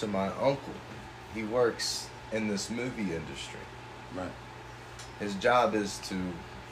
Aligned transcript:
So 0.00 0.06
my 0.06 0.28
uncle, 0.28 0.72
he 1.34 1.42
works 1.42 2.08
in 2.32 2.48
this 2.48 2.70
movie 2.70 3.14
industry. 3.14 3.60
Right. 4.16 4.32
His 5.18 5.34
job 5.34 5.74
is 5.74 5.98
to 6.04 6.18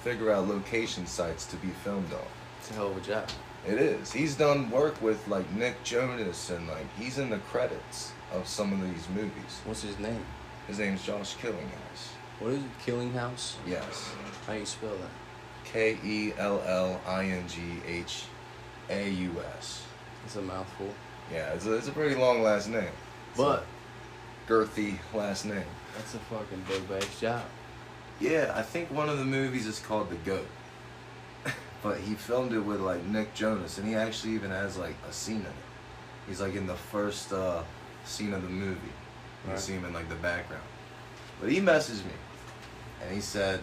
figure 0.03 0.33
out 0.33 0.49
location 0.49 1.07
sites 1.07 1.45
to 1.49 1.57
be 1.57 1.69
filmed 1.85 2.11
on. 2.15 2.21
It's 2.59 2.71
a 2.71 2.73
hell 2.73 2.87
of 2.91 2.97
a 2.97 3.01
job. 3.03 3.29
It 3.67 3.75
is. 3.75 4.11
He's 4.11 4.35
done 4.35 4.71
work 4.71 5.03
with 5.03 5.29
like 5.29 5.53
Nick 5.53 5.85
Jonas 5.85 6.49
and 6.49 6.67
like 6.69 6.87
he's 6.99 7.19
in 7.19 7.29
the 7.29 7.37
credits 7.51 8.13
of 8.33 8.49
some 8.49 8.73
of 8.73 8.81
these 8.81 9.07
movies. 9.15 9.61
What's 9.67 9.83
his 9.83 9.99
name? 9.99 10.25
His 10.67 10.79
name's 10.79 11.05
Josh 11.05 11.37
Kellinghaus. 11.37 12.15
What 12.39 12.53
is 12.53 12.63
it? 12.63 12.71
Killing 12.83 13.13
House? 13.13 13.59
Yes. 13.67 14.11
How 14.47 14.55
do 14.55 14.61
you 14.61 14.65
spell 14.65 14.97
that? 14.97 15.71
K 15.71 15.99
E 16.03 16.33
L 16.39 16.63
L 16.65 16.99
I 17.07 17.27
N 17.27 17.47
G 17.47 17.61
H 17.87 18.25
A 18.89 19.11
U 19.11 19.33
S. 19.59 19.83
It's 20.25 20.37
a 20.37 20.41
mouthful. 20.41 20.89
Yeah, 21.31 21.53
it's 21.53 21.67
a, 21.67 21.75
it's 21.75 21.89
a 21.89 21.93
pretty 21.93 22.15
long 22.15 22.41
last 22.43 22.71
name. 22.71 22.89
But 23.37 23.65
girthy 24.49 24.99
last 25.15 25.45
name. 25.45 25.63
that's 25.97 26.15
a 26.15 26.19
fucking 26.19 26.65
big 26.69 26.89
bass 26.89 27.21
job. 27.21 27.43
Yeah, 28.21 28.53
I 28.55 28.63
think 28.63 28.91
one 28.91 29.09
of 29.09 29.19
the 29.19 29.25
movies 29.25 29.67
is 29.67 29.79
called 29.79 30.11
The 30.11 30.17
Goat. 30.17 30.47
but 31.83 31.99
he 32.01 32.15
filmed 32.15 32.53
it 32.53 32.61
with 32.61 32.81
like 32.81 33.05
Nick 33.05 33.35
Jonas, 33.35 33.79
and 33.79 33.87
he 33.87 33.95
actually 33.95 34.35
even 34.35 34.51
has 34.51 34.77
like 34.77 34.97
a 35.09 35.13
scene 35.13 35.37
in 35.41 35.43
it. 35.47 35.53
He's 36.27 36.41
like 36.41 36.55
in 36.55 36.67
the 36.67 36.75
first 36.75 37.33
uh, 37.33 37.63
scene 38.05 38.33
of 38.35 38.43
the 38.43 38.49
movie. 38.49 38.81
You 39.45 39.51
Right. 39.53 39.59
see 39.61 39.73
him 39.75 39.85
in 39.85 39.93
like 39.93 40.09
the 40.09 40.17
background. 40.17 40.65
But 41.41 41.51
he 41.51 41.61
messaged 41.61 42.05
me, 42.05 42.13
and 43.03 43.15
he 43.15 43.21
said, 43.21 43.61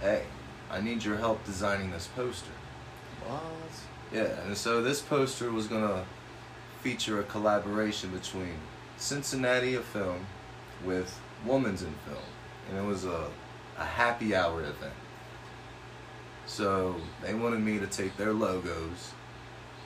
"Hey, 0.00 0.22
I 0.70 0.80
need 0.80 1.02
your 1.04 1.16
help 1.16 1.44
designing 1.44 1.90
this 1.90 2.08
poster." 2.14 2.52
What? 3.26 3.42
Yeah, 4.12 4.40
and 4.46 4.56
so 4.56 4.80
this 4.80 5.00
poster 5.00 5.50
was 5.50 5.66
gonna 5.66 6.04
feature 6.82 7.18
a 7.18 7.24
collaboration 7.24 8.10
between 8.10 8.54
Cincinnati 8.98 9.74
a 9.76 9.80
Film 9.80 10.26
with 10.84 11.18
Women's 11.46 11.82
in 11.82 11.94
Film, 12.04 12.22
and 12.68 12.78
it 12.78 12.84
was 12.84 13.04
a 13.04 13.28
a 13.78 13.84
happy 13.84 14.34
hour 14.34 14.60
event. 14.60 14.92
So 16.46 16.96
they 17.22 17.34
wanted 17.34 17.60
me 17.60 17.78
to 17.78 17.86
take 17.86 18.16
their 18.16 18.32
logos 18.32 19.12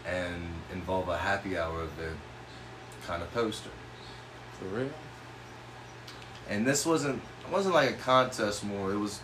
and 0.06 0.42
involve 0.72 1.08
a 1.08 1.18
happy 1.18 1.58
hour 1.58 1.82
event 1.82 2.18
kind 3.06 3.22
of 3.22 3.32
poster. 3.34 3.70
For 4.58 4.64
real? 4.66 4.90
And 6.48 6.66
this 6.66 6.86
wasn't 6.86 7.20
it 7.44 7.52
wasn't 7.52 7.74
like 7.74 7.90
a 7.90 7.94
contest 7.94 8.64
more, 8.64 8.92
it 8.92 8.98
was 8.98 9.20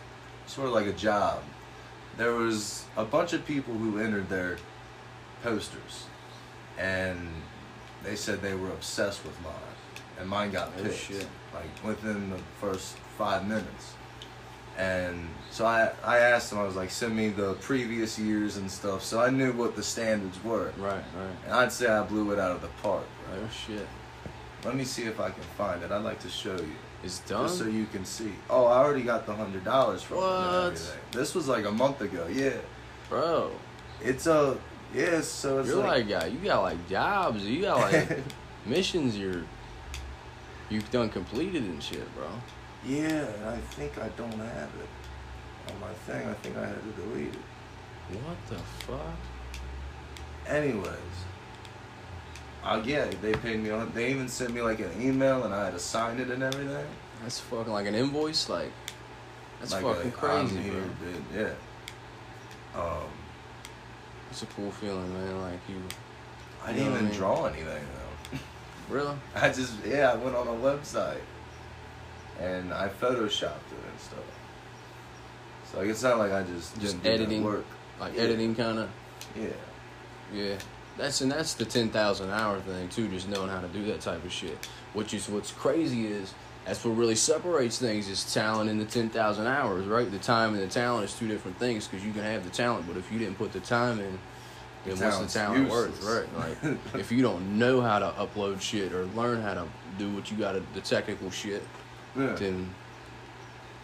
sort 0.47 0.69
of 0.69 0.75
like 0.75 0.87
a 0.87 0.93
job. 0.93 1.43
There 2.17 2.35
was 2.35 2.85
a 2.97 3.05
bunch 3.05 3.33
of 3.33 3.47
people 3.47 3.75
who 3.75 3.99
entered 3.99 4.29
their 4.29 4.59
posters 5.43 6.05
and 6.77 7.29
they 8.05 8.17
said 8.17 8.43
they 8.43 8.55
were 8.55 8.69
obsessed 8.69 9.25
with 9.25 9.41
mine. 9.43 9.68
And 10.19 10.29
mine 10.29 10.51
got 10.51 10.73
Oh, 10.79 10.83
picked. 10.83 10.97
shit. 10.97 11.27
Like 11.55 11.65
within 11.85 12.31
the 12.31 12.39
first 12.61 12.97
five 13.17 13.47
minutes. 13.47 13.93
And 14.77 15.29
so 15.51 15.67
I, 15.67 15.91
I 16.05 16.19
asked 16.19 16.53
him, 16.53 16.59
I 16.59 16.63
was 16.65 16.77
like, 16.77 16.91
send 16.91 17.17
me 17.17 17.31
the 17.31 17.55
previous 17.55 18.17
years 18.19 18.57
and 18.59 18.71
stuff. 18.71 19.03
So 19.03 19.21
I 19.21 19.29
knew 19.31 19.53
what 19.53 19.75
the 19.75 19.83
standards 19.83 20.43
were. 20.45 20.73
Right, 20.79 20.95
right. 21.17 21.37
And 21.47 21.53
I'd 21.55 21.73
say 21.73 21.89
I 21.89 22.03
blew 22.05 22.31
it 22.33 22.39
out 22.39 22.53
of 22.53 22.63
the 22.63 22.69
park. 22.83 23.05
Right? 23.29 23.41
Oh 23.45 23.49
shit. 23.67 23.87
Let 24.65 24.77
me 24.77 24.85
see 24.85 25.05
if 25.05 25.19
I 25.21 25.31
can 25.31 25.43
find 25.57 25.83
it. 25.83 25.91
I'd 25.91 26.05
like 26.05 26.21
to 26.21 26.29
show 26.29 26.55
you. 26.57 26.73
It's 27.05 27.21
done. 27.21 27.47
Just 27.47 27.59
so 27.59 27.67
you 27.67 27.87
can 27.87 28.05
see. 28.05 28.33
Oh, 28.51 28.67
I 28.67 28.79
already 28.79 29.03
got 29.03 29.25
the 29.27 29.35
hundred 29.35 29.65
dollars 29.65 30.03
from 30.03 30.17
it 30.19 30.21
What? 30.21 30.97
This 31.13 31.35
was 31.35 31.47
like 31.47 31.65
a 31.65 31.71
month 31.71 32.01
ago. 32.01 32.27
Yeah, 32.31 32.57
Bro, 33.09 33.53
it's 34.03 34.27
a 34.27 34.59
yeah. 34.93 35.21
So 35.21 35.61
it's 35.61 35.69
you're 35.69 35.77
like, 35.79 36.09
like, 36.11 36.25
uh, 36.25 36.27
you 36.27 36.39
got 36.39 36.63
like 36.63 36.89
jobs, 36.89 37.45
you 37.45 37.63
got 37.63 37.93
like 37.93 38.19
missions 38.67 39.17
you're 39.17 39.43
you've 40.71 40.91
done 40.91 41.09
completed 41.11 41.63
and 41.65 41.83
shit, 41.83 42.07
bro. 42.15 42.27
yeah. 42.87 43.27
I 43.47 43.57
think 43.75 43.99
I 43.99 44.09
don't 44.11 44.33
have 44.33 44.71
it 44.81 45.73
on 45.73 45.81
my 45.81 45.93
thing. 46.07 46.29
I 46.29 46.35
think 46.35 46.57
I 46.57 46.67
had 46.67 46.77
to 46.83 47.03
delete 47.03 47.35
it. 47.35 48.17
What 48.25 48.37
the 48.49 48.57
fuck? 48.87 49.17
Anyways, 50.47 51.17
uh, 52.65 52.83
yeah, 52.85 53.07
they 53.21 53.33
paid 53.35 53.61
me 53.63 53.71
on. 53.71 53.93
They 53.95 54.11
even 54.11 54.29
sent 54.29 54.53
me 54.55 54.63
like 54.63 54.81
an 54.81 54.91
email, 55.01 55.45
and 55.45 55.53
I 55.55 55.65
had 55.67 55.75
to 55.75 55.79
sign 55.79 56.19
it 56.19 56.31
and 56.31 56.43
everything. 56.43 56.87
That's 57.23 57.39
fucking 57.41 57.73
like 57.73 57.87
an 57.87 57.95
invoice, 57.95 58.49
like 58.49 58.71
that's 59.61 59.73
Like 59.73 59.83
fucking 59.83 60.09
a, 60.09 60.13
crazy, 60.13 60.57
I'm 60.59 60.71
bro. 60.71 60.81
dude. 60.81 61.25
Yeah. 62.75 62.81
Um, 62.81 63.09
It's 64.31 64.43
a 64.43 64.47
cool 64.47 64.71
feeling, 64.71 65.13
man. 65.13 65.41
Like 65.43 65.61
you, 65.69 65.83
I 66.65 66.73
didn't 66.73 66.89
even 66.95 66.99
I 66.99 67.03
mean? 67.09 67.13
draw 67.19 67.45
anything 67.47 67.67
though. 67.67 68.08
Really? 68.89 69.15
I 69.35 69.49
just 69.51 69.75
yeah, 69.87 70.13
I 70.13 70.17
went 70.17 70.35
on 70.37 70.47
a 70.49 70.51
website 70.53 71.21
and 72.41 72.73
I 72.73 72.89
photoshopped 72.89 73.71
it 73.73 73.85
and 73.91 74.01
stuff. 74.01 74.19
So 75.73 75.79
like, 75.81 75.89
it's 75.89 76.03
not 76.03 76.19
like 76.19 76.33
I 76.33 76.43
just 76.45 76.79
Just 76.81 76.97
editing? 77.05 77.45
work. 77.45 77.65
Like 78.01 78.15
Yeah. 78.15 78.23
editing, 78.23 78.55
kind 78.55 78.79
of. 78.79 78.89
Yeah, 79.37 79.49
Yeah, 80.33 80.55
that's 80.97 81.21
and 81.21 81.31
that's 81.31 81.55
the 81.55 81.65
ten 81.65 81.91
thousand 81.91 82.31
hour 82.31 82.61
thing 82.61 82.89
too. 82.89 83.09
Just 83.09 83.29
knowing 83.29 83.49
how 83.51 83.61
to 83.61 83.69
do 83.69 83.85
that 83.87 84.01
type 84.01 84.25
of 84.25 84.33
shit. 84.33 84.57
Which 84.95 85.13
is 85.15 85.29
what's 85.29 85.51
crazy 85.53 86.07
is 86.07 86.33
that's 86.65 86.85
what 86.85 86.97
really 86.97 87.15
separates 87.15 87.79
things 87.79 88.09
is 88.09 88.33
talent 88.33 88.71
and 88.71 88.81
the 88.81 88.85
ten 88.85 89.11
thousand 89.11 89.47
hours, 89.47 89.87
right? 89.87 90.11
The 90.11 90.19
time 90.19 90.55
and 90.55 90.63
the 90.63 90.69
talent 90.69 91.05
is 91.05 91.15
two 91.15 91.29
different 91.29 91.59
things 91.59 91.87
because 91.89 92.05
you 92.07 92.13
can 92.13 92.23
have 92.23 92.45
the 92.45 92.51
talent, 92.51 92.87
but 92.87 92.97
if 92.97 93.11
you 93.13 93.19
didn't 93.19 93.37
put 93.37 93.53
the 93.53 93.61
time 93.61 94.01
in, 94.01 94.19
then 94.85 94.99
what's 94.99 95.19
the 95.19 95.39
talent 95.39 95.69
worth, 95.69 96.03
right? 96.03 96.63
Like 96.63 96.79
if 96.95 97.11
you 97.13 97.23
don't 97.23 97.59
know 97.59 97.81
how 97.81 97.99
to 97.99 98.07
upload 98.19 98.61
shit 98.61 98.93
or 98.93 99.05
learn 99.07 99.43
how 99.43 99.55
to 99.55 99.67
do 99.99 100.11
what 100.11 100.31
you 100.31 100.37
got 100.37 100.53
to 100.53 100.63
the 100.75 100.81
technical 100.81 101.31
shit, 101.31 101.63
yeah. 102.17 102.35
then 102.35 102.73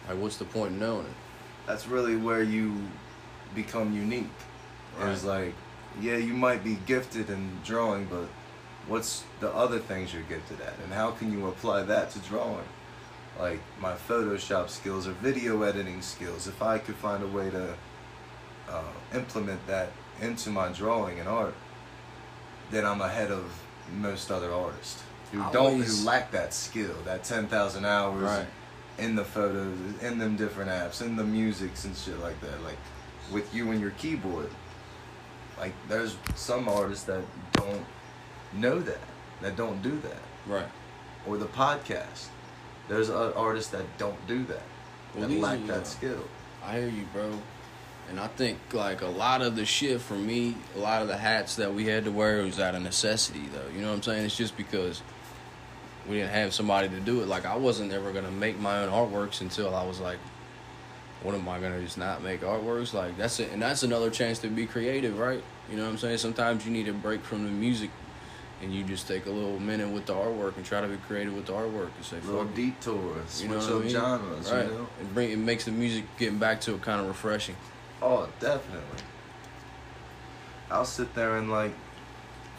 like 0.07 0.17
what's 0.17 0.37
the 0.37 0.45
point 0.45 0.73
in 0.73 0.79
knowing 0.79 1.05
it? 1.05 1.13
That's 1.67 1.87
really 1.87 2.15
where 2.15 2.43
you 2.43 2.75
become 3.53 3.95
unique. 3.95 4.29
It's 5.01 5.25
like, 5.25 5.53
yeah, 5.99 6.17
you 6.17 6.33
might 6.33 6.63
be 6.63 6.77
gifted 6.85 7.29
in 7.29 7.49
drawing, 7.65 8.05
but 8.05 8.27
what's 8.87 9.23
the 9.39 9.53
other 9.53 9.79
things 9.79 10.13
you're 10.13 10.23
gifted 10.23 10.61
at, 10.61 10.73
and 10.83 10.93
how 10.93 11.11
can 11.11 11.33
you 11.33 11.47
apply 11.47 11.83
that 11.83 12.11
to 12.11 12.19
drawing? 12.19 12.65
Like 13.37 13.59
my 13.81 13.93
Photoshop 13.93 14.69
skills 14.69 15.07
or 15.07 15.11
video 15.11 15.63
editing 15.63 16.01
skills. 16.01 16.47
If 16.47 16.61
I 16.61 16.77
could 16.77 16.95
find 16.95 17.21
a 17.21 17.27
way 17.27 17.49
to 17.49 17.75
uh, 18.69 18.83
implement 19.13 19.65
that 19.67 19.91
into 20.21 20.49
my 20.49 20.69
drawing 20.69 21.19
and 21.19 21.27
art, 21.27 21.53
then 22.71 22.85
I'm 22.85 23.01
ahead 23.01 23.31
of 23.31 23.45
most 23.99 24.31
other 24.31 24.51
artists 24.51 25.03
who 25.31 25.39
don't 25.51 25.55
Always- 25.73 25.99
who 26.01 26.05
lack 26.05 26.31
that 26.31 26.53
skill, 26.53 26.95
that 27.05 27.23
ten 27.23 27.47
thousand 27.47 27.85
hours 27.85 28.23
Right. 28.23 28.47
in 28.97 29.15
the 29.15 29.25
photos, 29.25 29.77
in 30.01 30.17
them 30.19 30.35
different 30.35 30.69
apps, 30.71 31.01
in 31.01 31.15
the 31.15 31.23
musics 31.23 31.85
and 31.85 31.95
shit 31.95 32.19
like 32.19 32.39
that. 32.41 32.63
Like 32.63 32.77
with 33.31 33.53
you 33.53 33.71
and 33.71 33.81
your 33.81 33.91
keyboard. 33.91 34.49
Like 35.57 35.73
there's 35.87 36.15
some 36.35 36.67
artists 36.67 37.05
that 37.05 37.21
don't 37.53 37.85
know 38.53 38.79
that, 38.79 38.99
that 39.41 39.55
don't 39.55 39.81
do 39.81 39.99
that, 40.01 40.21
Right. 40.47 40.67
or 41.25 41.37
the 41.37 41.45
podcast. 41.47 42.27
There's 42.87 43.09
artists 43.09 43.71
that 43.71 43.97
don't 43.97 44.27
do 44.27 44.43
that, 44.45 44.61
Well, 45.15 45.27
that 45.27 45.39
lack 45.39 45.65
that 45.67 45.81
uh, 45.81 45.83
skill. 45.85 46.23
I 46.63 46.79
hear 46.79 46.87
you, 46.89 47.05
bro. 47.13 47.31
And 48.09 48.19
I 48.19 48.27
think 48.27 48.59
like 48.73 49.01
a 49.01 49.07
lot 49.07 49.41
of 49.41 49.55
the 49.55 49.65
shit 49.65 49.99
for 49.99 50.13
me, 50.13 50.55
a 50.75 50.79
lot 50.79 51.01
of 51.01 51.07
the 51.07 51.17
hats 51.17 51.55
that 51.55 51.73
we 51.73 51.85
had 51.87 52.05
to 52.05 52.11
wear 52.11 52.43
was 52.43 52.59
out 52.59 52.75
of 52.75 52.81
necessity, 52.83 53.43
though. 53.53 53.67
You 53.75 53.81
know 53.81 53.89
what 53.89 53.95
I'm 53.95 54.03
saying? 54.03 54.25
It's 54.25 54.37
just 54.37 54.55
because 54.55 55.01
we 56.07 56.17
didn't 56.17 56.31
have 56.31 56.53
somebody 56.53 56.87
to 56.89 56.99
do 56.99 57.21
it. 57.21 57.27
Like 57.27 57.45
I 57.45 57.55
wasn't 57.55 57.91
ever 57.91 58.11
gonna 58.11 58.31
make 58.31 58.59
my 58.59 58.83
own 58.83 58.89
artworks 58.91 59.41
until 59.41 59.75
I 59.75 59.83
was 59.85 59.99
like, 59.99 60.19
what 61.23 61.33
am 61.33 61.49
I 61.49 61.59
gonna 61.59 61.81
just 61.81 61.97
not 61.97 62.21
make 62.21 62.41
artworks? 62.41 62.93
Like 62.93 63.17
that's 63.17 63.39
it, 63.39 63.51
and 63.51 63.61
that's 63.61 63.81
another 63.83 64.11
chance 64.11 64.37
to 64.39 64.47
be 64.49 64.67
creative, 64.67 65.17
right? 65.17 65.41
You 65.71 65.77
know 65.77 65.83
what 65.83 65.89
I'm 65.89 65.97
saying? 65.97 66.19
Sometimes 66.19 66.63
you 66.65 66.71
need 66.71 66.87
a 66.87 66.93
break 66.93 67.23
from 67.23 67.43
the 67.43 67.49
music, 67.49 67.89
and 68.61 68.71
you 68.71 68.83
just 68.83 69.07
take 69.07 69.25
a 69.25 69.31
little 69.31 69.59
minute 69.59 69.89
with 69.89 70.05
the 70.05 70.13
artwork 70.13 70.57
and 70.57 70.63
try 70.65 70.79
to 70.79 70.87
be 70.87 70.97
creative 71.07 71.33
with 71.35 71.47
the 71.47 71.53
artwork 71.53 71.89
and 71.97 72.05
say, 72.05 72.17
Little 72.19 72.45
fuck 72.45 72.51
it. 72.51 72.55
detour, 72.55 73.15
You 73.39 73.47
know 73.47 73.57
what 73.57 73.65
I 73.67 73.79
mean? 73.79 73.89
genres, 73.89 74.51
right? 74.51 74.65
you 74.67 74.71
know? 74.73 74.87
It 75.01 75.13
bring 75.15 75.31
it 75.31 75.39
makes 75.39 75.65
the 75.65 75.71
music 75.71 76.03
getting 76.19 76.37
back 76.37 76.61
to 76.61 76.75
it 76.75 76.83
kind 76.83 77.01
of 77.01 77.07
refreshing. 77.07 77.55
Oh, 78.01 78.29
definitely. 78.39 79.03
I'll 80.69 80.85
sit 80.85 81.13
there 81.13 81.37
and 81.37 81.49
like, 81.49 81.73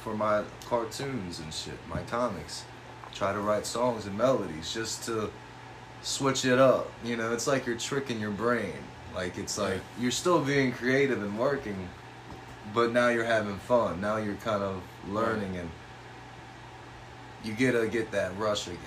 for 0.03 0.15
my 0.15 0.45
cartoons 0.67 1.41
and 1.41 1.53
shit, 1.53 1.79
my 1.89 2.03
comics, 2.03 2.65
try 3.13 3.33
to 3.33 3.41
write 3.41 3.67
songs 3.67 4.07
and 4.07 4.17
melodies 4.17 4.73
just 4.73 5.05
to 5.05 5.31
switch 6.03 6.45
it 6.45 6.59
up. 6.59 6.91
You 7.05 7.17
know, 7.17 7.33
it's 7.33 7.47
like 7.47 7.67
you're 7.67 7.77
tricking 7.77 8.21
your 8.21 8.31
brain. 8.31 8.75
Like 9.15 9.39
it's 9.39 9.59
like 9.59 9.81
you're 9.99 10.11
still 10.11 10.45
being 10.45 10.73
creative 10.73 11.23
and 11.23 11.39
working, 11.39 11.89
but 12.75 12.93
now 12.93 13.09
you're 13.09 13.25
having 13.25 13.57
fun. 13.59 14.01
Now 14.01 14.19
you're 14.19 14.35
kind 14.37 14.63
of 14.63 14.83
learning 15.09 15.57
and 15.57 15.71
you 17.43 17.55
get 17.55 17.73
to 17.73 17.89
get 17.89 18.11
that 18.13 18.37
rush 18.37 18.67
again. 18.67 18.79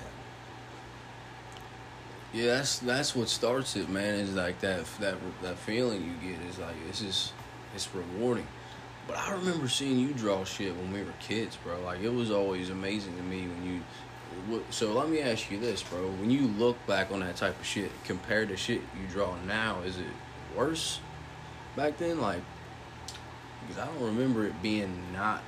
Yeah, 2.34 2.58
that's 2.58 2.80
that's 2.80 3.16
what 3.16 3.28
starts 3.28 3.76
it, 3.76 3.90
man. 3.90 4.16
Is 4.16 4.36
like 4.36 4.60
that 4.62 4.86
that 5.00 5.16
that 5.42 5.58
feeling 5.58 6.04
you 6.04 6.32
get 6.32 6.40
is 6.48 6.60
like 6.60 6.76
it's 6.88 7.02
just 7.02 7.34
it's 7.74 7.90
rewarding. 7.94 8.48
But 9.08 9.18
I 9.18 9.32
remember 9.32 9.68
seeing 9.68 9.98
you 9.98 10.14
draw 10.14 10.44
shit 10.44 10.76
when 10.76 10.94
we 10.94 11.02
were 11.02 11.14
kids, 11.20 11.58
bro. 11.64 11.82
Like 11.82 12.02
it 12.02 12.14
was 12.14 12.30
always 12.30 12.70
amazing 12.70 13.18
to 13.18 13.24
me 13.24 13.48
when 13.48 13.66
you 13.66 13.82
so 14.70 14.94
let 14.94 15.10
me 15.10 15.22
ask 15.22 15.50
you 15.50 15.60
this, 15.60 15.82
bro. 15.84 16.08
When 16.08 16.30
you 16.30 16.42
look 16.42 16.78
back 16.86 17.12
on 17.12 17.22
that 17.22 17.36
type 17.36 17.60
of 17.60 17.66
shit, 17.66 17.92
compared 18.04 18.50
to 18.50 18.58
shit 18.58 18.82
you 19.00 19.08
draw 19.10 19.36
now, 19.48 19.80
is 19.82 19.98
it 19.98 20.06
worse 20.56 21.00
back 21.76 21.98
then? 21.98 22.22
Like, 22.22 22.42
because 23.62 23.82
I 23.82 23.88
don't 23.88 24.04
remember 24.04 24.46
it 24.46 24.62
being 24.62 24.96
not 25.14 25.42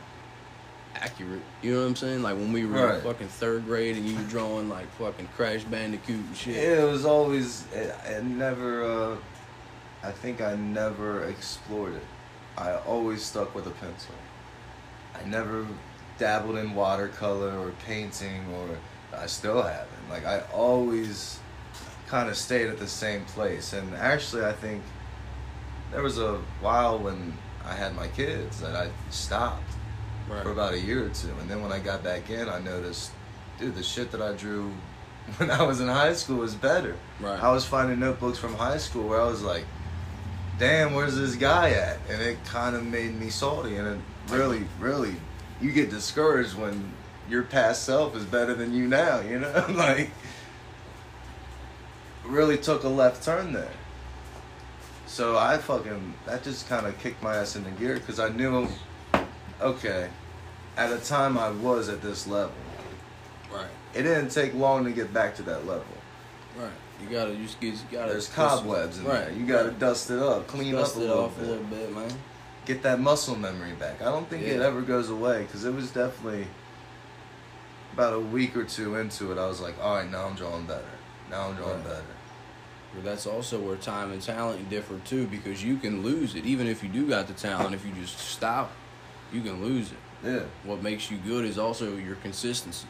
accurate. 0.96 1.42
You 1.62 1.74
know 1.74 1.82
what 1.82 1.88
I'm 1.88 1.96
saying? 1.96 2.22
Like 2.24 2.36
when 2.36 2.52
we 2.54 2.66
were 2.66 2.78
in 2.78 2.84
Right. 2.84 3.02
fucking 3.04 3.28
third 3.28 3.66
grade 3.66 3.98
and 3.98 4.06
you 4.08 4.16
were 4.16 4.24
drawing 4.24 4.70
like 4.70 4.88
fucking 4.98 5.28
Crash 5.36 5.64
Bandicoot 5.64 6.16
and 6.16 6.36
shit. 6.38 6.56
Yeah, 6.56 6.84
it 6.86 6.92
was 6.92 7.06
always. 7.06 7.66
It, 7.74 7.94
it 8.06 8.24
never. 8.24 8.84
Uh, 8.84 9.18
I 10.04 10.12
think 10.12 10.42
I 10.42 10.56
never 10.56 11.26
explored 11.26 11.94
it. 11.94 12.04
I 12.58 12.74
always 12.76 13.24
stuck 13.24 13.54
with 13.56 13.68
a 13.68 13.72
pencil. 13.72 14.16
I 15.16 15.28
never 15.28 15.66
dabbled 16.18 16.58
in 16.58 16.74
watercolor 16.76 17.58
or 17.58 17.72
painting, 17.86 18.44
or 18.54 18.78
I 19.18 19.26
still 19.28 19.62
haven't. 19.62 20.10
Like 20.10 20.26
I 20.26 20.42
always 20.54 21.40
kind 22.08 22.30
of 22.30 22.36
stayed 22.36 22.68
at 22.70 22.78
the 22.80 22.88
same 22.88 23.24
place. 23.26 23.74
And 23.74 23.94
actually, 23.96 24.44
I 24.46 24.54
think 24.54 24.82
there 25.92 26.02
was 26.04 26.18
a 26.18 26.38
while 26.62 26.98
when 27.00 27.38
I 27.66 27.74
had 27.74 27.96
my 27.96 28.08
kids 28.10 28.60
that 28.62 28.76
I 28.76 28.90
stopped 29.12 29.64
Right. 30.30 30.44
for 30.44 30.52
about 30.52 30.74
a 30.74 30.80
year 30.80 31.06
or 31.06 31.10
two. 31.10 31.34
And 31.40 31.50
then 31.50 31.62
when 31.62 31.72
I 31.72 31.80
got 31.80 32.04
back 32.04 32.30
in, 32.30 32.48
I 32.48 32.60
noticed, 32.60 33.12
dude, 33.60 33.76
the 33.76 33.84
shit 33.84 34.12
that 34.12 34.22
I 34.22 34.34
drew 34.34 34.72
when 35.38 35.52
I 35.52 35.64
was 35.64 35.82
in 35.82 35.88
high 35.88 36.14
school 36.14 36.38
was 36.38 36.56
better. 36.56 36.96
Right. 37.20 37.42
I 37.42 37.52
was 37.52 37.66
finding 37.66 38.00
notebooks 38.00 38.38
from 38.38 38.56
high 38.56 38.78
school 38.78 39.08
where 39.08 39.22
I 39.22 39.26
was 39.26 39.42
like, 39.44 39.66
damn, 40.58 40.94
where's 40.94 41.16
this 41.16 41.36
guy 41.36 41.72
at? 41.72 41.98
And 42.10 42.22
it 42.22 42.38
kind 42.46 42.76
of 42.76 42.86
made 42.86 43.20
me 43.20 43.30
salty. 43.30 43.78
And 43.78 43.88
it 43.88 44.00
really, 44.30 44.64
really, 44.80 45.16
you 45.60 45.72
get 45.72 45.90
discouraged 45.90 46.56
when 46.56 46.94
your 47.30 47.44
past 47.44 47.84
self 47.84 48.16
is 48.16 48.26
better 48.26 48.54
than 48.54 48.74
you 48.74 48.88
now, 48.88 49.22
you 49.22 49.40
know? 49.40 49.66
like, 49.72 50.12
really 52.26 52.58
took 52.58 52.84
a 52.84 52.88
left 52.88 53.24
turn 53.24 53.54
there. 53.54 53.72
So 55.08 55.38
I 55.38 55.58
fucking, 55.58 56.14
that 56.26 56.44
just 56.44 56.70
kind 56.70 56.86
of 56.86 56.98
kicked 57.00 57.22
my 57.22 57.36
ass 57.36 57.56
into 57.56 57.70
gear 57.72 57.96
because 57.96 58.20
I 58.20 58.30
knew, 58.30 58.68
okay, 59.62 60.10
at 60.78 60.92
a 60.92 60.98
time 60.98 61.38
I 61.38 61.50
was 61.50 61.90
at 61.90 62.02
this 62.02 62.28
level. 62.28 62.54
Right. 63.54 63.68
It 63.94 64.04
didn't 64.04 64.30
take 64.30 64.54
long 64.54 64.86
to 64.86 64.92
get 64.92 65.14
back 65.14 65.36
to 65.36 65.44
that 65.44 65.66
level. 65.66 65.86
Right. 66.58 66.72
You 67.02 67.10
gotta 67.10 67.36
just 67.36 67.60
get. 67.60 67.74
You 67.74 67.80
gotta. 67.92 68.12
There's 68.12 68.28
cobwebs 68.30 69.00
in 69.00 69.06
right. 69.06 69.26
there. 69.26 69.34
You 69.34 69.46
gotta 69.46 69.72
dust 69.72 70.10
it 70.12 70.20
up, 70.20 70.48
clean 70.48 70.74
dust 70.74 70.96
up 70.96 71.02
a 71.02 71.06
little 71.06 71.28
bit, 71.30 71.44
a 71.44 71.48
little 71.48 71.64
bit, 71.66 71.92
man. 71.94 72.12
get 72.66 72.84
that 72.84 73.00
muscle 73.00 73.36
memory 73.36 73.74
back. 73.74 74.02
I 74.02 74.06
don't 74.06 74.30
think 74.30 74.44
it 74.44 74.62
ever 74.62 74.82
goes 74.82 75.10
away 75.10 75.42
because 75.44 75.66
it 75.66 75.74
was 75.74 75.92
definitely 75.92 76.48
about 77.94 78.14
a 78.14 78.20
week 78.20 78.56
or 78.56 78.64
two 78.64 78.96
into 78.96 79.32
it. 79.32 79.38
I 79.38 79.48
was 79.48 79.60
like, 79.60 79.76
all 79.82 79.96
right, 79.96 80.10
now 80.10 80.26
I'm 80.26 80.36
drawing 80.36 80.66
better. 80.66 80.84
Now 81.30 81.50
I'm 81.50 81.56
drawing 81.56 81.76
Right. 81.78 81.84
better. 81.84 82.04
But 82.94 83.04
that's 83.06 83.26
also 83.26 83.60
where 83.60 83.78
time 83.78 84.12
and 84.12 84.22
talent 84.22 84.70
differ 84.70 85.00
too, 85.06 85.26
because 85.28 85.64
you 85.64 85.78
can 85.78 86.04
lose 86.04 86.36
it. 86.36 86.46
Even 86.46 86.68
if 86.68 86.84
you 86.84 86.90
do 86.90 87.08
got 87.08 87.28
the 87.28 87.34
talent, 87.34 87.74
if 87.74 87.86
you 87.86 87.92
just 87.94 88.18
stop, 88.20 88.72
you 89.34 89.42
can 89.42 89.62
lose 89.64 89.92
it. 89.92 89.98
Yeah, 90.24 90.42
What 90.66 90.84
makes 90.84 91.10
you 91.10 91.18
good 91.18 91.46
is 91.46 91.58
also 91.58 91.96
your 91.98 92.16
consistency. 92.18 92.86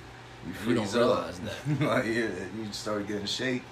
you, 0.45 0.69
You 0.71 0.75
don't 0.75 0.91
realize 0.93 1.39
up. 1.39 1.45
that. 1.79 1.81
like, 1.87 2.05
yeah, 2.05 2.27
you 2.57 2.67
start 2.71 3.07
getting 3.07 3.25
shaky. 3.25 3.63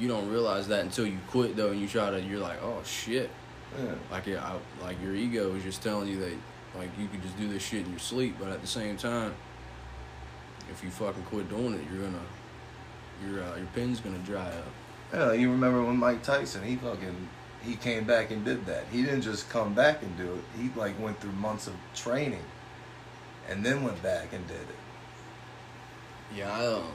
You 0.00 0.08
don't 0.08 0.28
realize 0.30 0.68
that 0.68 0.80
until 0.84 1.06
you 1.06 1.18
quit 1.28 1.56
though, 1.56 1.70
and 1.70 1.80
you 1.80 1.86
try 1.88 2.10
to. 2.10 2.20
You're 2.20 2.40
like, 2.40 2.62
oh 2.62 2.80
shit. 2.84 3.30
Yeah, 3.82 3.92
Like 4.10 4.26
yeah, 4.26 4.42
I, 4.44 4.84
like 4.84 4.96
your 5.02 5.14
ego 5.14 5.54
is 5.54 5.62
just 5.64 5.82
telling 5.82 6.08
you 6.08 6.18
that 6.20 6.32
like 6.78 6.88
you 6.98 7.08
can 7.08 7.20
just 7.22 7.36
do 7.38 7.48
this 7.48 7.62
shit 7.62 7.84
in 7.84 7.90
your 7.90 7.98
sleep, 7.98 8.36
but 8.38 8.48
at 8.48 8.60
the 8.60 8.66
same 8.66 8.96
time, 8.96 9.34
if 10.70 10.82
you 10.84 10.90
fucking 10.90 11.22
quit 11.24 11.48
doing 11.48 11.74
it, 11.74 11.80
you're 11.92 12.02
gonna 12.02 12.22
your 13.26 13.42
uh, 13.42 13.56
your 13.56 13.66
pen's 13.74 14.00
gonna 14.00 14.18
dry 14.18 14.46
up. 14.48 14.64
yeah. 15.12 15.32
You 15.32 15.50
remember 15.50 15.82
when 15.84 15.96
Mike 15.96 16.22
Tyson? 16.22 16.62
He 16.64 16.76
fucking 16.76 17.28
he 17.66 17.74
came 17.74 18.04
back 18.04 18.30
and 18.30 18.44
did 18.44 18.64
that. 18.66 18.84
He 18.92 19.02
didn't 19.02 19.22
just 19.22 19.48
come 19.50 19.74
back 19.74 20.02
and 20.02 20.16
do 20.16 20.34
it. 20.34 20.60
He 20.60 20.70
like 20.78 20.98
went 21.00 21.18
through 21.20 21.32
months 21.32 21.66
of 21.66 21.74
training, 21.94 22.44
and 23.48 23.64
then 23.64 23.82
went 23.82 24.02
back 24.02 24.32
and 24.32 24.46
did 24.46 24.56
it. 24.56 26.36
Yeah, 26.36 26.50
I, 26.50 26.66
um, 26.66 26.92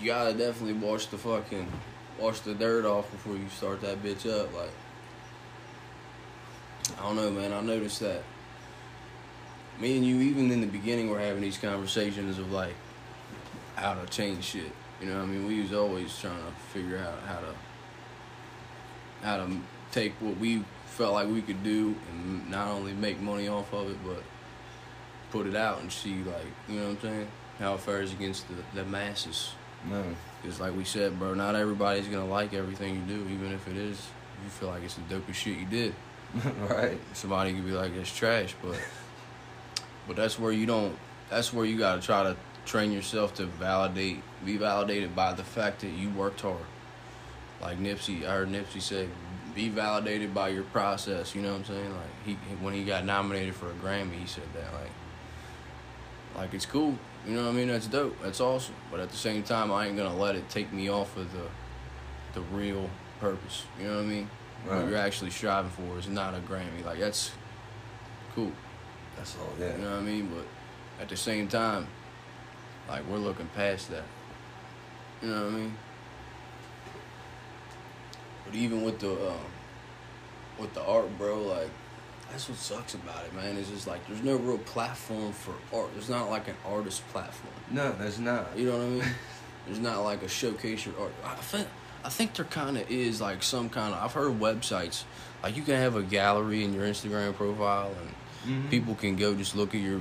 you 0.00 0.06
gotta 0.06 0.32
definitely 0.32 0.74
wash 0.74 1.06
the 1.06 1.18
fucking 1.18 1.70
wash 2.18 2.40
the 2.40 2.54
dirt 2.54 2.84
off 2.84 3.10
before 3.10 3.36
you 3.36 3.48
start 3.48 3.80
that 3.82 4.02
bitch 4.02 4.28
up. 4.28 4.52
Like, 4.54 4.72
I 6.98 7.02
don't 7.02 7.16
know, 7.16 7.30
man. 7.30 7.52
I 7.52 7.60
noticed 7.60 8.00
that 8.00 8.22
me 9.78 9.96
and 9.96 10.06
you, 10.06 10.20
even 10.20 10.50
in 10.50 10.60
the 10.60 10.66
beginning, 10.66 11.10
were 11.10 11.20
having 11.20 11.42
these 11.42 11.58
conversations 11.58 12.38
of 12.38 12.50
like 12.52 12.74
how 13.74 13.94
to 13.94 14.06
change 14.06 14.44
shit. 14.44 14.72
You 15.00 15.08
know, 15.08 15.16
what 15.16 15.24
I 15.24 15.26
mean, 15.26 15.46
we 15.46 15.60
was 15.60 15.72
always 15.72 16.18
trying 16.18 16.38
to 16.38 16.52
figure 16.72 16.98
out 16.98 17.20
how 17.26 17.40
to 17.40 17.54
how 19.22 19.38
to 19.38 19.50
take 19.92 20.12
what 20.20 20.36
we 20.38 20.64
felt 20.86 21.14
like 21.14 21.28
we 21.28 21.42
could 21.42 21.62
do 21.62 21.94
and 22.10 22.50
not 22.50 22.68
only 22.68 22.92
make 22.92 23.20
money 23.20 23.48
off 23.48 23.72
of 23.72 23.90
it, 23.90 23.96
but 24.04 24.22
put 25.30 25.46
it 25.46 25.56
out 25.56 25.80
and 25.80 25.92
see 25.92 26.22
like 26.22 26.46
you 26.68 26.80
know 26.80 26.88
what 26.88 26.90
I'm 26.90 27.00
saying 27.00 27.28
how 27.58 27.74
it 27.74 27.80
fares 27.80 28.12
against 28.12 28.46
the, 28.48 28.54
the 28.74 28.84
masses. 28.84 29.52
No. 29.88 30.04
Because 30.42 30.60
like 30.60 30.76
we 30.76 30.84
said, 30.84 31.18
bro, 31.18 31.34
not 31.34 31.54
everybody's 31.54 32.06
gonna 32.06 32.26
like 32.26 32.54
everything 32.54 32.94
you 32.94 33.16
do, 33.16 33.28
even 33.30 33.52
if 33.52 33.66
it 33.68 33.76
is 33.76 34.08
you 34.44 34.50
feel 34.50 34.68
like 34.68 34.82
it's 34.82 34.94
the 34.94 35.14
dopest 35.14 35.34
shit 35.34 35.58
you 35.58 35.66
did. 35.66 35.94
right. 36.70 36.98
Somebody 37.12 37.52
could 37.54 37.64
be 37.64 37.72
like 37.72 37.92
it's 37.94 38.14
trash, 38.14 38.54
but 38.62 38.78
but 40.06 40.16
that's 40.16 40.38
where 40.38 40.52
you 40.52 40.66
don't. 40.66 40.96
That's 41.30 41.52
where 41.52 41.64
you 41.64 41.78
gotta 41.78 42.00
try 42.00 42.22
to 42.22 42.36
train 42.64 42.92
yourself 42.92 43.34
to 43.34 43.46
validate, 43.46 44.20
be 44.44 44.56
validated 44.56 45.14
by 45.14 45.32
the 45.32 45.44
fact 45.44 45.80
that 45.80 45.88
you 45.90 46.10
worked 46.10 46.40
hard. 46.40 46.58
Like 47.60 47.78
Nipsey, 47.78 48.26
I 48.26 48.32
heard 48.32 48.48
Nipsey 48.48 48.80
say, 48.80 49.08
"Be 49.54 49.68
validated 49.68 50.34
by 50.34 50.48
your 50.50 50.64
process." 50.64 51.34
You 51.34 51.42
know 51.42 51.52
what 51.52 51.58
I'm 51.58 51.64
saying? 51.64 51.90
Like 51.90 52.24
he 52.24 52.32
when 52.60 52.74
he 52.74 52.84
got 52.84 53.04
nominated 53.04 53.54
for 53.54 53.70
a 53.70 53.74
Grammy, 53.74 54.14
he 54.14 54.26
said 54.26 54.44
that 54.54 54.72
like, 54.74 54.90
like 56.36 56.54
it's 56.54 56.66
cool. 56.66 56.98
You 57.26 57.34
know 57.34 57.44
what 57.44 57.50
I 57.50 57.52
mean? 57.52 57.68
That's 57.68 57.86
dope. 57.86 58.16
That's 58.22 58.40
awesome. 58.40 58.74
But 58.90 59.00
at 59.00 59.10
the 59.10 59.16
same 59.16 59.42
time, 59.42 59.72
I 59.72 59.86
ain't 59.86 59.96
gonna 59.96 60.16
let 60.16 60.36
it 60.36 60.48
take 60.48 60.72
me 60.72 60.88
off 60.88 61.16
of 61.16 61.32
the 61.32 61.48
the 62.34 62.42
real 62.54 62.90
purpose. 63.20 63.64
You 63.80 63.88
know 63.88 63.96
what 63.96 64.04
I 64.04 64.06
mean? 64.06 64.30
Right. 64.66 64.82
What 64.82 64.90
you're 64.90 64.98
actually 64.98 65.30
striving 65.30 65.70
for 65.70 65.98
is 65.98 66.08
not 66.08 66.34
a 66.34 66.38
Grammy. 66.38 66.84
Like 66.84 66.98
that's 66.98 67.32
cool. 68.34 68.52
That's 69.16 69.36
all. 69.38 69.52
Yeah. 69.58 69.76
You 69.76 69.82
know 69.82 69.90
what 69.92 70.00
I 70.00 70.02
mean? 70.02 70.28
But 70.28 71.02
at 71.02 71.08
the 71.08 71.16
same 71.16 71.48
time, 71.48 71.86
like 72.88 73.06
we're 73.08 73.18
looking 73.18 73.48
past 73.54 73.90
that. 73.90 74.04
You 75.22 75.28
know 75.28 75.44
what 75.44 75.52
I 75.52 75.56
mean? 75.56 75.76
But 78.46 78.54
even 78.54 78.82
with 78.82 78.98
the 79.00 79.12
um, 79.12 79.38
with 80.58 80.72
the 80.74 80.82
art, 80.84 81.16
bro, 81.18 81.42
like 81.42 81.68
that's 82.30 82.48
what 82.48 82.58
sucks 82.58 82.94
about 82.94 83.24
it, 83.24 83.34
man. 83.34 83.56
It's 83.56 83.70
just 83.70 83.86
like 83.86 84.06
there's 84.08 84.22
no 84.22 84.36
real 84.36 84.58
platform 84.58 85.32
for 85.32 85.54
art. 85.76 85.90
There's 85.94 86.08
not 86.08 86.30
like 86.30 86.48
an 86.48 86.56
artist 86.66 87.06
platform. 87.08 87.52
No, 87.70 87.92
there's 87.92 88.18
not. 88.18 88.56
You 88.56 88.66
know 88.70 88.78
what 88.78 88.84
I 88.84 88.88
mean? 88.88 89.04
There's 89.66 89.80
not 89.80 90.04
like 90.04 90.22
a 90.22 90.28
showcase 90.28 90.86
your 90.86 90.94
art. 91.00 91.10
I 91.24 91.34
think 91.34 91.66
I 92.04 92.08
think 92.08 92.34
there 92.34 92.44
kind 92.44 92.78
of 92.78 92.88
is 92.88 93.20
like 93.20 93.42
some 93.42 93.68
kind 93.68 93.92
of. 93.92 94.00
I've 94.00 94.12
heard 94.12 94.38
websites 94.38 95.02
like 95.42 95.56
you 95.56 95.64
can 95.64 95.74
have 95.74 95.96
a 95.96 96.04
gallery 96.04 96.62
in 96.62 96.72
your 96.72 96.84
Instagram 96.84 97.34
profile 97.34 97.90
and 98.00 98.14
Mhm. 98.66 98.70
people 98.70 98.94
can 98.94 99.16
go 99.16 99.34
just 99.34 99.56
look 99.56 99.74
at 99.74 99.80
your. 99.80 100.00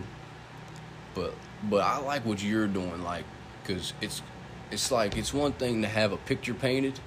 But 1.16 1.34
but 1.64 1.82
I 1.84 1.98
like 1.98 2.24
what 2.28 2.44
you're 2.44 2.68
doing, 2.68 3.02
like, 3.04 3.24
cause 3.64 3.94
it's 4.02 4.22
it's 4.70 4.92
like 4.92 5.18
it's 5.18 5.34
one 5.34 5.54
thing 5.54 5.82
to 5.82 5.88
have 5.88 6.12
a 6.12 6.18
picture 6.18 6.54
painted, 6.54 7.00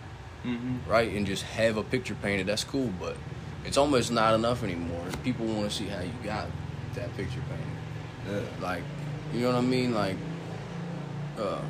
Mm-hmm. 0.44 0.90
right, 0.90 1.10
and 1.12 1.26
just 1.26 1.42
have 1.42 1.76
a 1.76 1.82
picture 1.82 2.14
painted. 2.14 2.46
That's 2.46 2.64
cool, 2.64 2.90
but 3.00 3.16
it's 3.64 3.76
almost 3.76 4.10
not 4.12 4.34
enough 4.34 4.62
anymore. 4.62 5.04
People 5.24 5.46
want 5.46 5.70
to 5.70 5.76
see 5.76 5.86
how 5.86 6.00
you 6.00 6.12
got 6.24 6.46
that 6.94 7.14
picture 7.16 7.42
painted 7.48 8.42
Yeah. 8.58 8.64
like 8.66 8.82
you 9.32 9.40
know 9.40 9.48
what 9.52 9.56
I 9.58 9.60
mean 9.60 9.94
like 9.94 10.16
uh 11.38 11.60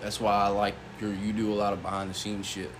that's 0.00 0.20
why 0.20 0.32
I 0.44 0.48
like 0.48 0.74
your 1.00 1.12
you 1.12 1.32
do 1.32 1.52
a 1.52 1.56
lot 1.56 1.72
of 1.72 1.82
behind 1.82 2.10
the 2.10 2.14
scenes 2.14 2.46
shit 2.46 2.70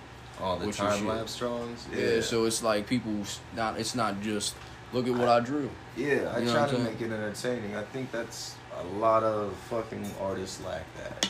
All 0.41 0.57
the 0.59 0.71
time 0.73 1.07
lapse 1.07 1.37
drawings. 1.39 1.87
yeah. 1.95 2.21
so 2.21 2.45
it's 2.45 2.63
like 2.63 2.87
people 2.87 3.13
not 3.57 3.79
it's 3.81 3.95
not 3.95 4.21
just 4.21 4.55
look 4.93 5.07
at 5.07 5.15
what 5.15 5.29
I, 5.29 5.41
drew 5.41 5.69
Yeah, 5.97 6.33
I 6.35 6.39
You 6.41 6.45
know 6.47 6.53
try 6.55 6.69
to 6.69 6.79
make 6.79 7.01
it 7.01 7.11
entertaining. 7.11 7.75
I 7.75 7.83
think 7.85 8.13
that's 8.13 8.55
a 8.79 8.85
lot 8.99 9.23
of 9.25 9.55
fucking 9.71 10.05
artists 10.21 10.63
lack 10.65 10.85
that. 10.97 11.29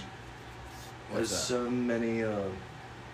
What's 1.11 1.15
There's 1.15 1.31
that? 1.31 1.37
so 1.37 1.71
many, 1.71 2.23
uh, 2.23 2.39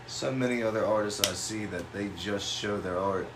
so 0.06 0.32
many 0.32 0.62
other 0.62 0.84
artists 0.84 1.26
I 1.28 1.32
see 1.32 1.66
that 1.66 1.92
they 1.92 2.10
just 2.16 2.50
show 2.50 2.78
their 2.78 2.98
art, 2.98 3.26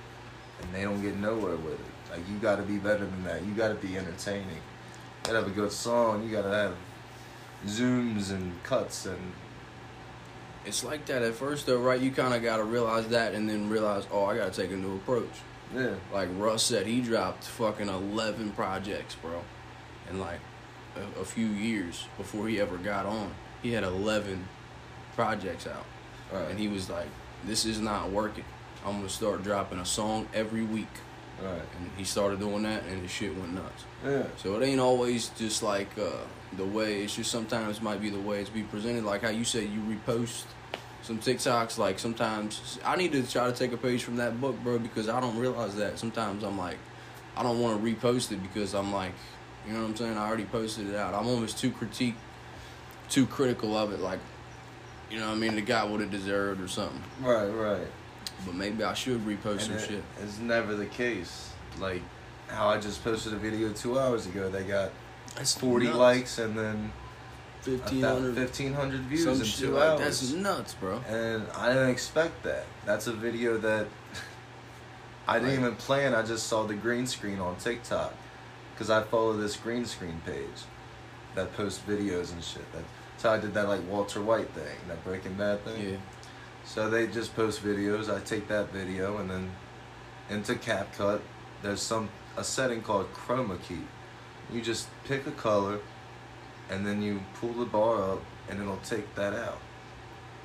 and 0.61 0.75
they 0.75 0.83
don't 0.83 1.03
get 1.03 1.17
nowhere 1.17 1.57
with 1.57 1.75
it. 1.75 2.11
Like 2.11 2.29
you 2.29 2.39
got 2.39 2.57
to 2.57 2.63
be 2.63 2.79
better 2.79 3.05
than 3.05 3.25
that. 3.25 3.45
You 3.45 3.53
got 3.53 3.69
to 3.69 3.75
be 3.75 3.97
entertaining. 3.97 4.49
You 4.49 5.35
gotta 5.35 5.39
have 5.41 5.49
a 5.49 5.55
good 5.55 5.73
song. 5.73 6.25
You 6.25 6.31
gotta 6.31 6.51
have 6.51 6.75
zooms 7.67 8.31
and 8.31 8.63
cuts 8.63 9.05
and 9.05 9.19
it's 10.65 10.85
like 10.85 11.05
that 11.07 11.23
at 11.23 11.35
first 11.35 11.67
though 11.67 11.81
right 11.81 12.01
you 12.01 12.13
kind 12.13 12.33
of 12.33 12.41
got 12.41 12.59
to 12.59 12.63
realize 12.63 13.09
that 13.09 13.35
and 13.35 13.51
then 13.51 13.69
realize 13.69 14.07
oh 14.13 14.27
I 14.27 14.37
got 14.37 14.53
to 14.53 14.63
take 14.63 14.71
a 14.71 14.77
new 14.77 14.95
approach 14.95 15.41
yeah. 15.75 15.95
like 16.13 16.29
Russ 16.37 16.63
said 16.63 16.87
he 16.87 17.01
dropped 17.01 17.43
fucking 17.43 17.89
11 17.89 18.53
projects 18.53 19.17
bro 19.17 19.43
in 20.09 20.21
like 20.21 20.39
a, 20.97 21.21
a 21.21 21.25
few 21.25 21.47
years 21.47 22.07
before 22.17 22.49
he 22.49 22.61
ever 22.61 22.77
got 22.77 23.07
on. 23.07 23.33
He 23.63 23.73
had 23.73 23.85
eleven 23.85 24.49
projects 25.15 25.67
out, 25.67 25.85
Right. 26.33 26.51
and 26.51 26.59
he 26.59 26.69
was 26.69 26.91
like, 26.91 27.09
"This 27.45 27.65
is 27.65 27.81
not 27.81 28.11
working. 28.11 28.45
I'm 28.85 28.97
gonna 28.97 29.09
start 29.09 29.43
dropping 29.43 29.79
a 29.79 29.87
song 29.87 30.29
every 30.35 30.63
week." 30.63 30.89
right. 31.43 31.63
And 31.79 31.91
he 31.97 32.05
started 32.05 32.41
doing 32.41 32.63
that, 32.65 32.85
and 32.85 33.03
his 33.03 33.11
shit 33.11 33.37
went 33.37 33.55
nuts. 33.55 33.85
Yeah. 34.05 34.25
So 34.37 34.61
it 34.61 34.65
ain't 34.65 34.81
always 34.81 35.29
just 35.31 35.63
like 35.63 35.89
uh, 35.99 36.11
the 36.57 36.65
way. 36.65 37.03
It's 37.03 37.17
just 37.17 37.31
sometimes 37.31 37.81
might 37.81 38.01
be 38.01 38.11
the 38.11 38.21
way 38.21 38.41
it's 38.41 38.51
be 38.51 38.63
presented. 38.63 39.05
Like 39.05 39.23
how 39.23 39.31
you 39.31 39.45
said 39.45 39.71
you 39.71 39.81
repost 39.81 40.45
some 41.03 41.19
TikToks. 41.19 41.79
Like 41.79 41.99
sometimes 41.99 42.79
I 42.85 42.97
need 42.97 43.13
to 43.13 43.23
try 43.31 43.51
to 43.51 43.57
take 43.57 43.73
a 43.73 43.77
page 43.77 44.03
from 44.05 44.17
that 44.17 44.41
book, 44.41 44.57
bro, 44.63 44.79
because 44.79 45.09
I 45.09 45.21
don't 45.21 45.39
realize 45.39 45.77
that. 45.77 45.99
Sometimes 45.99 46.43
I'm 46.43 46.59
like, 46.59 46.79
I 47.37 47.43
don't 47.43 47.61
want 47.61 47.83
to 47.83 47.95
repost 47.95 48.33
it 48.33 48.43
because 48.43 48.75
I'm 48.75 48.93
like, 48.93 49.13
you 49.67 49.73
know 49.73 49.83
what 49.83 49.91
I'm 49.91 49.97
saying? 49.97 50.19
I 50.19 50.27
already 50.27 50.45
posted 50.45 50.89
it 50.89 50.97
out. 50.97 51.15
I'm 51.15 51.27
almost 51.27 51.59
too 51.59 51.71
critique, 51.71 52.17
too 53.09 53.27
critical 53.27 53.77
of 53.77 53.93
it. 53.93 54.01
Like, 54.01 54.21
you 55.11 55.19
know 55.19 55.29
what 55.29 55.37
I 55.37 55.39
mean? 55.39 55.55
The 55.55 55.61
guy 55.63 55.85
would 55.85 56.01
have 56.01 56.11
deserved 56.11 56.61
or 56.61 56.69
something. 56.69 57.03
Right. 57.21 57.47
Right. 57.49 57.87
But 58.45 58.55
maybe 58.55 58.85
I 58.85 58.95
should 58.95 59.21
repost 59.27 59.53
And 59.53 59.61
some 59.63 59.75
it- 59.75 59.89
shit. 59.89 60.05
It's 60.23 60.39
never 60.39 60.75
the 60.75 60.87
case. 60.87 61.51
Like 61.79 62.03
how 62.49 62.69
I 62.69 62.79
just 62.79 63.03
posted 63.05 63.33
a 63.33 63.37
video 63.37 63.73
two 63.73 63.99
hours 63.99 64.27
ago. 64.27 64.49
They 64.49 64.65
got 64.65 64.91
That's 65.37 65.55
40 65.57 65.87
nuts. 65.87 65.97
likes 65.99 66.39
and 66.39 66.57
then 66.59 66.93
fifteen 67.61 68.01
1500, 68.03 68.09
hundred. 68.25 68.37
1500 68.39 69.01
views 69.03 69.27
in 69.61 69.67
two 69.69 69.73
like 69.75 69.83
hours. 69.91 70.01
that's 70.01 70.33
nuts, 70.33 70.75
bro. 70.75 71.01
and 71.09 71.47
I 71.57 71.69
didn't 71.69 71.91
expect 71.91 72.43
that. 72.45 72.65
That's 72.87 73.07
a 73.07 73.13
video 73.13 73.59
that 73.59 73.87
I 75.29 75.35
didn't 75.41 75.49
Right. 75.51 75.59
even 75.61 75.77
plan. 75.77 76.15
I 76.15 76.23
just 76.23 76.47
saw 76.47 76.65
the 76.65 76.75
green 76.75 77.07
screen 77.07 77.39
on 77.41 77.57
TikTok 77.57 78.15
because 78.75 78.89
I 78.91 79.03
follow 79.03 79.35
this 79.37 79.57
green 79.57 79.85
screen 79.85 80.21
page 80.25 80.63
that 81.35 81.53
posts 81.55 81.81
videos 81.87 82.33
and 82.33 82.43
shit. 82.43 82.71
That, 82.73 82.83
so 83.19 83.31
I 83.31 83.39
did 83.39 83.53
that 83.55 83.69
like 83.69 83.87
Walter 83.89 84.23
White 84.23 84.51
thing, 84.51 84.77
that 84.89 85.05
Breaking 85.05 85.35
Bad 85.35 85.65
thing. 85.65 85.91
Yeah. 85.91 85.97
So 86.65 86.89
they 86.89 87.07
just 87.07 87.35
post 87.35 87.63
videos. 87.63 88.15
I 88.15 88.21
take 88.21 88.49
that 88.49 88.73
video 88.73 89.19
and 89.19 89.31
then 89.31 89.51
into 90.31 90.55
CapCut. 90.55 91.21
There's 91.63 91.83
some 91.83 92.09
a 92.37 92.45
setting 92.45 92.81
called 92.83 93.13
chroma 93.13 93.61
key. 93.63 93.83
You 94.53 94.63
just 94.63 94.89
pick 95.05 95.27
a 95.27 95.33
color, 95.33 95.81
and 96.71 96.87
then 96.87 97.03
you 97.03 97.21
pull 97.41 97.53
the 97.53 97.65
bar 97.65 98.03
up, 98.03 98.23
and 98.49 98.61
it'll 98.61 98.77
take 98.79 99.15
that 99.17 99.35
out. 99.35 99.59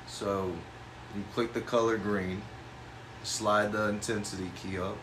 So 0.06 0.52
you 1.14 1.22
click 1.32 1.52
the 1.52 1.60
color 1.60 1.96
green, 1.96 2.42
slide 3.22 3.72
the 3.72 3.88
intensity 3.88 4.50
key 4.60 4.78
up, 4.78 4.98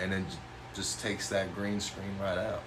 and 0.00 0.12
then 0.12 0.26
just 0.74 1.00
takes 1.00 1.28
that 1.28 1.54
green 1.54 1.80
screen 1.80 2.18
right 2.20 2.38
out. 2.38 2.62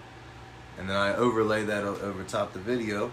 And 0.79 0.89
then 0.89 0.95
I 0.95 1.15
overlay 1.15 1.65
that 1.65 1.83
over 1.83 2.23
top 2.23 2.53
the 2.53 2.59
video, 2.59 3.11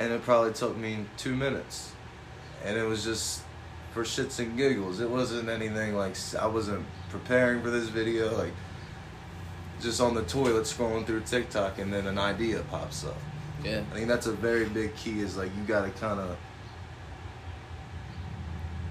and 0.00 0.12
it 0.12 0.22
probably 0.22 0.52
took 0.52 0.76
me 0.76 1.06
two 1.16 1.36
minutes 1.36 1.92
and 2.64 2.76
it 2.76 2.84
was 2.84 3.04
just 3.04 3.42
for 3.92 4.02
shits 4.02 4.40
and 4.40 4.56
giggles. 4.56 5.00
It 5.00 5.08
wasn't 5.08 5.48
anything 5.48 5.94
like 5.94 6.16
I 6.38 6.46
wasn't 6.46 6.84
preparing 7.10 7.62
for 7.62 7.70
this 7.70 7.88
video. 7.88 8.36
Like 8.36 8.52
just 9.80 10.00
on 10.00 10.14
the 10.14 10.22
toilet 10.22 10.64
scrolling 10.64 11.06
through 11.06 11.20
TikTok, 11.20 11.78
and 11.78 11.92
then 11.92 12.06
an 12.06 12.18
idea 12.18 12.62
pops 12.70 13.04
up. 13.04 13.16
Yeah. 13.62 13.82
I 13.92 13.94
think 13.94 14.08
that's 14.08 14.26
a 14.26 14.32
very 14.32 14.64
big 14.64 14.96
key. 14.96 15.20
Is 15.20 15.36
like 15.36 15.54
you 15.56 15.62
got 15.64 15.84
to 15.84 15.90
kind 16.00 16.18
of 16.18 16.36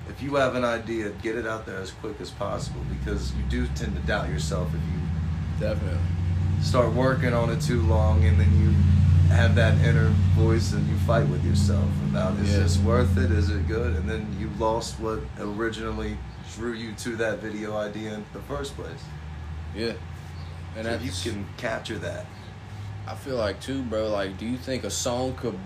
if 0.10 0.22
you 0.22 0.36
have 0.36 0.56
an 0.56 0.66
idea, 0.66 1.10
get 1.22 1.36
it 1.36 1.48
out 1.48 1.66
there 1.66 1.80
as 1.80 1.92
quick 1.92 2.20
as 2.20 2.30
possible 2.30 2.82
because 2.90 3.34
you 3.36 3.44
do 3.44 3.66
tend 3.76 3.96
to 3.96 4.02
doubt 4.02 4.30
yourself 4.30 4.68
if 4.70 4.82
you 4.82 5.00
Definitely. 5.60 6.00
start 6.62 6.92
working 6.94 7.34
on 7.34 7.50
it 7.50 7.62
too 7.62 7.82
long 7.84 8.26
and 8.26 8.38
then 8.38 8.52
you 8.60 8.74
have 9.30 9.56
that 9.56 9.74
inner 9.86 10.10
voice 10.36 10.74
and 10.74 10.88
you 10.88 10.96
fight 11.08 11.28
with 11.28 11.44
yourself 11.46 11.86
about 12.10 12.38
is 12.40 12.52
Yeah. 12.52 12.60
this 12.60 12.78
worth 12.80 13.18
it 13.18 13.32
is 13.32 13.50
it 13.50 13.68
good 13.68 13.96
and 13.96 14.10
then 14.10 14.36
you 14.40 14.50
lost 14.60 15.00
what 15.00 15.20
originally 15.40 16.18
drew 16.56 16.74
you 16.74 16.94
to 16.94 17.16
that 17.18 17.40
video 17.40 17.76
idea 17.76 18.14
in 18.14 18.26
the 18.34 18.42
first 18.42 18.76
place 18.76 19.02
Yeah. 19.76 19.94
And 20.76 20.86
so 20.86 20.94
if 20.94 21.04
you 21.26 21.32
can 21.32 21.46
capture 21.58 21.98
that 22.00 22.26
I 23.06 23.16
feel 23.16 23.36
like 23.36 23.60
too, 23.60 23.82
bro. 23.84 24.10
Like, 24.10 24.38
do 24.38 24.46
you 24.46 24.58
think 24.58 24.86
a 24.86 24.90
song 24.90 25.36
could, 25.36 25.60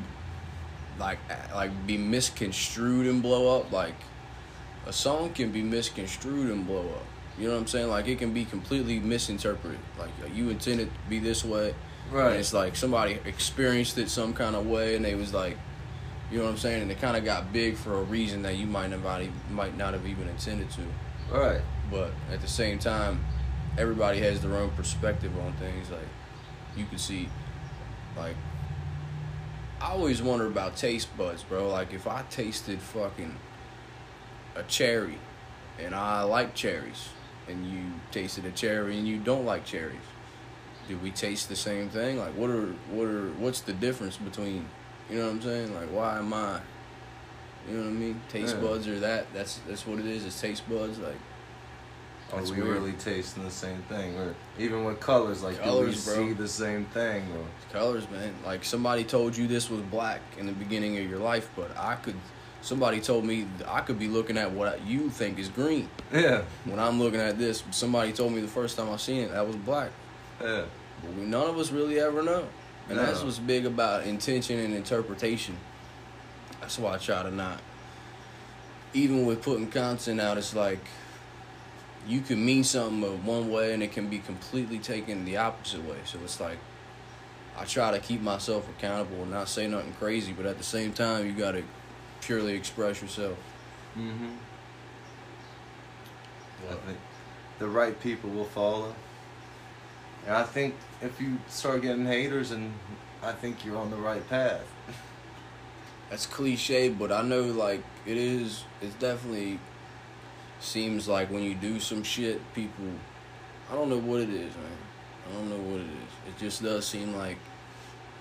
like, 0.97 1.19
like 1.53 1.85
be 1.85 1.95
misconstrued 1.95 3.05
and 3.05 3.21
blow 3.21 3.59
up? 3.59 3.71
Like, 3.71 3.93
a 4.87 4.91
song 4.93 5.31
can 5.33 5.51
be 5.51 5.61
misconstrued 5.61 6.49
and 6.49 6.65
blow 6.65 6.79
up. 6.81 7.05
You 7.37 7.47
know 7.47 7.53
what 7.53 7.59
I'm 7.61 7.67
saying? 7.67 7.89
Like, 7.89 8.07
it 8.07 8.17
can 8.17 8.33
be 8.33 8.43
completely 8.43 8.99
misinterpreted. 8.99 9.77
Like, 9.99 10.09
you 10.33 10.49
intended 10.49 10.89
to 10.91 11.09
be 11.09 11.19
this 11.19 11.45
way, 11.45 11.75
and 12.11 12.35
it's 12.35 12.53
like 12.53 12.75
somebody 12.75 13.19
experienced 13.25 13.97
it 13.97 14.09
some 14.09 14.33
kind 14.33 14.55
of 14.55 14.65
way, 14.65 14.95
and 14.95 15.03
they 15.03 15.15
was 15.15 15.33
like, 15.33 15.57
you 16.31 16.37
know 16.37 16.45
what 16.45 16.51
I'm 16.51 16.57
saying? 16.57 16.81
And 16.83 16.91
it 16.91 16.99
kind 16.99 17.17
of 17.17 17.23
got 17.23 17.53
big 17.53 17.75
for 17.75 17.97
a 17.97 18.03
reason 18.03 18.41
that 18.43 18.57
you 18.57 18.65
might 18.65 18.89
not 18.89 19.21
might 19.49 19.77
not 19.77 19.93
have 19.93 20.05
even 20.05 20.27
intended 20.27 20.69
to. 20.71 20.81
right 21.37 21.61
but 21.89 22.11
at 22.31 22.41
the 22.41 22.47
same 22.47 22.79
time, 22.79 23.23
everybody 23.77 24.19
has 24.19 24.41
their 24.41 24.55
own 24.55 24.69
perspective 24.71 25.31
on 25.39 25.53
things. 25.53 25.89
Like 25.89 25.99
you 26.75 26.85
can 26.85 26.97
see, 26.97 27.29
like 28.17 28.35
I 29.81 29.91
always 29.91 30.21
wonder 30.21 30.45
about 30.45 30.75
taste 30.75 31.15
buds, 31.17 31.43
bro. 31.43 31.69
Like 31.69 31.93
if 31.93 32.07
I 32.07 32.23
tasted 32.29 32.81
fucking 32.81 33.35
a 34.55 34.63
cherry, 34.63 35.17
and 35.79 35.93
I 35.93 36.23
like 36.23 36.55
cherries, 36.55 37.09
and 37.47 37.65
you 37.65 37.83
tasted 38.11 38.45
a 38.45 38.51
cherry 38.51 38.97
and 38.97 39.07
you 39.07 39.17
don't 39.17 39.45
like 39.45 39.65
cherries, 39.65 39.95
do 40.87 40.97
we 40.97 41.11
taste 41.11 41.49
the 41.49 41.55
same 41.55 41.89
thing? 41.89 42.17
Like 42.17 42.33
what 42.35 42.49
are 42.49 42.67
what 42.91 43.05
are 43.07 43.29
what's 43.39 43.61
the 43.61 43.73
difference 43.73 44.17
between, 44.17 44.65
you 45.09 45.17
know 45.17 45.25
what 45.25 45.31
I'm 45.33 45.41
saying? 45.41 45.75
Like 45.75 45.89
why 45.89 46.17
am 46.19 46.33
I? 46.33 46.59
You 47.69 47.75
know 47.77 47.83
what 47.83 47.89
I 47.89 47.93
mean? 47.93 48.21
Taste 48.29 48.55
Yeah. 48.55 48.61
buds 48.61 48.87
or 48.87 48.99
that? 48.99 49.25
That's 49.33 49.59
that's 49.67 49.85
what 49.85 49.99
it 49.99 50.05
is. 50.05 50.25
It's 50.25 50.39
taste 50.39 50.67
buds. 50.69 50.99
Like 50.99 51.15
are 52.33 52.43
we 52.43 52.51
weird. 52.61 52.67
really 52.67 52.91
tasting 52.93 53.43
the 53.43 53.51
same 53.51 53.81
thing 53.83 54.13
or 54.17 54.35
even 54.59 54.83
with 54.83 54.99
colors 54.99 55.43
like 55.43 55.57
Colors, 55.61 56.03
do 56.05 56.11
we 56.11 56.17
bro. 56.17 56.27
see 56.27 56.33
the 56.33 56.47
same 56.47 56.85
thing 56.85 57.23
or 57.31 57.45
colors, 57.71 58.09
man. 58.11 58.33
Like 58.45 58.65
somebody 58.65 59.03
told 59.05 59.35
you 59.37 59.47
this 59.47 59.69
was 59.69 59.81
black 59.81 60.19
in 60.37 60.45
the 60.45 60.51
beginning 60.51 60.97
of 60.97 61.09
your 61.09 61.19
life, 61.19 61.49
but 61.55 61.71
I 61.77 61.95
could. 61.95 62.15
Somebody 62.61 62.99
told 62.99 63.23
me 63.23 63.47
I 63.67 63.79
could 63.81 63.97
be 63.99 64.07
looking 64.09 64.37
at 64.37 64.51
what 64.51 64.85
you 64.85 65.09
think 65.09 65.39
is 65.39 65.47
green. 65.47 65.87
yeah 66.11 66.41
When 66.65 66.79
I'm 66.79 66.99
looking 66.99 67.19
at 67.21 67.37
this, 67.37 67.63
somebody 67.71 68.11
told 68.11 68.33
me 68.33 68.41
the 68.41 68.47
first 68.47 68.75
time 68.75 68.89
I 68.89 68.97
seen 68.97 69.21
it 69.21 69.31
that 69.31 69.45
was 69.47 69.55
black. 69.57 69.91
yeah 70.41 70.65
But 71.01 71.13
we 71.13 71.23
none 71.23 71.49
of 71.49 71.57
us 71.57 71.71
really 71.71 71.99
ever 71.99 72.23
know, 72.23 72.47
and 72.89 72.97
that's 72.97 73.23
what's 73.23 73.39
big 73.39 73.65
about 73.65 74.05
intention 74.05 74.59
and 74.59 74.73
interpretation. 74.73 75.57
That's 76.59 76.79
why 76.79 76.95
I 76.95 76.97
try 76.97 77.23
to 77.23 77.31
not. 77.31 77.59
Even 78.93 79.25
with 79.25 79.41
putting 79.41 79.69
content 79.69 80.19
out, 80.19 80.37
it's 80.37 80.55
like 80.55 80.79
you 82.07 82.21
can 82.21 82.43
mean 82.43 82.63
something 82.63 83.03
of 83.03 83.25
one 83.25 83.51
way 83.51 83.73
and 83.73 83.83
it 83.83 83.91
can 83.91 84.07
be 84.07 84.19
completely 84.19 84.79
taken 84.79 85.25
the 85.25 85.37
opposite 85.37 85.83
way. 85.83 85.97
So 86.05 86.19
it's 86.23 86.39
like 86.39 86.57
I 87.57 87.65
try 87.65 87.91
to 87.91 87.99
keep 87.99 88.21
myself 88.21 88.67
accountable 88.69 89.23
and 89.23 89.31
not 89.31 89.49
say 89.49 89.67
nothing 89.67 89.93
crazy, 89.93 90.31
but 90.31 90.45
at 90.45 90.57
the 90.57 90.63
same 90.63 90.93
time, 90.93 91.25
you 91.25 91.33
got 91.33 91.51
to 91.51 91.63
purely 92.21 92.53
express 92.53 93.01
yourself. 93.01 93.37
mm-hmm 93.97 94.35
I 96.69 96.73
think 96.73 96.97
the 97.59 97.67
right 97.67 97.99
people 98.01 98.29
will 98.29 98.45
follow. 98.45 98.93
And 100.27 100.35
I 100.35 100.43
think 100.43 100.75
if 101.01 101.19
you 101.21 101.39
start 101.47 101.81
getting 101.81 102.05
haters, 102.05 102.51
and 102.51 102.73
I 103.23 103.31
think 103.31 103.63
you're 103.65 103.77
on 103.77 103.89
the 103.89 103.97
right 103.97 104.27
path. 104.29 104.65
That's 106.09 106.25
cliche, 106.25 106.89
but 106.89 107.11
I 107.11 107.21
know 107.21 107.43
like 107.43 107.83
it 108.05 108.17
is. 108.17 108.63
It 108.81 108.97
definitely 108.99 109.59
seems 110.59 111.07
like 111.07 111.31
when 111.31 111.43
you 111.43 111.55
do 111.55 111.79
some 111.79 112.03
shit, 112.03 112.41
people. 112.53 112.85
I 113.71 113.75
don't 113.75 113.89
know 113.89 113.99
what 113.99 114.21
it 114.21 114.29
is, 114.29 114.53
man. 114.55 114.77
I 115.29 115.33
don't 115.33 115.49
know 115.49 115.71
what 115.71 115.81
it 115.81 115.87
is. 115.87 116.33
It 116.33 116.37
just 116.39 116.61
does 116.63 116.85
seem 116.85 117.15
like 117.15 117.37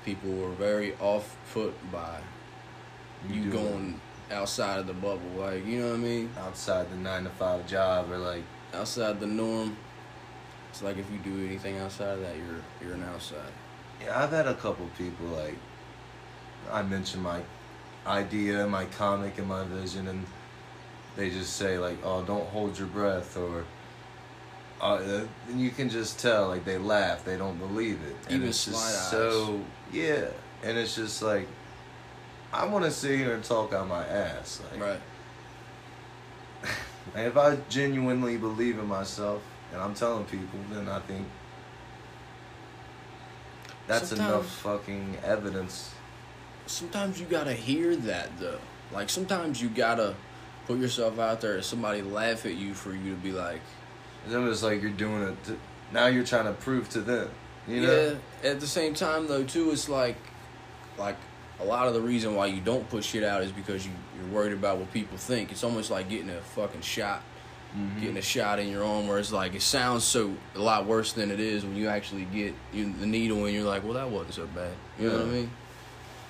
people 0.05 0.31
were 0.33 0.51
very 0.51 0.95
off 0.97 1.37
put 1.53 1.75
by 1.93 2.21
you, 3.29 3.45
do 3.45 3.53
going 3.53 4.01
outside 4.31 4.79
of 4.79 4.87
the 4.87 4.95
bubble. 4.95 5.21
Like 5.37 5.67
you 5.67 5.81
know 5.81 5.91
what 5.91 5.97
I 5.97 5.99
mean? 5.99 6.31
outside 6.39 6.91
the 6.91 6.97
nine 6.97 7.25
to 7.25 7.31
five 7.31 7.67
job, 7.67 8.11
or 8.11 8.19
like 8.19 8.43
Outside 8.75 9.21
the 9.21 9.27
norm. 9.27 9.77
It's 10.77 10.83
like 10.83 10.99
if 10.99 11.11
you 11.11 11.17
do 11.21 11.47
anything 11.47 11.79
outside 11.79 12.11
of 12.11 12.21
that, 12.21 12.37
you're 12.37 12.63
you're 12.83 12.95
an 12.97 13.05
outside. 13.05 13.51
yeah, 13.99 14.23
I've 14.23 14.29
had 14.29 14.47
a 14.47 14.53
couple 14.53 14.87
people 14.99 15.25
like 15.29 15.57
I 16.71 16.83
mentioned 16.83 17.23
my 17.23 17.41
idea, 18.07 18.67
my 18.67 18.85
comic, 18.85 19.39
and 19.39 19.49
my 19.49 19.65
vision, 19.65 20.07
and 20.07 20.27
they 21.17 21.31
just 21.31 21.57
say 21.57 21.79
like, 21.79 21.97
"Oh, 22.05 22.23
don't 22.25 22.47
hold 22.49 22.79
your 22.79 22.89
breath," 22.89 23.39
or 23.39 23.65
uh, 24.83 25.23
and 25.49 25.59
you 25.59 25.71
can 25.71 25.89
just 25.89 26.19
tell 26.19 26.49
like 26.49 26.67
they 26.67 26.77
laugh, 26.77 27.25
they 27.25 27.39
don't 27.39 27.57
believe 27.57 27.99
it. 28.03 28.17
And 28.27 28.35
Even 28.35 28.49
it's 28.49 28.67
just. 28.67 29.11
So 29.11 29.63
yeah, 29.91 30.27
and 30.63 30.77
it's 30.77 30.95
just 30.95 31.23
like 31.23 31.49
I 32.53 32.67
want 32.67 32.85
to 32.85 32.91
sit 32.91 33.19
here 33.19 33.33
and 33.33 33.43
talk 33.43 33.73
out 33.73 33.89
my 33.89 34.07
ass, 34.07 34.61
like. 34.71 34.83
Right. 34.83 35.01
If 37.15 37.37
I 37.37 37.57
genuinely 37.71 38.37
believe 38.37 38.79
in 38.79 38.89
myself 38.89 39.41
and 39.77 39.85
I'm 39.85 39.93
telling 39.95 40.25
people, 40.25 40.59
then 40.73 40.89
I 40.89 41.01
think 41.01 41.27
that's 43.87 44.09
Sometimes- 44.09 44.31
enough 44.33 44.47
fucking 44.61 45.19
evidence. 45.23 45.93
sometimes 46.67 47.21
you 47.21 47.27
gotta 47.27 47.53
hear 47.53 47.95
that 47.95 48.31
though. 48.41 48.59
Like 48.91 49.11
sometimes 49.11 49.61
you 49.63 49.69
gotta 49.69 50.15
put 50.67 50.79
yourself 50.79 51.19
out 51.19 51.41
there 51.43 51.57
and 51.57 51.65
somebody 51.65 52.01
laugh 52.03 52.47
at 52.47 52.55
you 52.55 52.73
for 52.75 52.93
you 52.93 53.11
to 53.15 53.21
be 53.21 53.33
like, 53.33 53.61
Then 54.27 54.49
It's 54.49 54.63
like 54.63 54.81
you're 54.81 54.91
doing 54.91 55.23
it. 55.23 55.45
To, 55.45 55.59
now 55.93 56.07
you're 56.07 56.25
trying 56.25 56.47
to 56.47 56.53
prove 56.55 56.89
to 56.91 57.01
them. 57.03 57.29
You 57.69 57.83
know? 57.83 58.19
yeah. 58.43 58.51
At 58.51 58.61
the 58.61 58.67
same 58.67 58.95
time 58.95 59.27
though 59.29 59.45
too, 59.45 59.71
it's 59.73 59.89
like, 59.91 60.17
like 60.99 61.17
a 61.61 61.65
lot 61.65 61.87
of 61.87 61.93
the 61.95 62.01
reason 62.01 62.35
why 62.35 62.47
you 62.47 62.61
don't 62.63 62.89
put 62.89 63.05
shit 63.05 63.23
out 63.23 63.43
is 63.43 63.53
because 63.53 63.87
you 63.87 63.93
you're 64.19 64.33
worried 64.35 64.55
about 64.55 64.79
what 64.79 64.91
people 64.93 65.19
think. 65.19 65.53
It's 65.53 65.63
almost 65.63 65.91
like 65.91 66.09
getting 66.09 66.31
a 66.31 66.41
fucking 66.41 66.81
shot, 66.81 67.23
Mhm. 67.77 68.01
getting 68.01 68.17
a 68.17 68.23
shot 68.23 68.59
in 68.59 68.69
your 68.69 68.85
arm 68.85 69.07
where 69.07 69.19
it's 69.19 69.33
like 69.33 69.55
it 69.55 69.63
sounds 69.63 70.05
so 70.05 70.35
a 70.55 70.59
lot 70.59 70.87
worse 70.87 71.13
than 71.13 71.31
it 71.31 71.41
is 71.41 71.65
when 71.65 71.77
you 71.77 71.89
actually 71.89 72.25
get 72.25 72.55
you, 72.73 72.93
the 72.99 73.07
needle 73.07 73.45
and 73.45 73.55
you're 73.55 73.65
like, 73.65 73.85
well 73.85 73.95
that 73.95 74.09
wasn't 74.09 74.35
so 74.35 74.47
bad. 74.47 74.73
You 74.99 75.09
know 75.09 75.19
what 75.19 75.27
I 75.27 75.31
mean? 75.31 75.51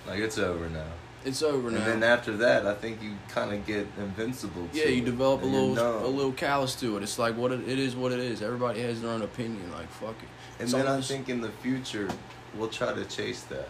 Like 0.08 0.18
it's 0.20 0.38
over 0.38 0.68
now. 0.68 0.84
It's 1.24 1.42
over 1.42 1.70
now. 1.70 1.78
And 1.78 1.86
then 1.86 2.02
after 2.02 2.36
that, 2.36 2.66
I 2.66 2.74
think 2.74 3.02
you 3.02 3.12
kind 3.28 3.52
of 3.52 3.66
get 3.66 3.86
invincible. 3.98 4.68
Yeah, 4.72 4.86
you 4.86 5.02
it, 5.02 5.04
develop 5.04 5.42
a 5.42 5.44
and 5.44 5.52
little 5.52 6.06
a 6.06 6.08
little 6.08 6.32
callous 6.32 6.74
to 6.76 6.96
it. 6.96 7.02
It's 7.02 7.18
like 7.18 7.36
what 7.36 7.52
it, 7.52 7.68
it 7.68 7.78
is, 7.78 7.96
what 7.96 8.12
it 8.12 8.20
is. 8.20 8.42
Everybody 8.42 8.80
has 8.82 9.00
their 9.02 9.10
own 9.10 9.22
opinion. 9.22 9.72
Like 9.72 9.90
fuck 9.90 10.14
it. 10.22 10.28
And 10.62 10.68
then 10.68 10.86
I 10.86 11.00
think 11.00 11.28
in 11.28 11.40
the 11.40 11.50
future, 11.50 12.08
we'll 12.54 12.68
try 12.68 12.92
to 12.92 13.04
chase 13.04 13.42
that. 13.42 13.68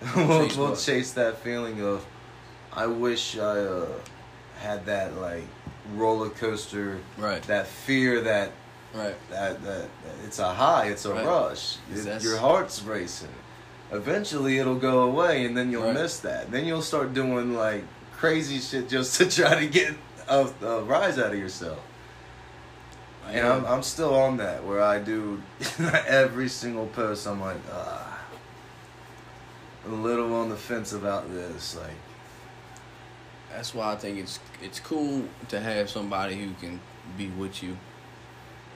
we'll, 0.16 0.46
Chase 0.46 0.56
we'll 0.56 0.76
chase 0.76 1.12
that 1.12 1.38
feeling 1.38 1.82
of, 1.82 2.04
I 2.72 2.86
wish 2.86 3.36
I 3.36 3.60
uh, 3.60 3.88
had 4.60 4.86
that 4.86 5.16
like 5.16 5.44
roller 5.94 6.30
coaster, 6.30 6.98
Right. 7.16 7.42
that 7.44 7.66
fear 7.66 8.20
that 8.22 8.52
Right. 8.94 9.14
that 9.30 9.62
that, 9.64 9.82
that 9.82 10.14
it's 10.24 10.38
a 10.38 10.52
high, 10.54 10.86
it's 10.86 11.04
a 11.04 11.12
Right. 11.12 11.24
rush. 11.26 11.76
It- 11.94 12.22
your 12.22 12.38
heart's 12.38 12.82
racing. 12.82 13.28
Eventually, 13.90 14.58
it'll 14.58 14.74
go 14.76 15.00
away, 15.02 15.44
and 15.46 15.56
then 15.56 15.70
you'll 15.70 15.84
Right. 15.84 15.94
miss 15.94 16.18
that. 16.20 16.50
Then 16.50 16.64
you'll 16.66 16.82
start 16.82 17.14
doing 17.14 17.54
like 17.54 17.84
crazy 18.16 18.58
shit 18.60 18.88
just 18.88 19.16
to 19.18 19.28
try 19.42 19.54
to 19.60 19.66
get 19.66 19.94
a, 20.28 20.46
a 20.62 20.82
rise 20.82 21.18
out 21.18 21.32
of 21.32 21.38
yourself. 21.38 21.78
And 23.30 23.46
I'm, 23.46 23.64
I'm 23.66 23.82
still 23.82 24.14
on 24.14 24.38
that 24.38 24.64
where 24.64 24.82
I 24.82 24.98
do 24.98 25.42
every 26.06 26.48
single 26.48 26.86
post. 26.86 27.26
I'm 27.26 27.40
like, 27.42 27.58
ah, 27.72 28.18
a 29.86 29.90
little 29.90 30.34
on 30.34 30.48
the 30.48 30.56
fence 30.56 30.92
about 30.92 31.30
this. 31.32 31.76
Like, 31.76 31.90
That's 33.58 33.74
why 33.74 33.92
I 33.92 33.96
think 33.96 34.20
it's 34.20 34.38
it's 34.62 34.78
cool 34.78 35.24
to 35.48 35.58
have 35.58 35.90
somebody 35.90 36.36
who 36.36 36.52
can 36.60 36.78
be 37.16 37.26
with 37.26 37.60
you. 37.60 37.76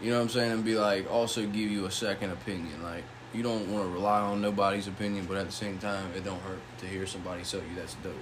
You 0.02 0.10
know 0.10 0.16
what 0.16 0.22
I'm 0.24 0.28
saying? 0.28 0.50
And 0.50 0.64
be 0.64 0.74
like 0.74 1.08
also 1.08 1.42
give 1.46 1.70
you 1.70 1.86
a 1.86 1.90
second 1.92 2.32
opinion. 2.32 2.82
Like 2.82 3.04
you 3.32 3.44
don't 3.44 3.70
want 3.70 3.84
to 3.84 3.92
rely 3.92 4.18
on 4.18 4.42
nobody's 4.42 4.88
opinion, 4.88 5.26
but 5.26 5.36
at 5.36 5.46
the 5.46 5.52
same 5.52 5.78
time, 5.78 6.10
it 6.16 6.24
don't 6.24 6.42
hurt 6.42 6.58
to 6.80 6.86
hear 6.86 7.06
somebody 7.06 7.44
tell 7.44 7.60
you 7.60 7.76
that's 7.76 7.94
dope. 8.02 8.12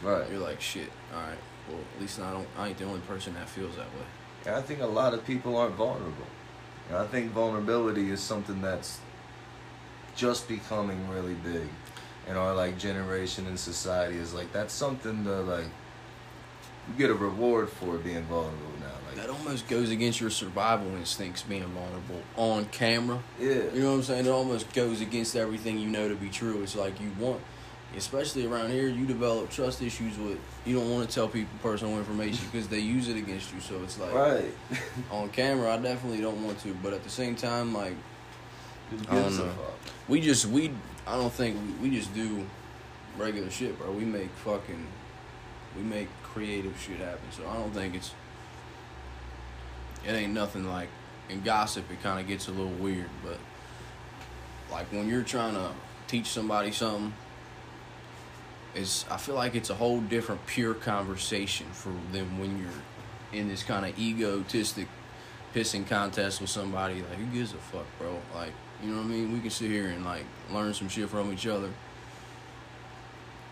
right. 0.00 0.30
You're 0.30 0.38
like, 0.38 0.60
shit. 0.60 0.92
All 1.12 1.22
right. 1.22 1.38
Well, 1.68 1.80
at 1.96 2.00
least 2.00 2.20
I 2.20 2.32
don't. 2.32 2.46
I 2.56 2.68
ain't 2.68 2.78
the 2.78 2.84
only 2.84 3.00
person 3.00 3.34
that 3.34 3.48
feels 3.48 3.74
that 3.74 3.86
way. 3.86 4.06
And 4.46 4.54
I 4.54 4.62
think 4.62 4.82
a 4.82 4.86
lot 4.86 5.12
of 5.12 5.26
people 5.26 5.56
aren't 5.56 5.74
vulnerable. 5.74 6.28
And 6.88 6.98
I 6.98 7.06
think 7.08 7.32
vulnerability 7.32 8.10
is 8.10 8.20
something 8.20 8.62
that's 8.62 9.00
just 10.14 10.46
becoming 10.46 11.08
really 11.08 11.34
big 11.34 11.66
in 12.28 12.36
our 12.36 12.54
like 12.54 12.78
generation 12.78 13.48
in 13.48 13.56
society. 13.56 14.18
Is 14.18 14.34
like 14.34 14.52
that's 14.52 14.72
something 14.72 15.24
to 15.24 15.40
like 15.40 15.66
you 16.88 16.94
get 16.98 17.10
a 17.10 17.14
reward 17.14 17.68
for 17.68 17.98
being 17.98 18.22
vulnerable 18.24 18.58
now. 18.80 18.86
That 19.16 19.30
almost 19.30 19.66
goes 19.68 19.90
against 19.90 20.20
your 20.20 20.30
survival 20.30 20.88
instincts 20.96 21.42
being 21.42 21.64
vulnerable 21.64 22.22
on 22.36 22.66
camera. 22.66 23.22
yeah, 23.40 23.46
You 23.72 23.80
know 23.80 23.90
what 23.90 23.96
I'm 23.96 24.02
saying? 24.02 24.26
It 24.26 24.30
almost 24.30 24.72
goes 24.74 25.00
against 25.00 25.36
everything 25.36 25.78
you 25.78 25.88
know 25.88 26.08
to 26.08 26.14
be 26.14 26.28
true. 26.28 26.62
It's 26.62 26.76
like 26.76 27.00
you 27.00 27.10
want, 27.18 27.40
especially 27.96 28.46
around 28.46 28.70
here, 28.70 28.88
you 28.88 29.06
develop 29.06 29.50
trust 29.50 29.80
issues 29.82 30.18
with. 30.18 30.38
You 30.66 30.76
don't 30.76 30.90
want 30.90 31.08
to 31.08 31.14
tell 31.14 31.28
people 31.28 31.50
personal 31.62 31.96
information 31.96 32.46
because 32.52 32.68
they 32.68 32.80
use 32.80 33.08
it 33.08 33.16
against 33.16 33.52
you. 33.54 33.60
So 33.60 33.82
it's 33.82 33.98
like 33.98 34.12
right. 34.14 34.52
on 35.10 35.30
camera, 35.30 35.72
I 35.72 35.78
definitely 35.78 36.20
don't 36.20 36.44
want 36.44 36.58
to. 36.60 36.74
But 36.82 36.92
at 36.92 37.02
the 37.02 37.10
same 37.10 37.34
time, 37.36 37.72
like 37.72 37.94
I 39.08 39.14
don't 39.16 39.36
know. 39.38 39.50
we 40.08 40.20
just 40.20 40.46
we, 40.46 40.70
I 41.06 41.16
don't 41.16 41.32
think 41.32 41.56
we, 41.80 41.88
we 41.88 41.96
just 41.96 42.14
do 42.14 42.46
regular 43.16 43.50
shit, 43.50 43.78
bro. 43.78 43.90
We 43.92 44.04
make 44.04 44.28
fucking, 44.44 44.86
we 45.76 45.82
make 45.82 46.08
creative 46.36 46.78
shit 46.78 46.98
happen. 46.98 47.30
So 47.30 47.48
I 47.48 47.54
don't 47.54 47.72
think 47.72 47.94
it's. 47.94 48.12
It 50.06 50.10
ain't 50.10 50.34
nothing 50.34 50.68
like 50.68 50.88
in 51.30 51.40
gossip. 51.40 51.90
It 51.90 52.02
kind 52.02 52.20
of 52.20 52.28
gets 52.28 52.48
a 52.48 52.50
little 52.50 52.72
weird, 52.72 53.08
but 53.24 53.38
like 54.70 54.92
when 54.92 55.08
you're 55.08 55.22
trying 55.22 55.54
to 55.54 55.70
teach 56.06 56.26
somebody 56.26 56.72
something, 56.72 57.14
it's 58.74 59.06
I 59.10 59.16
feel 59.16 59.34
like 59.34 59.54
it's 59.54 59.70
a 59.70 59.74
whole 59.74 60.00
different 60.00 60.46
pure 60.46 60.74
conversation 60.74 61.66
for 61.72 61.92
them 62.12 62.38
when 62.38 62.58
you're 62.58 63.40
in 63.40 63.48
this 63.48 63.62
kind 63.62 63.86
of 63.86 63.98
egotistic 63.98 64.88
pissing 65.54 65.88
contest 65.88 66.42
with 66.42 66.50
somebody. 66.50 66.96
Like 66.96 67.18
who 67.18 67.26
gives 67.26 67.54
a 67.54 67.56
fuck, 67.56 67.86
bro? 67.98 68.20
Like 68.34 68.52
you 68.82 68.90
know 68.90 68.98
what 68.98 69.06
I 69.06 69.08
mean? 69.08 69.32
We 69.32 69.40
can 69.40 69.50
sit 69.50 69.70
here 69.70 69.88
and 69.88 70.04
like 70.04 70.24
learn 70.52 70.74
some 70.74 70.90
shit 70.90 71.08
from 71.08 71.32
each 71.32 71.46
other. 71.46 71.70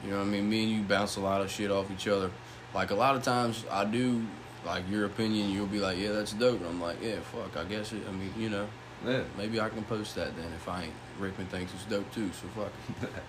You 0.04 0.10
know 0.10 0.18
what 0.18 0.26
I 0.26 0.28
mean? 0.28 0.50
Me 0.50 0.64
and 0.64 0.72
you 0.72 0.82
bounce 0.82 1.16
a 1.16 1.20
lot 1.20 1.40
of 1.40 1.50
shit 1.50 1.70
off 1.70 1.90
each 1.90 2.06
other. 2.06 2.30
Like 2.74 2.90
a 2.90 2.94
lot 2.94 3.14
of 3.16 3.22
times 3.22 3.64
I 3.70 3.84
do 3.84 4.24
like 4.66 4.88
your 4.90 5.04
opinion, 5.04 5.50
you'll 5.50 5.66
be 5.66 5.78
like, 5.78 5.98
Yeah, 5.98 6.12
that's 6.12 6.32
dope 6.32 6.60
and 6.60 6.68
I'm 6.68 6.80
like, 6.80 6.96
Yeah, 7.02 7.20
fuck, 7.20 7.56
I 7.56 7.64
guess 7.64 7.92
it 7.92 8.02
I 8.08 8.12
mean, 8.12 8.32
you 8.36 8.50
know, 8.50 8.66
Yeah. 9.06 9.22
maybe 9.38 9.60
I 9.60 9.68
can 9.68 9.84
post 9.84 10.14
that 10.16 10.36
then 10.36 10.52
if 10.54 10.68
I 10.68 10.84
ain't 10.84 10.92
Rickman 11.18 11.46
thinks 11.46 11.72
it's 11.72 11.84
dope 11.84 12.12
too, 12.12 12.30
so 12.32 12.48
fuck. 12.48 12.72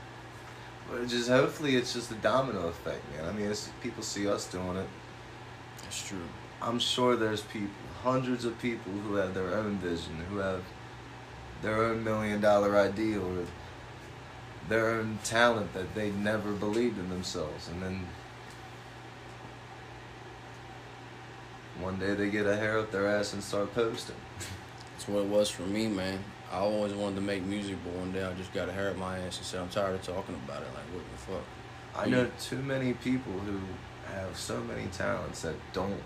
But 0.89 1.07
just 1.07 1.29
hopefully 1.29 1.75
it's 1.75 1.93
just 1.93 2.11
a 2.11 2.15
domino 2.15 2.67
effect, 2.67 3.01
man. 3.15 3.25
I 3.25 3.31
mean, 3.31 3.47
it's, 3.47 3.69
people 3.81 4.03
see 4.03 4.27
us 4.27 4.45
doing 4.45 4.77
it. 4.77 4.87
That's 5.81 6.07
true. 6.07 6.21
I'm 6.61 6.77
sure 6.79 7.15
there's 7.15 7.41
people, 7.41 7.73
hundreds 8.03 8.45
of 8.45 8.59
people 8.59 8.91
who 8.91 9.15
have 9.15 9.33
their 9.33 9.55
own 9.55 9.77
vision, 9.77 10.23
who 10.29 10.37
have 10.37 10.61
their 11.61 11.83
own 11.83 12.03
million 12.03 12.39
dollar 12.39 12.77
idea 12.77 13.19
or 13.19 13.45
their 14.69 14.91
own 14.91 15.17
talent 15.23 15.73
that 15.73 15.93
they 15.95 16.11
never 16.11 16.51
believed 16.51 16.99
in 16.99 17.09
themselves. 17.09 17.67
And 17.67 17.81
then 17.81 18.05
one 21.79 21.97
day 21.99 22.13
they 22.13 22.29
get 22.29 22.45
a 22.45 22.55
hair 22.55 22.79
up 22.79 22.91
their 22.91 23.07
ass 23.07 23.33
and 23.33 23.43
start 23.43 23.73
posting. 23.73 24.15
That's 24.93 25.07
what 25.07 25.19
it 25.23 25.27
was 25.27 25.49
for 25.49 25.63
me, 25.63 25.87
man. 25.87 26.19
I 26.51 26.57
always 26.57 26.93
wanted 26.93 27.15
to 27.15 27.21
make 27.21 27.43
music, 27.43 27.75
but 27.83 27.93
one 27.93 28.11
day 28.11 28.23
I 28.23 28.33
just 28.33 28.53
got 28.53 28.69
a 28.69 28.71
hair 28.71 28.89
up 28.91 28.97
my 28.97 29.17
ass 29.19 29.37
and 29.37 29.45
said, 29.45 29.61
I'm 29.61 29.69
tired 29.69 29.95
of 29.95 30.01
talking 30.03 30.35
about 30.45 30.61
it. 30.61 30.67
Like, 30.73 30.85
what 30.93 31.03
the 31.11 31.17
fuck? 31.33 31.43
I 31.97 32.05
know 32.09 32.29
too 32.39 32.61
many 32.61 32.93
people 32.93 33.33
who 33.33 33.59
have 34.13 34.37
so 34.37 34.59
many 34.61 34.85
talents 34.87 35.41
that 35.41 35.55
don't 35.73 35.99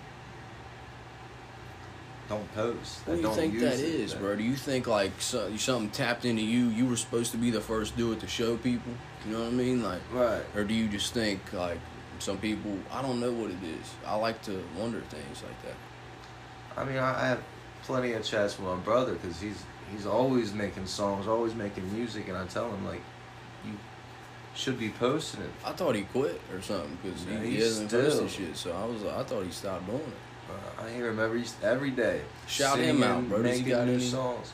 don't 2.29 2.53
post. 2.53 2.99
What 3.08 3.15
do 3.15 3.21
you 3.27 3.34
think 3.34 3.60
that 3.60 3.73
is, 3.73 3.82
that 3.82 3.88
it, 3.88 3.95
is, 4.01 4.13
that- 4.13 4.19
bro? 4.21 4.36
Do 4.36 4.43
you 4.43 4.55
think 4.55 4.86
like 4.88 5.12
so, 5.19 5.55
something 5.58 5.89
tapped 5.89 6.25
into 6.25 6.43
you? 6.43 6.67
You 6.67 6.86
were 6.86 6.95
supposed 6.95 7.32
to 7.32 7.38
be 7.38 7.49
the 7.49 7.62
first 7.62 7.93
to 7.93 7.97
do 7.97 8.12
it 8.12 8.19
to 8.19 8.27
show 8.27 8.55
people. 8.58 8.93
You 9.25 9.34
know 9.34 9.39
what 9.45 9.47
I 9.47 9.51
mean? 9.55 9.84
Like, 9.84 10.01
Right. 10.13 10.43
or 10.55 10.63
do 10.63 10.73
you 10.75 10.88
just 10.88 11.13
think 11.13 11.41
like 11.53 11.79
some 12.19 12.38
people? 12.38 12.77
I 12.91 13.01
don't 13.01 13.19
know 13.19 13.32
what 13.32 13.49
it 13.51 13.63
is. 13.63 13.93
I 14.05 14.15
like 14.15 14.41
to 14.43 14.63
wonder 14.77 15.01
things 15.01 15.43
like 15.43 15.62
that. 15.63 16.79
I 16.79 16.86
mean, 16.86 16.97
I 16.97 17.27
have 17.27 17.41
plenty 17.84 18.13
of 18.13 18.23
chats 18.23 18.58
with 18.58 18.67
my 18.67 18.75
brother 18.77 19.13
because 19.13 19.39
he's 19.41 19.63
he's 19.91 20.05
always 20.05 20.53
making 20.53 20.86
songs, 20.86 21.27
always 21.27 21.55
making 21.55 21.91
music, 21.93 22.27
and 22.27 22.38
I 22.38 22.45
tell 22.45 22.69
him 22.71 22.86
like, 22.86 23.01
you 23.65 23.71
should 24.55 24.77
be 24.79 24.89
posting 24.89 25.41
it. 25.41 25.49
I 25.65 25.71
thought 25.71 25.95
he 25.95 26.03
quit 26.03 26.39
or 26.53 26.62
something 26.62 26.97
because 27.03 27.25
Yeah, 27.25 27.39
he, 27.41 27.51
he 27.51 27.58
hasn't 27.58 27.89
still- 27.89 28.03
posted 28.21 28.29
shit. 28.32 28.58
So 28.58 28.71
I 28.71 28.86
was, 28.86 29.03
I 29.05 29.23
thought 29.23 29.43
he 29.45 29.51
stopped 29.51 29.86
doing 29.88 29.99
it. 29.99 30.51
Uh, 30.51 30.84
I 30.84 30.89
hear 30.91 31.10
him 31.10 31.19
every 31.19 31.43
every 31.63 31.91
day. 31.91 32.21
Shout 32.47 32.79
him 32.79 33.03
out, 33.03 33.27
bro. 33.29 33.39
Making 33.39 33.69
got 33.69 33.86
new 33.88 33.93
any- 33.93 34.03
songs. 34.03 34.53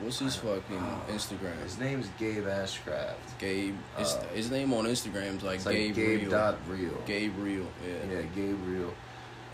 What's 0.00 0.18
his 0.18 0.36
fucking 0.36 0.76
Uh, 0.76 1.12
Instagram? 1.12 1.58
His 1.62 1.78
name's 1.78 2.08
Gabe 2.18 2.44
Ashcraft. 2.44 3.14
Gabe. 3.38 3.74
His, 3.96 4.12
uh, 4.12 4.24
his 4.34 4.50
name 4.50 4.72
on 4.74 4.84
Instagram 4.84 5.36
is 5.38 5.42
like, 5.42 5.64
like 5.64 5.74
Gabe, 5.74 5.94
Gabe 5.94 6.20
Real. 6.22 6.30
dot 6.30 6.58
real. 6.68 6.92
Gabe 7.06 7.32
Real. 7.38 7.66
Yeah. 7.86 8.12
Yeah, 8.16 8.22
Gabe 8.34 8.58
real. 8.66 8.92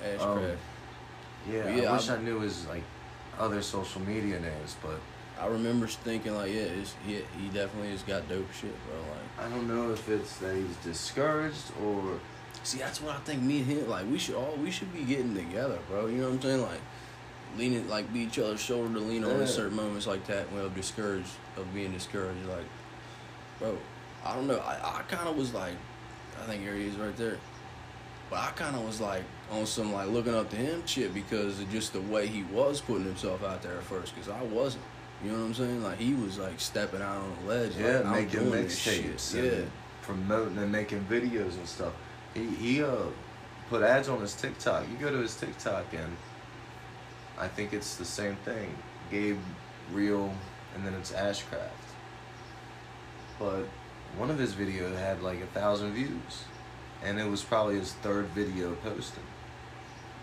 Ashcraft. 0.05 0.21
Um, 0.53 0.57
Yeah, 1.51 1.69
Yeah, 1.75 1.91
I 1.91 1.97
wish 1.97 2.09
I- 2.09 2.15
I 2.17 2.19
knew 2.19 2.39
his 2.41 2.67
like 2.67 2.83
other 3.39 3.63
social 3.63 4.01
media 4.03 4.39
names, 4.41 4.77
but 4.83 5.01
I 5.41 5.47
remember 5.47 5.87
thinking 5.89 6.35
like, 6.37 6.53
yeah, 6.53 6.63
it's, 6.63 6.95
he 7.07 7.15
he 7.41 7.49
definitely 7.49 7.91
has 7.91 8.03
got 8.03 8.29
dope 8.29 8.53
shit, 8.53 8.75
bro. 8.87 8.97
Like, 9.01 9.47
I 9.47 9.49
don't 9.49 9.67
know 9.67 9.91
if 9.93 10.09
it's 10.09 10.37
that 10.39 10.55
he's 10.55 10.77
discouraged 10.85 11.73
or 11.83 12.21
see, 12.63 12.79
that's 12.79 13.01
what 13.01 13.17
I 13.17 13.19
think. 13.21 13.43
Me 13.43 13.59
and 13.59 13.67
him, 13.67 13.89
like, 13.89 14.07
we 14.09 14.19
should 14.19 14.37
all 14.37 14.55
we 14.57 14.71
should 14.71 14.93
be 14.93 15.03
getting 15.03 15.35
together, 15.35 15.79
bro. 15.89 16.07
You 16.07 16.19
know 16.19 16.29
what 16.29 16.35
I'm 16.35 16.43
saying? 16.43 16.63
Like, 16.63 16.81
leaning, 17.57 17.89
like, 17.89 18.13
be 18.13 18.21
each 18.21 18.39
other's 18.39 18.61
shoulder 18.61 18.93
to 18.95 19.01
lean 19.01 19.25
on 19.25 19.31
Yeah. 19.31 19.41
in 19.43 19.47
certain 19.47 19.77
moments 19.77 20.07
like 20.07 20.27
that. 20.27 20.51
When 20.53 20.65
I'm 20.65 20.73
discouraged 20.75 21.29
of 21.57 21.73
being 21.75 21.93
discouraged, 21.93 22.47
like, 22.47 22.65
bro, 23.59 23.77
I 24.25 24.35
don't 24.35 24.47
know. 24.47 24.59
I 24.59 24.99
I 24.99 25.03
kind 25.09 25.29
of 25.29 25.37
was 25.37 25.53
like, 25.55 25.75
I 26.41 26.47
think 26.47 26.63
here 26.63 26.75
he 26.75 26.87
is 26.87 26.97
right 26.97 27.17
there. 27.17 27.39
But 28.31 28.39
I 28.41 28.51
kind 28.53 28.75
of 28.75 28.87
was 28.87 29.01
like 29.01 29.25
on 29.51 29.67
some 29.67 29.93
like 29.93 30.09
looking 30.09 30.35
up 30.35 30.49
to 30.51 30.57
him 30.57 30.83
shit 30.87 31.13
because 31.13 31.61
of 31.61 31.71
just 31.71 31.93
the 31.93 32.01
way 32.01 32.27
he 32.27 32.45
was 32.45 32.81
putting 32.81 33.05
himself 33.05 33.45
out 33.45 33.61
there 33.63 33.77
at 33.77 33.83
first. 33.85 34.15
Because 34.15 34.31
I 34.31 34.43
wasn't. 34.45 34.85
You 35.23 35.31
know 35.33 35.39
what 35.39 35.45
I'm 35.45 35.55
saying? 35.55 35.83
Like 35.83 35.99
he 35.99 36.15
was 36.15 36.39
like 36.39 36.59
stepping 36.59 37.03
out 37.03 37.17
on 37.19 37.33
a 37.45 37.49
ledge. 37.49 37.73
Yeah, 37.79 37.99
like, 37.99 38.33
making 38.33 38.51
mixtapes 38.51 39.35
Yeah. 39.35 39.65
promoting 40.01 40.57
and 40.59 40.73
making 40.73 41.05
videos 41.11 41.55
and 41.59 41.69
stuff. 41.69 41.93
He 42.33 42.47
he 42.47 42.83
uh 42.83 42.97
put 43.69 43.83
ads 43.83 44.09
on 44.09 44.21
his 44.21 44.35
TikTok. 44.35 44.85
You 44.91 44.97
go 44.97 45.11
to 45.13 45.19
his 45.19 45.37
TikTok 45.37 45.85
and 45.93 46.17
I 47.39 47.49
think 47.49 47.73
it's 47.73 47.97
the 47.97 48.05
same 48.05 48.37
thing. 48.45 48.75
Gabe 49.11 49.39
Real 49.93 50.35
and 50.75 50.87
then 50.87 50.95
it's 50.95 51.13
Ashcraft. 51.13 51.71
But 53.39 53.65
one 54.17 54.31
of 54.31 54.39
his 54.39 54.55
videos 54.55 54.97
had 54.97 55.23
like 55.23 55.41
a 55.41 55.47
thousand 55.47 55.93
views. 55.93 56.45
And 57.05 57.19
it 57.19 57.29
was 57.29 57.43
probably 57.43 57.77
his 57.77 57.93
third 57.95 58.27
video 58.27 58.75
posted. 58.77 59.25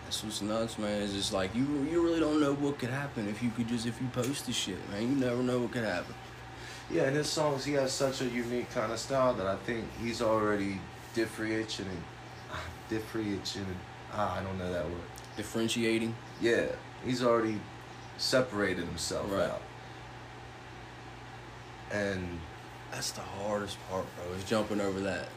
That's 0.04 0.24
what's 0.24 0.40
nuts, 0.42 0.78
man. 0.78 1.02
It's 1.02 1.12
just 1.12 1.32
like 1.32 1.54
you 1.54 1.66
you 1.90 2.02
really 2.02 2.20
don't 2.20 2.40
know 2.40 2.54
what 2.54 2.78
could 2.78 2.90
happen 2.90 3.28
if 3.28 3.42
you 3.42 3.50
could 3.50 3.68
just 3.68 3.86
if 3.86 4.00
you 4.00 4.08
post 4.08 4.46
the 4.46 4.52
shit, 4.52 4.78
man. 4.90 5.02
You 5.02 5.14
never 5.14 5.42
know 5.42 5.60
what 5.60 5.72
could 5.72 5.84
happen. 5.84 6.14
Yeah, 6.90 7.04
and 7.04 7.14
his 7.14 7.28
songs, 7.28 7.64
he 7.64 7.74
has 7.74 7.92
such 7.92 8.20
a 8.20 8.24
unique 8.24 8.68
kind 8.72 8.90
of 8.90 8.98
style 8.98 9.34
that 9.34 9.46
I 9.46 9.54
think 9.56 9.84
he's 10.02 10.20
already 10.20 10.80
differentiating. 11.14 12.02
Differentiating. 12.88 13.76
Ah, 14.12 14.40
I 14.40 14.42
don't 14.42 14.58
know 14.58 14.72
that 14.72 14.84
word. 14.84 15.09
Differentiating. 15.36 16.14
Yeah, 16.40 16.66
he's 17.04 17.22
already 17.22 17.60
separated 18.18 18.84
himself 18.84 19.30
Right. 19.30 19.48
out. 19.50 19.62
And 21.90 22.38
That's 22.92 23.12
the 23.12 23.20
hardest 23.20 23.78
part, 23.88 24.04
bro. 24.16 24.34
Is 24.34 24.42
jumping 24.44 24.80
over 24.80 24.98
that. 25.00 25.28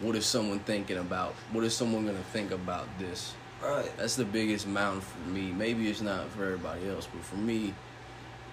What 0.00 0.16
is 0.16 0.24
someone 0.24 0.60
thinking 0.60 0.96
about? 0.96 1.34
What 1.52 1.62
is 1.62 1.76
someone 1.76 2.06
gonna 2.06 2.18
think 2.32 2.50
about 2.50 2.86
this? 2.98 3.34
right, 3.62 3.94
That's 3.98 4.16
the 4.16 4.24
biggest 4.24 4.66
mountain 4.66 5.02
for 5.02 5.28
me. 5.28 5.52
Maybe 5.52 5.88
it's 5.90 6.00
not 6.00 6.28
for 6.30 6.44
everybody 6.44 6.88
else, 6.88 7.06
but 7.12 7.22
for 7.22 7.36
me, 7.36 7.74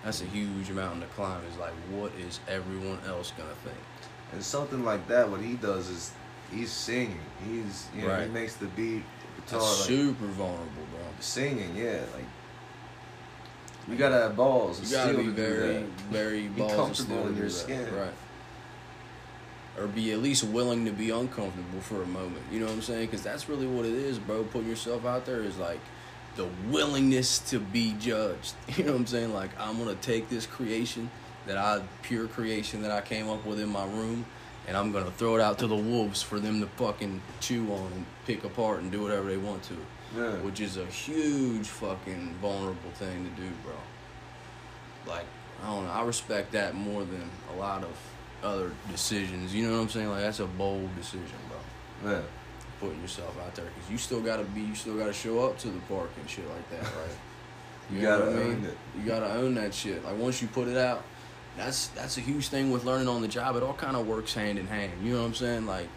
that's 0.03 0.21
a 0.21 0.25
huge 0.25 0.69
mountain 0.69 0.99
to 1.01 1.07
climb. 1.07 1.41
Is 1.49 1.57
like, 1.57 1.71
what 1.91 2.11
is 2.19 2.39
everyone 2.47 2.99
else 3.07 3.31
gonna 3.37 3.55
think? 3.63 3.77
and 4.33 4.41
something 4.43 4.83
like 4.85 5.05
that, 5.09 5.29
what 5.29 5.41
he 5.41 5.53
does 5.55 5.89
is 5.89 6.11
he's 6.51 6.71
singing. 6.71 7.19
He's 7.45 7.87
you 7.95 8.07
know 8.07 8.15
he 8.21 8.29
makes 8.29 8.55
the 8.55 8.65
beat, 8.67 9.03
guitar, 9.51 9.59
That's 9.67 9.79
like, 9.81 9.87
super 9.87 10.25
vulnerable, 10.27 10.83
bro. 10.91 11.01
singing. 11.19 11.75
Yeah, 11.75 11.99
like 12.15 12.25
you 13.87 13.95
gotta 13.95 14.15
have 14.15 14.35
balls. 14.35 14.81
You 14.81 14.95
gotta 14.95 15.17
be 15.17 15.27
very, 15.27 15.85
very 16.11 16.47
Be 16.55 16.61
comfortable 16.67 17.27
in 17.27 17.35
your 17.35 17.45
that. 17.45 17.51
skin. 17.51 17.95
right? 17.95 18.13
Or 19.79 19.87
be 19.87 20.11
at 20.11 20.19
least 20.19 20.43
willing 20.43 20.85
to 20.85 20.91
be 20.91 21.09
uncomfortable 21.11 21.79
for 21.81 22.03
a 22.03 22.05
moment. 22.05 22.43
You 22.51 22.59
know 22.59 22.65
what 22.65 22.73
I'm 22.75 22.81
saying? 22.81 23.05
Because 23.07 23.23
that's 23.23 23.47
really 23.47 23.65
what 23.67 23.85
it 23.85 23.93
is, 23.93 24.19
bro. 24.19 24.43
Putting 24.43 24.69
yourself 24.69 25.05
out 25.05 25.25
there 25.25 25.41
is 25.41 25.57
like 25.57 25.79
the 26.35 26.47
willingness 26.69 27.39
to 27.51 27.59
be 27.59 27.95
judged. 27.99 28.53
You 28.77 28.83
know 28.85 28.91
what 28.93 28.99
I'm 28.99 29.07
saying? 29.07 29.33
Like 29.33 29.49
I'm 29.59 29.77
gonna 29.77 29.95
take 29.95 30.29
this 30.29 30.45
creation 30.45 31.09
that 31.47 31.57
I 31.57 31.81
pure 32.03 32.27
creation 32.27 32.81
that 32.83 32.91
I 32.91 33.01
came 33.01 33.29
up 33.29 33.45
with 33.45 33.59
in 33.59 33.69
my 33.69 33.85
room. 33.85 34.25
And 34.67 34.77
I'm 34.77 34.91
gonna 34.91 35.11
throw 35.11 35.35
it 35.35 35.41
out 35.41 35.57
to 35.59 35.67
the 35.67 35.75
wolves 35.75 36.21
for 36.21 36.39
them 36.39 36.61
to 36.61 36.67
fucking 36.77 37.21
chew 37.39 37.71
on 37.73 37.91
and 37.93 38.05
pick 38.25 38.43
apart 38.43 38.81
and 38.81 38.91
do 38.91 39.01
whatever 39.01 39.27
they 39.27 39.37
want 39.37 39.63
to 39.63 39.77
Yeah. 40.15 40.31
which 40.37 40.59
is 40.59 40.77
a 40.77 40.85
huge 40.85 41.67
fucking 41.67 42.35
vulnerable 42.41 42.91
thing 42.95 43.23
to 43.25 43.41
do, 43.41 43.49
bro. 43.63 43.73
Like, 45.07 45.25
I 45.63 45.67
don't 45.67 45.85
know, 45.85 45.91
I 45.91 46.03
respect 46.03 46.51
that 46.53 46.75
more 46.75 47.03
than 47.03 47.29
a 47.55 47.59
lot 47.59 47.83
of 47.83 47.89
other 48.43 48.71
decisions. 48.91 49.53
You 49.53 49.67
know 49.67 49.75
what 49.77 49.83
I'm 49.83 49.89
saying? 49.89 50.09
Like, 50.09 50.21
that's 50.21 50.39
a 50.39 50.45
bold 50.45 50.95
decision, 50.95 51.25
bro. 51.49 52.11
yeah. 52.11 52.21
Putting 52.79 53.01
yourself 53.01 53.35
out 53.45 53.53
there 53.55 53.65
because 53.65 53.89
you 53.91 53.97
still 53.97 54.21
gotta 54.21 54.43
be, 54.43 54.61
you 54.61 54.73
still 54.75 54.97
gotta 54.97 55.13
show 55.13 55.39
up 55.45 55.57
to 55.59 55.67
the 55.69 55.79
park 55.81 56.09
and 56.19 56.29
shit 56.29 56.47
like 56.49 56.69
that, 56.71 56.83
right? 56.83 57.15
You 57.91 58.01
know 58.03 58.19
gotta 58.19 58.31
I 58.31 58.35
own 58.43 58.49
mean? 58.61 58.65
it. 58.65 58.77
You 58.97 59.03
gotta 59.05 59.33
own 59.33 59.55
that 59.55 59.73
shit. 59.73 60.05
Like 60.05 60.17
once 60.17 60.41
you 60.41 60.47
put 60.47 60.69
it 60.69 60.77
out, 60.77 61.03
that's 61.57 61.87
that's 61.87 62.17
a 62.17 62.21
huge 62.21 62.47
thing 62.47 62.71
with 62.71 62.83
learning 62.85 63.07
on 63.07 63.21
the 63.21 63.27
job. 63.27 63.55
It 63.55 63.63
all 63.63 63.73
kind 63.73 63.95
of 63.95 64.07
works 64.07 64.33
hand 64.33 64.57
in 64.59 64.67
hand. 64.67 64.91
You 65.03 65.13
know 65.13 65.19
what 65.21 65.27
I'm 65.27 65.33
saying? 65.35 65.65
Like 65.65 65.87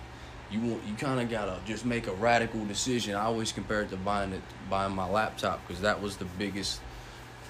you 0.50 0.60
want 0.60 0.82
you 0.86 0.94
kind 0.94 1.20
of 1.20 1.30
gotta 1.30 1.58
just 1.64 1.84
make 1.84 2.06
a 2.06 2.12
radical 2.14 2.64
decision. 2.64 3.14
I 3.14 3.24
always 3.24 3.52
compare 3.52 3.82
it 3.82 3.90
to 3.90 3.96
buying 3.96 4.32
it 4.32 4.42
buying 4.68 4.94
my 4.94 5.08
laptop 5.08 5.66
because 5.66 5.82
that 5.82 6.00
was 6.02 6.16
the 6.16 6.24
biggest. 6.24 6.80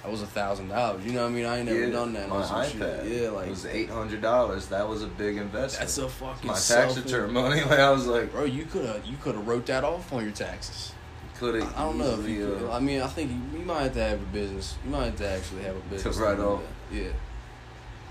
That 0.03 0.11
was 0.11 0.21
a 0.21 0.27
thousand 0.27 0.67
dollars. 0.67 1.03
You 1.03 1.13
know 1.13 1.23
what 1.23 1.29
I 1.29 1.33
mean? 1.33 1.45
I 1.45 1.57
ain't 1.57 1.65
never 1.65 1.79
Yeah, 1.87 1.89
done 1.91 2.13
that 2.13 2.29
my 2.29 2.43
iPad. 2.43 2.71
shit. 2.71 3.11
Yeah, 3.23 3.29
like 3.29 3.47
it 3.47 3.49
was 3.49 3.65
eight 3.65 3.89
hundred 3.89 4.21
dollars. 4.21 4.67
That 4.67 4.87
was 4.87 5.01
a 5.01 5.07
big 5.07 5.37
investment. 5.37 5.79
that's 5.79 5.97
a 5.97 6.07
fucking 6.07 6.47
my 6.47 6.53
tax 6.59 6.95
return 6.95 7.33
money. 7.33 7.61
Like 7.65 7.79
I 7.79 7.89
was 7.89 8.05
like, 8.05 8.31
Bro, 8.31 8.43
you 8.45 8.65
could 8.65 8.85
have 8.85 9.03
you 9.05 9.17
could 9.17 9.33
have 9.33 9.47
wrote 9.47 9.65
that 9.65 9.83
off 9.83 10.13
on 10.13 10.21
your 10.21 10.31
taxes. 10.31 10.93
You 11.23 11.39
could 11.39 11.55
have. 11.61 11.75
I 11.75 11.79
don't 11.85 11.97
know 11.97 12.19
if 12.19 12.29
you. 12.29 12.45
Could, 12.59 12.69
uh, 12.69 12.73
I 12.73 12.79
mean, 12.79 13.01
I 13.01 13.07
think 13.07 13.31
you, 13.31 13.59
you 13.59 13.65
might 13.65 13.81
have 13.81 13.93
to 13.95 14.03
have 14.03 14.21
a 14.21 14.25
business. 14.25 14.75
You 14.85 14.91
might 14.91 15.05
have 15.05 15.15
to 15.17 15.27
actually 15.27 15.63
have 15.63 15.75
a 15.75 15.79
business 15.89 16.17
write 16.17 16.37
do 16.37 16.43
off. 16.43 16.61
Yeah, 16.91 17.07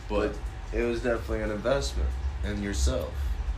but 0.09 0.37
it 0.73 0.83
was 0.83 1.03
definitely 1.03 1.43
an 1.43 1.51
investment 1.51 2.09
in 2.45 2.63
yourself, 2.63 3.13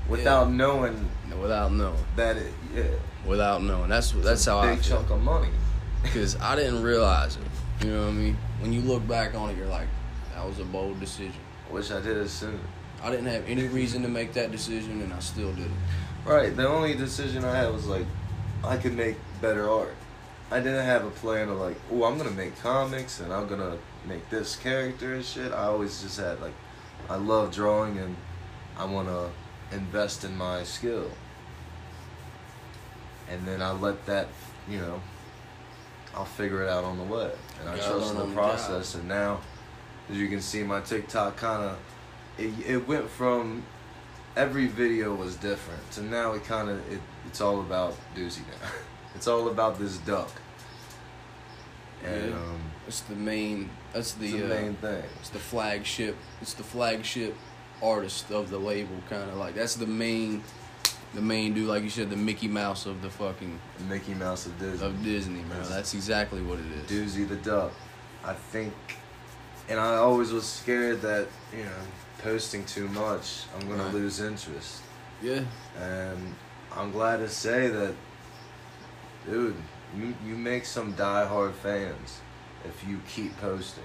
without 0.08 0.50
knowing 0.50 1.08
without 1.40 1.72
knowing, 1.72 2.04
that 2.16 2.36
it. 2.36 2.52
Yeah, 2.74 2.84
without 3.24 3.62
knowing, 3.62 3.88
that's 3.88 4.12
that's 4.12 4.44
how 4.44 4.58
I 4.58 4.74
big 4.74 4.84
chunk 4.84 5.10
of 5.10 5.22
money. 5.22 5.48
Because 6.02 6.36
I 6.40 6.54
didn't 6.54 6.84
realize 6.84 7.36
it. 7.36 7.84
You 7.84 7.92
know 7.92 8.02
what 8.02 8.10
I 8.10 8.12
mean? 8.12 8.38
When 8.60 8.72
you 8.72 8.80
look 8.80 9.08
back 9.08 9.34
on 9.34 9.50
it, 9.50 9.56
you're 9.56 9.66
like, 9.66 9.88
that 10.34 10.46
was 10.46 10.60
a 10.60 10.64
bold 10.64 11.00
decision. 11.00 11.40
I 11.68 11.72
wish 11.72 11.90
I 11.90 12.00
did 12.00 12.16
it 12.16 12.28
sooner. 12.28 12.60
I 13.02 13.10
didn't 13.10 13.26
have 13.26 13.48
any 13.48 13.66
reason 13.66 14.02
to 14.02 14.08
make 14.08 14.32
that 14.34 14.52
decision, 14.52 15.00
and 15.00 15.12
I 15.12 15.18
still 15.18 15.52
did 15.52 15.64
it. 15.64 15.70
Right. 16.24 16.54
The 16.54 16.68
only 16.68 16.94
decision 16.94 17.44
I 17.44 17.56
had 17.56 17.72
was 17.72 17.86
like, 17.86 18.06
I 18.64 18.76
could 18.76 18.96
make 18.96 19.16
better 19.40 19.68
art. 19.68 19.94
I 20.50 20.58
didn't 20.58 20.84
have 20.84 21.04
a 21.04 21.10
plan 21.10 21.48
of 21.48 21.58
like, 21.58 21.76
oh, 21.92 22.04
I'm 22.04 22.16
gonna 22.18 22.30
make 22.30 22.58
comics 22.60 23.20
and 23.20 23.32
I'm 23.32 23.48
gonna 23.48 23.76
make 24.06 24.28
this 24.30 24.56
character 24.56 25.14
and 25.14 25.24
shit. 25.24 25.52
I 25.52 25.64
always 25.64 26.02
just 26.02 26.18
had 26.18 26.40
like, 26.40 26.54
I 27.08 27.16
love 27.16 27.52
drawing 27.52 27.98
and 27.98 28.16
I 28.78 28.84
wanna 28.84 29.30
invest 29.72 30.24
in 30.24 30.36
my 30.36 30.62
skill. 30.64 31.10
And 33.28 33.46
then 33.46 33.60
I 33.60 33.72
let 33.72 34.06
that, 34.06 34.28
you 34.68 34.78
know, 34.78 35.00
I'll 36.14 36.24
figure 36.24 36.62
it 36.62 36.68
out 36.68 36.84
on 36.84 36.96
the 36.96 37.04
way. 37.04 37.30
And 37.60 37.68
I 37.68 37.76
trust 37.76 38.14
learn 38.14 38.28
the 38.28 38.34
process. 38.34 38.94
And 38.94 39.08
now, 39.08 39.40
as 40.10 40.16
you 40.16 40.28
can 40.28 40.40
see, 40.40 40.62
my 40.62 40.80
TikTok 40.80 41.36
kind 41.36 41.64
of, 41.64 41.78
it, 42.38 42.52
it 42.66 42.88
went 42.88 43.08
from 43.10 43.64
every 44.36 44.66
video 44.66 45.14
was 45.14 45.36
different. 45.36 45.80
So 45.92 46.02
now 46.02 46.32
it 46.32 46.44
kind 46.44 46.68
of 46.68 46.92
it, 46.92 47.00
it's 47.26 47.40
all 47.40 47.60
about 47.60 47.96
Doozy 48.14 48.40
now. 48.40 48.68
it's 49.14 49.26
all 49.26 49.48
about 49.48 49.78
this 49.78 49.98
duck. 49.98 50.30
And 52.04 52.30
Yeah. 52.30 52.36
um, 52.36 52.60
It's 52.86 53.00
the 53.00 53.16
main. 53.16 53.70
That's 53.92 54.12
the, 54.12 54.30
the 54.32 54.44
uh, 54.44 54.48
main 54.48 54.74
thing. 54.76 55.02
It's 55.20 55.30
the 55.30 55.38
flagship. 55.38 56.16
It's 56.40 56.54
the 56.54 56.62
flagship 56.62 57.34
artist 57.82 58.30
of 58.30 58.48
the 58.50 58.58
label, 58.58 58.96
kind 59.10 59.28
of 59.30 59.36
like 59.36 59.54
that's 59.54 59.74
the 59.74 59.86
main, 59.86 60.42
the 61.14 61.20
main 61.20 61.52
dude. 61.54 61.68
Like 61.68 61.82
you 61.82 61.90
said, 61.90 62.10
the 62.10 62.16
Mickey 62.16 62.48
Mouse 62.48 62.86
of 62.86 63.02
the 63.02 63.10
fucking 63.10 63.58
The 63.78 63.84
Mickey 63.84 64.14
Mouse 64.14 64.46
of 64.46 64.58
Disney. 64.58 64.86
of 64.86 65.02
Disney, 65.04 65.40
bro. 65.42 65.56
Yes. 65.58 65.68
That's 65.68 65.94
exactly 65.94 66.42
what 66.42 66.58
it 66.60 66.90
is. 66.90 67.14
Doozy 67.14 67.28
the 67.28 67.36
duck. 67.36 67.72
I 68.24 68.34
think, 68.34 68.72
and 69.68 69.78
I 69.80 69.96
always 69.96 70.32
was 70.32 70.46
scared 70.46 71.00
that 71.02 71.28
you 71.56 71.64
know 71.64 71.70
posting 72.18 72.64
too 72.64 72.88
much, 72.88 73.42
I'm 73.54 73.68
gonna 73.68 73.84
Right. 73.84 73.94
lose 73.94 74.20
interest. 74.20 74.82
Yeah, 75.22 75.40
And 75.80 76.34
I'm 76.74 76.92
glad 76.92 77.18
to 77.18 77.28
say 77.28 77.68
that, 77.68 77.94
dude, 79.28 79.56
you, 79.96 80.14
you 80.26 80.34
make 80.36 80.64
some 80.66 80.92
diehard 80.94 81.54
fans 81.54 82.20
if 82.68 82.88
you 82.88 83.00
keep 83.08 83.36
posting. 83.40 83.84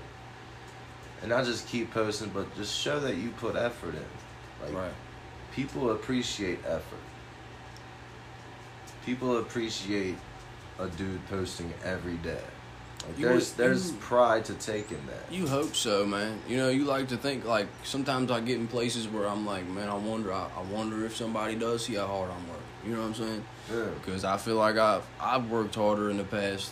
And 1.21 1.29
not 1.29 1.45
just 1.45 1.67
keep 1.67 1.91
posting, 1.91 2.29
but 2.29 2.53
just 2.55 2.75
show 2.75 2.99
that 2.99 3.15
you 3.15 3.29
put 3.31 3.55
effort 3.55 3.93
in. 3.95 4.65
Like, 4.65 4.75
right. 4.75 4.93
people 5.53 5.91
appreciate 5.91 6.59
effort. 6.65 6.99
People 9.05 9.37
appreciate 9.37 10.15
a 10.79 10.87
dude 10.87 11.25
posting 11.27 11.73
every 11.83 12.17
day. 12.17 12.41
Like, 13.05 13.17
there's 13.17 13.49
would- 13.49 13.57
there's 13.57 13.91
you- 13.91 13.97
pride 13.97 14.45
to 14.45 14.53
take 14.53 14.91
in 14.91 15.05
that. 15.07 15.31
You 15.33 15.47
hope 15.47 15.75
so, 15.75 16.05
man. 16.05 16.39
You 16.47 16.57
know, 16.57 16.69
you 16.69 16.85
like 16.85 17.07
to 17.09 17.17
think 17.17 17.45
like 17.45 17.67
sometimes 17.83 18.29
I 18.29 18.39
get 18.41 18.57
in 18.57 18.67
places 18.67 19.07
where 19.07 19.27
I'm 19.27 19.45
like, 19.45 19.67
man, 19.67 19.89
I 19.89 19.95
wonder, 19.95 20.31
I, 20.31 20.47
I 20.55 20.61
wonder 20.71 21.03
if 21.05 21.15
somebody 21.15 21.55
does 21.55 21.85
see 21.85 21.95
how 21.95 22.05
hard 22.05 22.29
I'm 22.29 22.47
working. 22.47 22.63
You 22.85 22.93
know 22.95 23.01
what 23.01 23.07
I'm 23.07 23.13
saying? 23.15 23.45
Yeah. 23.73 23.85
Because 23.95 24.23
I 24.23 24.37
feel 24.37 24.55
like 24.55 24.77
I've 24.77 25.03
I've 25.19 25.49
worked 25.49 25.75
harder 25.75 26.09
in 26.11 26.17
the 26.17 26.23
past, 26.23 26.71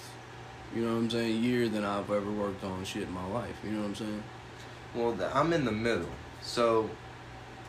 you 0.75 0.83
know 0.83 0.93
what 0.93 0.99
I'm 0.99 1.09
saying, 1.09 1.43
year 1.43 1.67
than 1.67 1.83
I've 1.83 2.09
ever 2.11 2.31
worked 2.31 2.63
on 2.63 2.83
shit 2.83 3.03
in 3.03 3.11
my 3.11 3.25
life. 3.27 3.55
You 3.63 3.71
know 3.71 3.81
what 3.81 3.87
I'm 3.87 3.95
saying? 3.95 4.23
Well, 4.93 5.17
I'm 5.33 5.53
in 5.53 5.65
the 5.65 5.71
middle, 5.71 6.09
so 6.41 6.89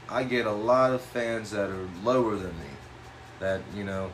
I 0.09 0.25
get 0.25 0.47
a 0.47 0.53
lot 0.53 0.93
of 0.93 1.01
fans 1.01 1.51
that 1.51 1.71
are 1.71 1.89
lower 2.03 2.37
than 2.37 2.59
me, 2.59 2.71
that 3.39 3.61
you 3.75 3.85
know, 3.85 4.11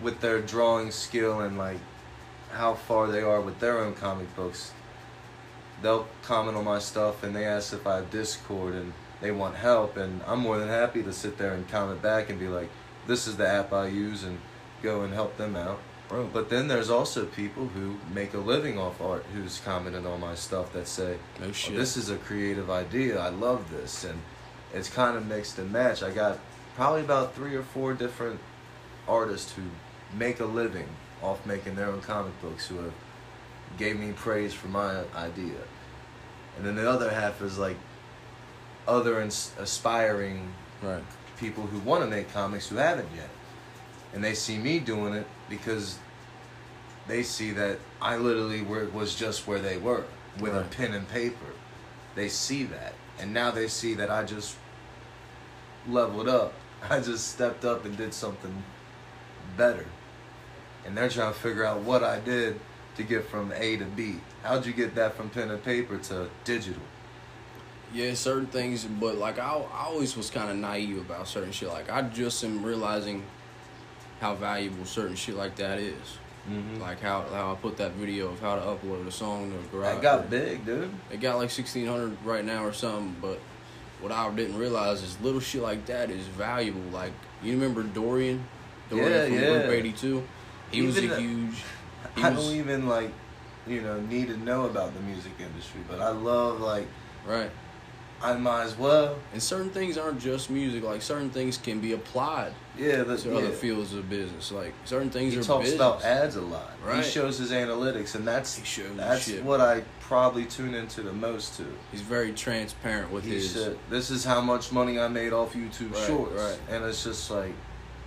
with 0.00 0.20
their 0.20 0.40
drawing 0.40 0.90
skill 0.90 1.40
and 1.40 1.56
like 1.58 1.78
how 2.52 2.74
far 2.74 3.08
they 3.08 3.22
are 3.22 3.40
with 3.40 3.58
their 3.58 3.78
own 3.78 3.94
comic 3.94 4.34
books. 4.36 4.72
They'll 5.82 6.06
comment 6.22 6.56
on 6.56 6.64
my 6.64 6.78
stuff 6.78 7.22
and 7.24 7.34
they 7.34 7.44
ask 7.44 7.72
if 7.72 7.86
I 7.86 7.96
have 7.96 8.10
Discord 8.10 8.74
and 8.74 8.92
they 9.20 9.32
want 9.32 9.56
help, 9.56 9.96
and 9.96 10.20
I'm 10.26 10.40
more 10.40 10.58
than 10.58 10.68
happy 10.68 11.02
to 11.02 11.12
sit 11.12 11.38
there 11.38 11.54
and 11.54 11.68
comment 11.68 12.02
back 12.02 12.28
and 12.30 12.38
be 12.38 12.48
like, 12.48 12.68
"This 13.06 13.26
is 13.26 13.36
the 13.36 13.48
app 13.48 13.72
I 13.72 13.86
use," 13.86 14.22
and 14.22 14.38
go 14.82 15.02
and 15.02 15.14
help 15.14 15.36
them 15.36 15.56
out. 15.56 15.80
Bro. 16.08 16.28
But 16.32 16.50
then 16.50 16.68
there's 16.68 16.90
also 16.90 17.26
people 17.26 17.66
who 17.68 17.96
make 18.12 18.34
a 18.34 18.38
living 18.38 18.78
off 18.78 19.00
art 19.00 19.24
who's 19.34 19.60
commented 19.64 20.06
on 20.06 20.20
my 20.20 20.34
stuff 20.34 20.72
that 20.72 20.88
say, 20.88 21.18
no 21.40 21.46
"Oh, 21.46 21.72
this 21.72 21.96
is 21.96 22.10
a 22.10 22.16
creative 22.16 22.70
idea. 22.70 23.18
I 23.18 23.28
love 23.28 23.70
this. 23.70 24.04
And 24.04 24.20
it's 24.72 24.88
kind 24.88 25.16
of 25.16 25.26
mixed 25.26 25.58
and 25.58 25.72
match. 25.72 26.02
I 26.02 26.10
got 26.10 26.38
probably 26.76 27.02
about 27.02 27.34
three 27.34 27.54
or 27.54 27.62
four 27.62 27.94
different 27.94 28.40
artists 29.06 29.52
who 29.52 29.62
make 30.16 30.40
a 30.40 30.44
living 30.44 30.88
off 31.22 31.44
making 31.46 31.74
their 31.74 31.86
own 31.86 32.00
comic 32.00 32.40
books 32.42 32.66
who 32.66 32.76
have 32.76 32.92
gave 33.78 33.98
me 33.98 34.12
praise 34.12 34.52
for 34.52 34.68
my 34.68 35.04
idea. 35.16 35.58
And 36.56 36.66
then 36.66 36.74
the 36.76 36.88
other 36.88 37.10
half 37.10 37.42
is 37.42 37.58
like 37.58 37.76
other 38.86 39.20
ins- 39.20 39.52
aspiring 39.58 40.52
right. 40.82 41.02
people 41.38 41.66
who 41.66 41.78
want 41.80 42.02
to 42.02 42.08
make 42.08 42.32
comics 42.32 42.68
who 42.68 42.76
haven't 42.76 43.08
yet. 43.16 43.30
And 44.12 44.22
they 44.22 44.34
see 44.34 44.58
me 44.58 44.78
doing 44.78 45.14
it 45.14 45.26
because 45.48 45.98
they 47.06 47.22
see 47.22 47.50
that 47.52 47.78
I 48.00 48.16
literally 48.16 48.62
were, 48.62 48.86
was 48.86 49.14
just 49.14 49.46
where 49.46 49.58
they 49.58 49.76
were 49.76 50.04
with 50.40 50.54
a 50.54 50.62
pen 50.62 50.94
and 50.94 51.08
paper. 51.08 51.52
They 52.14 52.28
see 52.28 52.64
that. 52.64 52.94
And 53.18 53.32
now 53.32 53.50
they 53.50 53.68
see 53.68 53.94
that 53.94 54.10
I 54.10 54.24
just 54.24 54.56
leveled 55.88 56.28
up. 56.28 56.52
I 56.90 57.00
just 57.00 57.28
stepped 57.28 57.64
up 57.64 57.84
and 57.84 57.96
did 57.96 58.14
something 58.14 58.62
better. 59.56 59.86
And 60.86 60.96
they're 60.96 61.08
trying 61.08 61.32
to 61.32 61.38
figure 61.38 61.64
out 61.64 61.80
what 61.80 62.02
I 62.02 62.20
did 62.20 62.60
to 62.96 63.02
get 63.02 63.26
from 63.28 63.52
A 63.52 63.76
to 63.76 63.84
B. 63.84 64.16
How'd 64.42 64.66
you 64.66 64.72
get 64.72 64.94
that 64.94 65.14
from 65.14 65.30
pen 65.30 65.50
and 65.50 65.62
paper 65.62 65.98
to 65.98 66.28
digital? 66.44 66.82
Yeah, 67.92 68.14
certain 68.14 68.46
things, 68.46 68.84
but 68.84 69.16
like 69.16 69.38
I, 69.38 69.54
I 69.54 69.84
always 69.84 70.16
was 70.16 70.28
kind 70.28 70.50
of 70.50 70.56
naive 70.56 70.98
about 70.98 71.28
certain 71.28 71.52
shit. 71.52 71.68
Like 71.68 71.90
I 71.90 72.02
just 72.02 72.42
am 72.44 72.64
realizing 72.64 73.24
how 74.20 74.34
valuable 74.34 74.84
certain 74.84 75.16
shit 75.16 75.36
like 75.36 75.56
that 75.56 75.78
is. 75.78 76.18
Mm-hmm. 76.50 76.80
Like 76.80 77.00
how 77.00 77.22
how 77.32 77.52
I 77.52 77.54
put 77.54 77.78
that 77.78 77.92
video 77.92 78.28
of 78.28 78.40
how 78.40 78.56
to 78.56 78.60
upload 78.60 79.06
a 79.06 79.10
song 79.10 79.50
to 79.50 79.76
Garage. 79.76 79.96
I 79.96 80.00
got 80.00 80.28
big, 80.28 80.66
dude. 80.66 80.90
It 81.10 81.20
got 81.20 81.36
like 81.36 81.50
sixteen 81.50 81.86
hundred 81.86 82.16
right 82.24 82.44
now 82.44 82.64
or 82.64 82.72
something, 82.72 83.16
but 83.20 83.40
what 84.00 84.12
I 84.12 84.30
didn't 84.30 84.58
realize 84.58 85.02
is 85.02 85.18
little 85.22 85.40
shit 85.40 85.62
like 85.62 85.86
that 85.86 86.10
is 86.10 86.26
valuable. 86.26 86.82
Like 86.92 87.12
you 87.42 87.52
remember 87.52 87.82
Dorian, 87.82 88.44
Dorian 88.90 89.10
Yeah, 89.10 89.24
from 89.24 89.34
yeah. 89.34 89.62
Group 89.62 89.72
Eighty 89.72 89.92
Two. 89.92 90.22
He 90.70 90.82
was 90.82 90.98
a 90.98 91.18
huge. 91.18 91.62
He 92.16 92.22
I 92.22 92.30
was, 92.30 92.44
don't 92.44 92.56
even 92.56 92.88
like, 92.88 93.10
you 93.66 93.80
know, 93.80 94.00
need 94.00 94.28
to 94.28 94.36
know 94.36 94.66
about 94.66 94.92
the 94.92 95.00
music 95.00 95.32
industry, 95.40 95.80
but 95.88 96.00
I 96.00 96.10
love 96.10 96.60
like 96.60 96.86
right. 97.26 97.50
I 98.22 98.34
might 98.34 98.64
as 98.64 98.78
well. 98.78 99.16
And 99.32 99.42
certain 99.42 99.68
things 99.70 99.98
aren't 99.98 100.18
just 100.20 100.48
music. 100.48 100.82
Like 100.82 101.02
certain 101.02 101.28
things 101.30 101.58
can 101.58 101.80
be 101.80 101.92
applied 101.92 102.52
Yeah, 102.78 103.02
the, 103.02 103.18
to 103.18 103.28
yeah. 103.28 103.36
other 103.36 103.50
fields 103.50 103.92
of 103.92 104.08
business. 104.08 104.50
Like 104.50 104.72
certain 104.86 105.10
things 105.10 105.34
are. 105.36 105.40
He 105.40 105.44
talks 105.44 105.64
business. 105.64 105.74
about 105.80 106.02
ads 106.04 106.36
a 106.36 106.40
lot. 106.40 106.70
Right. 106.82 107.04
He 107.04 107.10
shows 107.10 107.38
his 107.38 107.50
analytics, 107.52 108.14
and 108.14 108.26
that's 108.26 108.56
that's 108.56 109.24
shit. 109.26 109.44
what 109.44 109.60
I 109.60 109.82
probably 110.00 110.46
tune 110.46 110.74
into 110.74 111.02
the 111.02 111.12
most 111.12 111.56
to. 111.58 111.66
He's 111.90 112.00
very 112.00 112.32
transparent 112.32 113.10
with 113.10 113.24
He 113.24 113.34
his. 113.34 113.50
said, 113.52 113.78
"This 113.90 114.10
is 114.10 114.24
how 114.24 114.40
much 114.40 114.72
money 114.72 114.98
I 114.98 115.08
made 115.08 115.32
off 115.34 115.52
YouTube 115.54 115.92
Right, 115.94 116.06
Shorts," 116.06 116.32
right. 116.40 116.58
and 116.70 116.84
it's 116.84 117.04
just 117.04 117.30
like, 117.30 117.52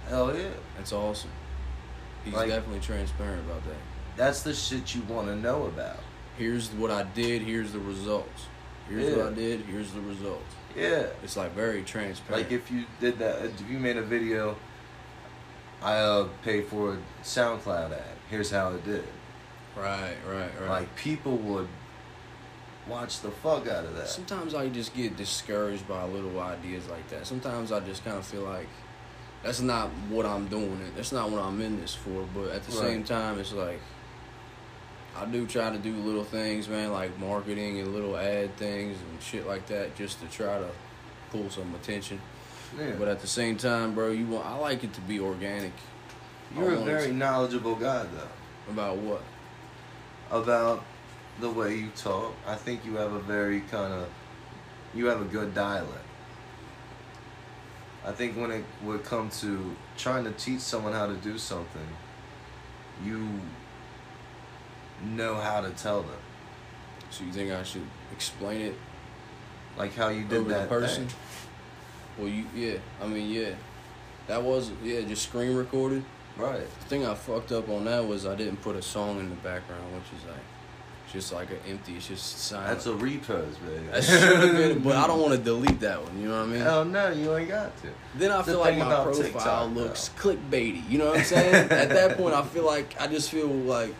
hell 0.09 0.35
yeah, 0.35 0.49
That's 0.77 0.93
awesome. 0.93 1.29
He's 2.23 2.33
Like- 2.33 2.49
definitely 2.49 2.79
transparent 2.81 3.45
about 3.45 3.63
that. 3.65 3.77
that's 4.15 4.41
the 4.41 4.53
shit 4.53 4.95
you 4.95 5.01
want 5.03 5.27
to 5.27 5.35
know 5.35 5.65
about. 5.67 5.99
Here's 6.37 6.69
what 6.71 6.91
I 6.91 7.03
did. 7.03 7.41
Here's 7.43 7.71
the 7.71 7.79
results. 7.79 8.45
Here's 8.89 9.09
Yeah. 9.09 9.17
what 9.23 9.33
I 9.33 9.35
did. 9.35 9.61
Here's 9.61 9.91
the 9.91 10.01
results. 10.01 10.55
Yeah, 10.75 11.07
It's 11.23 11.35
like 11.35 11.53
very 11.53 11.83
transparent. 11.83 12.43
like 12.43 12.51
if 12.51 12.69
you 12.71 12.85
did 12.99 13.17
that, 13.19 13.43
if 13.43 13.69
you 13.69 13.79
made 13.79 13.97
a 13.97 14.01
video, 14.03 14.55
I 15.81 15.95
uh, 15.97 16.27
paid 16.43 16.67
for 16.67 16.93
a 16.93 16.97
SoundCloud 17.23 17.91
ad. 17.93 18.01
Here's 18.29 18.51
how 18.51 18.71
it 18.71 18.83
did. 18.85 19.03
right, 19.75 20.15
right, 20.27 20.49
right. 20.59 20.69
Like 20.69 20.95
people 20.95 21.37
would 21.37 21.67
watch 22.87 23.19
the 23.21 23.29
fuck 23.31 23.67
out 23.67 23.85
of 23.85 23.95
that. 23.95 24.07
Sometimes 24.07 24.53
I 24.55 24.69
just 24.69 24.95
get 24.95 25.17
discouraged 25.17 25.87
by 25.87 26.03
little 26.05 26.39
ideas 26.39 26.87
like 26.87 27.07
that. 27.09 27.27
Sometimes 27.27 27.71
I 27.71 27.79
just 27.81 28.03
kind 28.05 28.17
of 28.17 28.25
feel 28.25 28.41
like 28.43 28.67
that's 29.43 29.61
not 29.61 29.89
what 30.09 30.25
I'm 30.25 30.47
doing. 30.47 30.79
That's 30.95 31.11
not 31.11 31.29
what 31.29 31.41
I'm 31.41 31.59
in 31.61 31.79
this 31.81 31.93
for. 31.93 32.25
But 32.33 32.49
at 32.51 32.63
the 32.63 32.71
Right. 32.77 32.87
same 32.87 33.03
time, 33.03 33.39
it's 33.39 33.53
like 33.53 33.79
I 35.19 35.25
do 35.25 35.47
try 35.47 35.71
to 35.71 35.77
do 35.77 35.93
little 35.95 36.23
things, 36.23 36.69
man, 36.69 36.91
like 36.91 37.17
marketing 37.19 37.79
and 37.79 37.93
little 37.93 38.15
ad 38.15 38.55
things 38.57 38.97
and 38.99 39.21
shit 39.21 39.47
like 39.47 39.65
that, 39.67 39.95
just 39.95 40.21
to 40.21 40.27
try 40.27 40.59
to 40.59 40.69
pull 41.31 41.49
some 41.49 41.73
attention. 41.75 42.21
Yeah. 42.77 42.93
But 42.99 43.07
at 43.07 43.21
the 43.21 43.27
same 43.27 43.57
time, 43.57 43.95
bro, 43.95 44.11
you 44.11 44.27
want 44.27 44.45
I 44.45 44.55
like 44.57 44.83
it 44.83 44.93
to 44.93 45.01
be 45.01 45.19
organic. 45.19 45.71
You're 46.55 46.73
a 46.73 46.77
very 46.77 47.07
to- 47.07 47.13
knowledgeable 47.13 47.75
guy, 47.75 48.03
though, 48.03 48.71
about 48.71 48.97
what? 48.97 49.21
about 50.31 50.83
the 51.39 51.49
way 51.49 51.75
you 51.75 51.89
talk. 51.95 52.33
I 52.45 52.55
think 52.55 52.85
you 52.85 52.95
have 52.95 53.13
a 53.13 53.19
very 53.19 53.61
kind 53.61 53.93
of, 53.93 54.09
you 54.93 55.05
have 55.05 55.21
a 55.21 55.25
good 55.25 55.53
dialect. 55.53 56.03
I 58.05 58.11
think 58.11 58.37
when 58.37 58.51
it 58.51 58.63
would 58.83 59.03
come 59.03 59.29
to 59.41 59.75
trying 59.97 60.23
to 60.23 60.31
teach 60.31 60.61
someone 60.61 60.93
how 60.93 61.07
to 61.07 61.15
do 61.15 61.37
something, 61.37 61.87
you 63.03 63.27
know 65.03 65.35
how 65.35 65.61
to 65.61 65.69
tell 65.71 66.01
them, 66.01 66.17
So 67.09 67.23
you 67.23 67.31
think 67.31 67.51
I 67.51 67.63
should 67.63 67.87
explain 68.11 68.61
it 68.61 68.75
like 69.77 69.95
how 69.95 70.09
you 70.09 70.23
did 70.23 70.47
that 70.47 70.69
person? 70.69 71.07
thing. 71.07 71.17
Well, 72.17 72.27
you 72.27 72.45
yeah. 72.55 72.77
I 73.01 73.07
mean, 73.07 73.29
yeah. 73.29 73.51
That 74.27 74.43
was 74.43 74.71
yeah, 74.83 75.01
just 75.01 75.23
screen 75.23 75.55
recorded. 75.55 76.03
Right. 76.35 76.59
The 76.59 76.85
thing 76.85 77.05
I 77.05 77.15
fucked 77.15 77.51
up 77.51 77.69
on 77.69 77.85
that 77.85 78.05
was 78.05 78.25
I 78.25 78.35
didn't 78.35 78.57
put 78.57 78.75
a 78.75 78.81
song 78.81 79.19
in 79.19 79.29
the 79.29 79.35
background, 79.37 79.83
which 79.93 80.19
is 80.19 80.27
like 80.27 80.43
just 81.11 81.31
like 81.31 81.49
an 81.51 81.59
empty. 81.67 81.95
It's 81.95 82.07
just 82.07 82.37
silent. 82.39 82.67
That's 82.67 82.85
a 82.85 82.95
repose, 82.95 83.55
baby. 83.57 83.85
That 83.91 84.03
should 84.03 84.21
have 84.21 84.57
been, 84.57 84.79
but 84.83 84.95
I 84.95 85.07
don't 85.07 85.21
want 85.25 85.33
to 85.33 85.39
delete 85.39 85.79
that 85.79 86.03
one. 86.03 86.19
You 86.19 86.27
know 86.27 86.39
what 86.39 86.49
I 86.49 86.51
mean? 86.51 86.61
Hell 86.61 86.85
no, 86.85 87.11
you 87.11 87.35
ain't 87.37 87.49
got 87.49 87.75
to. 87.83 87.89
Then 88.15 88.31
I 88.31 88.37
the 88.37 88.43
feel 88.43 88.59
like 88.59 88.77
my 88.77 89.03
profile 89.03 89.13
TikTok, 89.23 89.75
looks 89.75 90.09
clickbaity. 90.17 90.87
You 90.89 90.97
know 90.97 91.07
what 91.07 91.19
I'm 91.19 91.23
saying? 91.23 91.53
At 91.71 91.89
that 91.89 92.17
point, 92.17 92.35
I 92.35 92.43
feel 92.43 92.65
like 92.65 92.99
I 92.99 93.07
just 93.07 93.29
feel 93.31 93.47
like, 93.47 93.93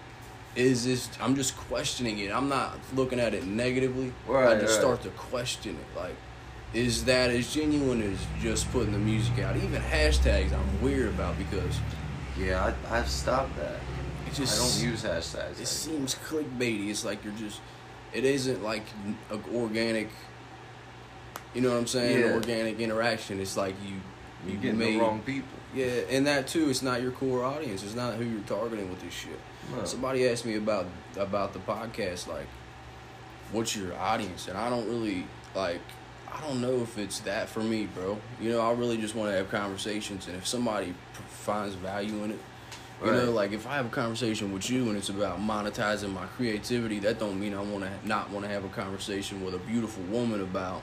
is 0.58 0.86
this? 0.86 1.10
I'm 1.22 1.36
just 1.36 1.56
questioning 1.56 2.20
it. 2.20 2.32
I'm 2.32 2.50
not 2.50 2.78
looking 2.96 3.20
at 3.20 3.34
it 3.34 3.46
negatively. 3.46 4.12
Right, 4.28 4.58
I 4.58 4.60
just 4.60 4.74
right. 4.74 4.82
start 4.82 5.02
to 5.04 5.10
question 5.12 5.76
it. 5.76 5.98
Like, 5.98 6.16
is 6.74 7.06
that 7.06 7.30
as 7.30 7.54
genuine 7.54 8.02
as 8.02 8.20
just 8.42 8.70
putting 8.72 8.92
the 8.92 8.98
music 8.98 9.40
out? 9.40 9.56
Even 9.56 9.82
hashtags, 9.82 10.52
I'm 10.52 10.82
weird 10.82 11.10
about 11.10 11.38
because 11.38 11.80
Yeah, 12.38 12.74
I, 12.92 12.98
I've 12.98 13.10
stopped 13.10 13.56
that. 13.58 13.76
it 14.28 14.34
just 14.34 14.60
I 14.60 14.82
don't 14.82 14.92
use 14.92 15.04
hashtags. 15.04 15.62
It 15.62 15.68
seems 15.68 16.16
clickbaity. 16.16 16.90
It's 16.90 17.06
like 17.06 17.24
you're 17.24 17.34
just. 17.34 17.62
It 18.14 18.26
isn't 18.26 18.64
like 18.64 18.84
an 19.32 19.44
organic. 19.54 20.10
You 21.54 21.62
know 21.62 21.72
what 21.72 21.78
I'm 21.78 21.88
saying? 21.88 22.20
Yeah. 22.20 22.34
Organic 22.34 22.80
interaction. 22.80 23.40
It's 23.40 23.56
like 23.58 23.76
you. 23.88 23.96
You 24.50 24.74
made, 24.74 24.96
the 24.96 25.00
wrong 25.00 25.22
people. 25.22 25.50
Yeah, 25.74 25.86
and 26.10 26.26
that 26.28 26.48
too. 26.48 26.70
It's 26.70 26.82
not 26.82 27.02
your 27.02 27.12
core 27.12 27.44
audience. 27.44 27.84
It's 27.84 27.96
not 27.96 28.16
who 28.16 28.24
you're 28.24 28.42
targeting 28.42 28.90
with 28.90 29.02
this 29.02 29.14
shit. 29.14 29.40
No. 29.76 29.84
Somebody 29.86 30.28
asked 30.28 30.46
me 30.46 30.56
about 30.56 30.88
about 31.18 31.54
the 31.54 31.60
podcast, 31.60 32.28
like, 32.28 32.48
what's 33.52 33.76
your 33.76 33.96
audience? 33.96 34.48
And 34.48 34.58
I 34.58 34.70
don't 34.70 34.88
really 34.88 35.26
like. 35.56 35.82
I 36.32 36.42
don't 36.42 36.62
know 36.62 36.82
if 36.82 36.98
it's 36.98 37.20
that 37.22 37.50
for 37.50 37.62
me, 37.62 37.88
bro. 37.88 38.20
You 38.40 38.52
know, 38.52 38.62
I 38.62 38.72
really 38.74 38.98
just 38.98 39.16
want 39.16 39.32
to 39.32 39.38
have 39.38 39.50
conversations, 39.50 40.28
and 40.28 40.36
if 40.36 40.46
somebody 40.46 40.94
finds 41.30 41.74
value 41.76 42.24
in 42.24 42.32
it, 42.32 42.40
you 43.04 43.12
know, 43.12 43.32
like 43.32 43.52
if 43.52 43.68
I 43.68 43.76
have 43.76 43.86
a 43.86 43.90
conversation 43.90 44.52
with 44.52 44.70
you 44.70 44.90
and 44.90 44.98
it's 44.98 45.10
about 45.10 45.40
monetizing 45.40 46.14
my 46.14 46.26
creativity, 46.26 47.00
that 47.00 47.20
don't 47.20 47.40
mean 47.40 47.54
I 47.54 47.62
want 47.62 47.84
to 47.84 48.08
not 48.08 48.30
want 48.32 48.46
to 48.46 48.52
have 48.52 48.66
a 48.66 48.70
conversation 48.70 49.44
with 49.44 49.54
a 49.54 49.60
beautiful 49.60 50.04
woman 50.04 50.42
about 50.42 50.82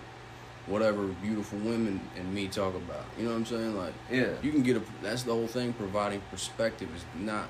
whatever 0.67 1.07
beautiful 1.07 1.59
women 1.59 2.01
and 2.17 2.33
me 2.35 2.49
talk 2.49 2.75
about. 2.75 3.05
You 3.19 3.25
know 3.25 3.31
what 3.33 3.37
I'm 3.39 3.47
saying? 3.47 3.77
Like, 3.77 3.93
Yeah. 4.11 4.33
you 4.43 4.51
can 4.51 4.63
get 4.63 4.77
a. 4.77 4.83
That's 5.03 5.23
the 5.25 5.33
whole 5.33 5.47
thing. 5.47 5.73
Providing 5.75 6.21
perspective 6.31 6.89
is 6.95 7.05
not. 7.21 7.49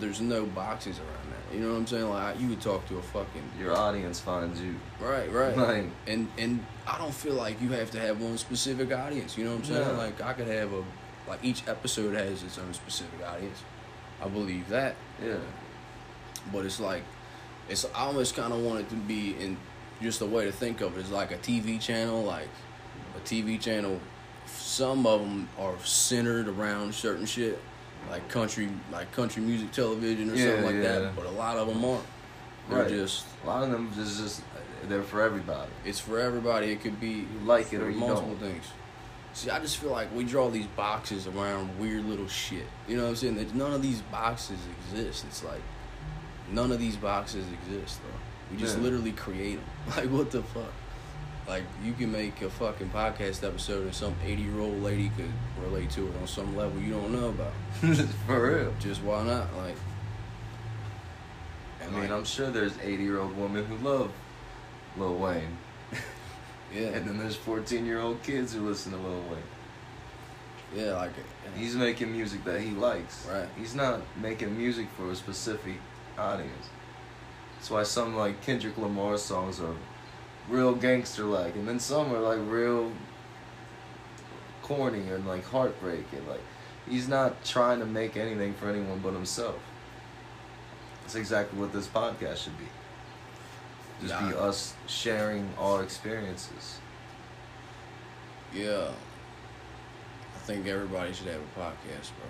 There's 0.00 0.20
no 0.20 0.44
boxes 0.46 0.98
around 0.98 1.30
that. 1.30 1.54
You 1.56 1.62
know 1.62 1.72
what 1.72 1.78
I'm 1.78 1.86
saying? 1.86 2.10
Like 2.10 2.40
you 2.40 2.48
could 2.48 2.60
talk 2.60 2.88
to 2.88 2.98
a 2.98 3.02
fucking 3.02 3.50
Your 3.58 3.76
audience 3.76 4.18
finds 4.18 4.60
you. 4.60 4.74
right, 5.00 5.30
right, 5.32 5.56
Like, 5.68 5.84
and 6.08 6.26
and 6.36 6.66
I 6.88 6.98
don't 6.98 7.14
feel 7.14 7.34
like 7.34 7.62
you 7.62 7.68
have 7.70 7.92
to 7.92 8.00
have 8.00 8.20
one 8.20 8.36
specific 8.36 8.92
audience. 8.92 9.38
You 9.38 9.44
know 9.44 9.50
what 9.52 9.58
I'm 9.60 9.64
saying? 9.64 9.86
No. 9.88 9.94
Like 9.94 10.20
I 10.20 10.32
could 10.32 10.48
have 10.48 10.72
a 10.72 10.82
like 11.28 11.38
each 11.44 11.62
episode 11.68 12.14
has 12.16 12.42
its 12.42 12.58
own 12.58 12.74
specific 12.74 13.24
audience. 13.24 13.62
I 14.20 14.26
believe 14.28 14.68
that, 14.70 14.96
yeah. 15.24 15.36
but 16.52 16.64
it's 16.64 16.80
like 16.80 17.02
it's 17.68 17.84
I 17.94 18.00
almost 18.06 18.34
kind 18.34 18.52
of 18.52 18.60
want 18.60 18.80
it 18.80 18.88
to 18.90 18.96
be 18.96 19.36
in 19.38 19.56
just 20.02 20.20
a 20.20 20.26
way 20.26 20.44
to 20.44 20.52
think 20.52 20.80
of 20.80 20.96
it 20.96 21.00
is 21.00 21.10
like 21.10 21.30
a 21.32 21.36
TV 21.38 21.80
channel, 21.80 22.22
like 22.22 22.48
a 23.16 23.20
TV 23.20 23.60
channel. 23.60 24.00
Some 24.46 25.06
of 25.06 25.20
them 25.20 25.48
are 25.58 25.74
centered 25.84 26.48
around 26.48 26.94
certain 26.94 27.26
shit, 27.26 27.58
like 28.10 28.28
country, 28.28 28.68
like 28.92 29.10
country 29.12 29.42
music 29.42 29.72
television 29.72 30.30
or 30.30 30.34
Yeah, 30.34 30.46
something 30.46 30.64
like 30.66 30.74
yeah. 30.76 30.98
that. 31.00 31.16
But 31.16 31.26
a 31.26 31.30
lot 31.30 31.56
of 31.56 31.68
them 31.68 31.84
aren't. 31.84 32.04
They're 32.68 32.80
Right. 32.80 32.88
just 32.88 33.24
A 33.44 33.46
lot 33.46 33.62
of 33.62 33.70
them 33.70 33.90
is 33.98 34.18
just 34.18 34.42
they're 34.88 35.02
for 35.02 35.22
everybody. 35.22 35.70
it's 35.84 35.98
for 36.00 36.18
everybody. 36.20 36.72
It 36.72 36.80
could 36.80 37.00
be 37.00 37.08
You 37.08 37.26
like 37.44 37.72
it 37.72 37.80
or 37.80 37.90
multiple 37.90 38.30
don't. 38.34 38.50
things. 38.52 38.64
See, 39.34 39.50
I 39.50 39.58
just 39.60 39.76
feel 39.76 39.90
like 39.90 40.12
we 40.14 40.24
draw 40.24 40.48
these 40.50 40.66
boxes 40.66 41.26
around 41.26 41.78
weird 41.78 42.04
little 42.06 42.26
shit. 42.28 42.64
You 42.88 42.96
know 42.96 43.02
what 43.04 43.08
I'm 43.10 43.16
saying? 43.16 43.36
That 43.36 43.54
none 43.54 43.72
of 43.72 43.82
these 43.82 44.00
boxes 44.02 44.58
exist. 44.90 45.24
It's 45.28 45.44
like 45.44 45.60
none 46.50 46.72
of 46.72 46.78
these 46.80 46.96
boxes 46.96 47.44
exist, 47.52 48.00
though. 48.02 48.18
We 48.50 48.56
just 48.58 48.76
Yeah. 48.76 48.82
literally 48.84 49.12
create 49.12 49.56
them. 49.56 49.94
Like 49.96 50.10
what 50.10 50.30
the 50.30 50.42
fuck? 50.42 50.72
Like 51.48 51.62
you 51.84 51.92
can 51.92 52.10
make 52.10 52.42
a 52.42 52.50
fucking 52.50 52.90
podcast 52.90 53.44
episode 53.46 53.84
and 53.84 53.94
some 53.94 54.14
80 54.24 54.42
year 54.42 54.58
old 54.60 54.82
lady 54.82 55.10
could 55.16 55.30
relate 55.62 55.90
to 55.92 56.06
it 56.08 56.12
on 56.20 56.26
some 56.26 56.56
level 56.56 56.80
you 56.80 56.92
don't 56.92 57.12
know 57.12 57.28
about. 57.28 57.52
For 58.26 58.50
real. 58.56 58.74
Just 58.80 59.02
why 59.02 59.22
not? 59.24 59.54
Like. 59.56 59.76
I 61.80 61.88
mean, 61.90 62.00
like, 62.00 62.10
I'm 62.10 62.24
sure 62.24 62.50
there's 62.50 62.76
80 62.82 63.02
year 63.02 63.20
old 63.20 63.36
women 63.36 63.64
who 63.66 63.76
love 63.88 64.10
Lil 64.96 65.14
Wayne. 65.16 65.56
yeah, 66.74 66.88
And 66.88 67.06
then 67.08 67.18
there's 67.18 67.36
14 67.36 67.86
year 67.86 68.00
old 68.00 68.22
kids 68.22 68.52
who 68.54 68.66
listen 68.68 68.92
to 68.92 68.98
Lil 68.98 69.20
Wayne. 69.30 69.42
yeah, 70.84 70.96
like 70.96 71.12
He's 71.56 71.76
making 71.76 72.10
music 72.12 72.42
that 72.44 72.60
he 72.60 72.70
likes. 72.70 73.26
Right. 73.30 73.46
He's 73.56 73.74
not 73.74 74.00
making 74.20 74.56
music 74.58 74.88
for 74.96 75.10
a 75.12 75.14
specific 75.16 75.76
audience. 76.18 76.68
That's 77.56 77.70
why 77.70 77.82
some 77.82 78.16
like 78.16 78.42
Kendrick 78.42 78.78
Lamar 78.78 79.18
songs 79.18 79.60
are 79.60 79.74
real 80.48 80.74
gangster 80.74 81.24
like, 81.24 81.54
and 81.54 81.66
then 81.66 81.80
some 81.80 82.14
are 82.14 82.20
like 82.20 82.38
real 82.48 82.92
corny 84.62 85.08
and 85.08 85.26
like 85.26 85.44
heartbreak 85.44 86.04
and 86.12 86.26
like 86.28 86.40
he's 86.88 87.08
not 87.08 87.44
trying 87.44 87.78
to 87.78 87.86
make 87.86 88.16
anything 88.16 88.54
for 88.54 88.68
anyone 88.68 88.98
but 89.00 89.12
himself. 89.12 89.58
That's 91.02 91.14
exactly 91.14 91.58
what 91.58 91.72
this 91.72 91.86
podcast 91.86 92.38
should 92.38 92.58
be. 92.58 92.64
Just 94.02 94.18
be 94.20 94.34
us 94.34 94.74
sharing 94.86 95.48
our 95.58 95.82
experiences. 95.82 96.78
Yeah. 98.52 98.88
I 100.34 100.38
think 100.40 100.66
everybody 100.66 101.12
should 101.12 101.28
have 101.28 101.40
a 101.40 101.60
podcast, 101.60 102.10
bro. 102.16 102.28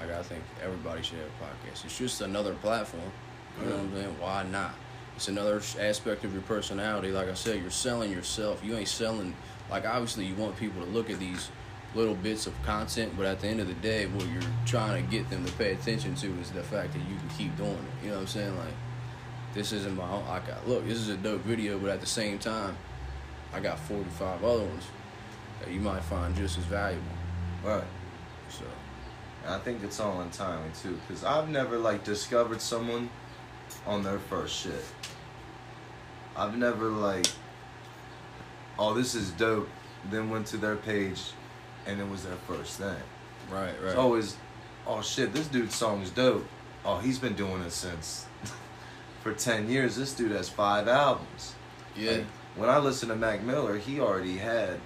Like 0.00 0.16
I 0.16 0.22
think 0.22 0.42
everybody 0.62 1.02
should 1.02 1.18
have 1.18 1.28
a 1.28 1.44
podcast. 1.44 1.84
It's 1.84 1.98
just 1.98 2.20
another 2.20 2.54
platform. 2.54 3.12
You 3.60 3.70
know 3.70 3.76
what 3.76 3.84
I'm 3.84 3.94
saying? 3.94 4.16
Why 4.20 4.42
not? 4.44 4.74
It's 5.16 5.28
another 5.28 5.60
aspect 5.80 6.24
of 6.24 6.32
your 6.32 6.42
personality. 6.42 7.10
Like 7.10 7.28
I 7.28 7.34
said, 7.34 7.60
you're 7.60 7.70
selling 7.70 8.12
yourself. 8.12 8.62
You 8.64 8.76
ain't 8.76 8.88
selling 8.88 9.34
like 9.70 9.84
obviously 9.86 10.24
you 10.24 10.34
want 10.34 10.56
people 10.56 10.82
to 10.82 10.88
look 10.90 11.10
at 11.10 11.18
these 11.18 11.50
little 11.94 12.14
bits 12.14 12.46
of 12.46 12.62
content, 12.62 13.14
but 13.16 13.26
at 13.26 13.40
the 13.40 13.48
end 13.48 13.60
of 13.60 13.66
the 13.66 13.74
day, 13.74 14.06
what 14.06 14.26
you're 14.28 14.42
trying 14.66 15.04
to 15.04 15.10
get 15.10 15.28
them 15.30 15.44
to 15.44 15.52
pay 15.52 15.72
attention 15.72 16.14
to 16.16 16.26
is 16.40 16.50
the 16.50 16.62
fact 16.62 16.92
that 16.92 17.00
you 17.00 17.16
can 17.16 17.28
keep 17.36 17.56
doing 17.56 17.70
it. 17.72 18.04
You 18.04 18.10
know 18.10 18.16
what 18.16 18.20
I'm 18.22 18.26
saying? 18.28 18.56
Like 18.58 18.74
this 19.54 19.72
isn't 19.72 19.96
my 19.96 20.08
own. 20.08 20.24
I 20.28 20.38
got 20.40 20.68
look. 20.68 20.86
This 20.86 20.98
is 20.98 21.08
a 21.08 21.16
dope 21.16 21.42
video, 21.42 21.78
but 21.78 21.90
at 21.90 22.00
the 22.00 22.06
same 22.06 22.38
time, 22.38 22.76
I 23.52 23.60
got 23.60 23.78
45 23.78 24.44
other 24.44 24.64
ones 24.64 24.84
that 25.60 25.70
you 25.70 25.80
might 25.80 26.04
find 26.04 26.36
just 26.36 26.58
as 26.58 26.64
valuable. 26.64 27.02
Right. 27.64 27.84
So 28.50 28.64
I 29.46 29.58
think 29.58 29.82
it's 29.82 29.98
all 29.98 30.20
in 30.20 30.30
timing 30.30 30.72
too, 30.80 30.98
because 31.06 31.24
I've 31.24 31.48
never 31.48 31.78
like 31.78 32.04
discovered 32.04 32.60
someone 32.60 33.10
on 33.88 34.02
their 34.04 34.18
first 34.18 34.54
shit. 34.54 34.84
I've 36.36 36.56
never 36.56 36.88
like, 36.90 37.26
oh, 38.78 38.94
this 38.94 39.14
is 39.14 39.30
dope. 39.32 39.68
Then 40.10 40.30
went 40.30 40.46
to 40.48 40.56
their 40.58 40.76
page, 40.76 41.20
and 41.86 42.00
it 42.00 42.08
was 42.08 42.22
their 42.22 42.36
first 42.46 42.78
thing. 42.78 42.94
right, 43.50 43.72
right. 43.80 43.86
It's 43.86 43.96
always, 43.96 44.36
oh 44.86 45.02
shit, 45.02 45.32
this 45.32 45.48
dude's 45.48 45.74
song's 45.74 46.10
dope. 46.10 46.46
Oh, 46.84 46.98
he's 46.98 47.18
been 47.18 47.34
doing 47.34 47.62
it 47.62 47.72
since 47.72 48.26
for 49.22 49.32
ten 49.32 49.68
years. 49.68 49.96
This 49.96 50.12
dude 50.14 50.30
has 50.32 50.48
five 50.48 50.86
albums. 50.86 51.54
yeah, 51.96 52.12
Like, 52.12 52.24
when 52.56 52.68
I 52.68 52.78
listened 52.78 53.10
to 53.10 53.16
Mac 53.16 53.42
Miller, 53.42 53.78
he 53.78 53.98
already 53.98 54.36
had 54.36 54.78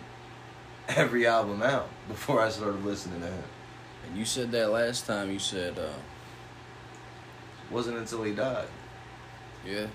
every 0.88 1.26
album 1.26 1.62
out 1.62 1.88
before 2.08 2.40
I 2.40 2.48
started 2.48 2.82
listening 2.84 3.20
to 3.20 3.26
him. 3.26 3.44
and 4.08 4.16
you 4.16 4.24
said 4.24 4.50
that 4.52 4.70
last 4.70 5.06
time. 5.06 5.30
You 5.30 5.38
said, 5.38 5.78
uh, 5.78 5.88
Wasn't 7.70 7.98
until 7.98 8.22
he 8.22 8.32
died. 8.32 8.68
Yeah. 9.66 9.86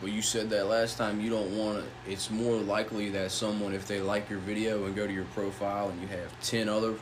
Well, 0.00 0.10
you 0.10 0.22
said 0.22 0.50
that 0.50 0.66
last 0.66 0.98
time. 0.98 1.20
You 1.20 1.30
don't 1.30 1.56
want 1.56 1.78
to. 1.78 2.10
It's 2.10 2.28
more 2.30 2.56
likely 2.56 3.10
that 3.10 3.30
someone, 3.30 3.72
if 3.72 3.86
they 3.86 4.00
like 4.00 4.28
your 4.28 4.40
video 4.40 4.84
and 4.84 4.96
go 4.96 5.06
to 5.06 5.12
your 5.12 5.26
profile, 5.26 5.90
and 5.90 6.00
you 6.00 6.08
have 6.08 6.40
ten 6.40 6.68
other 6.68 6.94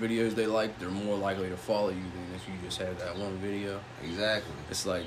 videos 0.00 0.34
they 0.34 0.46
like, 0.46 0.78
they're 0.78 0.88
more 0.88 1.16
likely 1.16 1.48
to 1.48 1.56
follow 1.56 1.88
you 1.88 1.96
than 1.96 2.34
if 2.34 2.46
you 2.48 2.54
just 2.64 2.78
have 2.78 2.98
that 2.98 3.16
one 3.16 3.36
video. 3.38 3.80
Exactly. 4.02 4.54
It's 4.70 4.86
like 4.86 5.06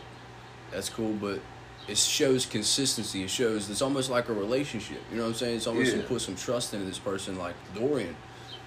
that's 0.71 0.89
cool, 0.89 1.13
but 1.13 1.39
it 1.87 1.97
shows 1.97 2.45
consistency. 2.45 3.23
It 3.23 3.29
shows 3.29 3.69
it's 3.69 3.81
almost 3.81 4.09
like 4.11 4.29
a 4.29 4.33
relationship. 4.33 5.01
You 5.09 5.17
know 5.17 5.23
what 5.23 5.29
I'm 5.29 5.35
saying? 5.35 5.57
It's 5.57 5.67
almost 5.67 5.95
you 5.95 6.03
put 6.03 6.21
some 6.21 6.35
trust 6.35 6.73
into 6.73 6.85
this 6.85 6.99
person, 6.99 7.37
like 7.37 7.55
Dorian. 7.73 8.15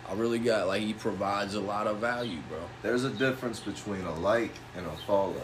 I 0.09 0.15
really 0.15 0.41
got 0.41 0.67
like 0.67 0.83
he 0.83 0.93
provides 0.93 1.55
a 1.55 1.61
lot 1.61 1.87
of 1.87 1.99
value, 1.99 2.41
bro. 2.49 2.59
There's 2.83 3.05
a 3.05 3.11
difference 3.11 3.61
between 3.61 4.03
a 4.03 4.15
like 4.15 4.55
and 4.77 4.87
a 4.87 4.97
follow. 5.07 5.41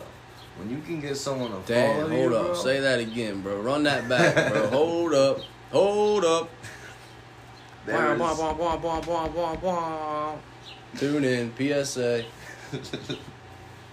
When 0.58 0.70
you 0.70 0.78
can 0.82 1.00
get 1.00 1.16
someone 1.16 1.50
to 1.50 1.58
Damn, 1.66 1.96
follow 1.96 2.08
hold 2.08 2.30
you, 2.32 2.36
up, 2.36 2.46
bro, 2.46 2.54
say 2.54 2.80
that 2.80 2.98
again, 2.98 3.40
bro. 3.42 3.60
Run 3.60 3.84
that 3.84 4.08
back, 4.08 4.52
bro. 4.52 4.66
hold 4.70 5.14
up, 5.14 5.38
hold 5.70 6.24
up. 6.24 6.50
wah, 7.86 8.14
wah, 9.28 9.56
wah. 9.62 10.36
Tune 10.96 11.24
in, 11.24 11.52
PSA. 11.56 12.24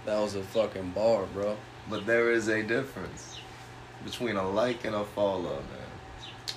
That 0.06 0.22
was 0.22 0.36
a 0.36 0.44
fucking 0.44 0.92
bar, 0.92 1.26
bro. 1.34 1.58
but 1.90 2.06
there 2.06 2.32
is 2.32 2.48
a 2.48 2.62
difference 2.62 3.40
between 4.04 4.36
a 4.36 4.48
like 4.48 4.86
and 4.86 4.96
a 4.96 5.04
follow, 5.04 5.56
man. 5.56 6.56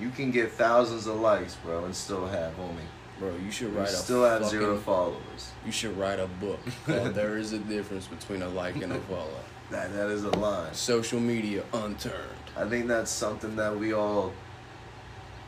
You 0.00 0.10
can 0.10 0.32
get 0.32 0.50
thousands 0.50 1.06
of 1.06 1.20
likes, 1.20 1.54
bro, 1.54 1.84
and 1.84 1.94
still 1.94 2.26
have 2.26 2.58
only 2.58 2.82
Bro, 3.18 3.34
you 3.44 3.50
should 3.50 3.72
you 3.72 3.78
write 3.78 3.88
a 3.88 3.92
still 3.92 4.24
have 4.24 4.42
fucking, 4.42 4.58
zero 4.58 4.76
followers. 4.78 5.52
You 5.64 5.72
should 5.72 5.96
write 5.96 6.18
a 6.18 6.26
book 6.26 6.58
"There 6.86 7.38
Is 7.38 7.52
a 7.52 7.58
Difference 7.58 8.06
Between 8.06 8.42
a 8.42 8.48
Like 8.48 8.76
and 8.76 8.92
a 8.92 8.98
Follow." 9.00 9.28
That 9.70 9.92
that 9.94 10.10
is 10.10 10.24
a 10.24 10.30
line. 10.30 10.74
Social 10.74 11.20
media 11.20 11.62
unturned. 11.72 12.14
I 12.56 12.64
think 12.68 12.86
that's 12.88 13.10
something 13.10 13.56
that 13.56 13.78
we 13.78 13.92
all 13.92 14.32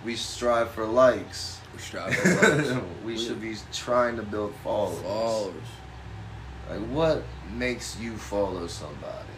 we 0.04 0.14
strive 0.16 0.70
for 0.70 0.86
likes. 0.86 1.60
We 1.74 1.80
strive 1.80 2.14
for 2.14 2.56
likes. 2.56 2.84
we 3.04 3.18
should 3.18 3.40
be 3.40 3.56
trying 3.72 4.16
to 4.16 4.22
build 4.22 4.54
followers. 4.62 5.02
followers, 5.02 5.68
Like 6.70 6.80
what 6.88 7.22
makes 7.52 7.98
you 7.98 8.16
follow 8.16 8.66
somebody? 8.68 9.28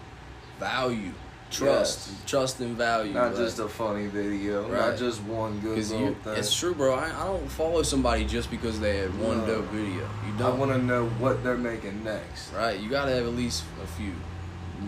value, 0.60 1.12
trust, 1.50 2.08
Yes. 2.10 2.22
trust 2.26 2.60
and 2.60 2.76
value. 2.76 3.12
Not 3.12 3.34
just 3.36 3.58
a 3.58 3.68
funny 3.68 4.06
video, 4.06 4.62
Right. 4.68 4.90
not 4.90 4.98
just 4.98 5.22
one 5.22 5.58
good 5.60 5.78
little 5.78 6.00
you, 6.00 6.16
thing. 6.24 6.34
it's 6.36 6.54
true, 6.54 6.74
bro. 6.74 6.94
I, 6.94 7.06
I 7.06 7.24
don't 7.24 7.48
follow 7.50 7.82
somebody 7.82 8.24
just 8.24 8.50
because 8.50 8.78
they 8.80 8.98
had 8.98 9.18
one 9.18 9.38
No. 9.38 9.46
dope 9.46 9.66
video. 9.66 10.08
You 10.26 10.32
don't, 10.38 10.58
want 10.58 10.72
to 10.72 10.78
know 10.78 11.06
what 11.18 11.42
they're 11.42 11.56
making 11.56 12.04
next. 12.04 12.52
right? 12.52 12.78
You 12.78 12.88
gotta 12.90 13.12
have 13.12 13.24
at 13.26 13.34
least 13.34 13.64
a 13.82 13.86
few, 13.86 14.12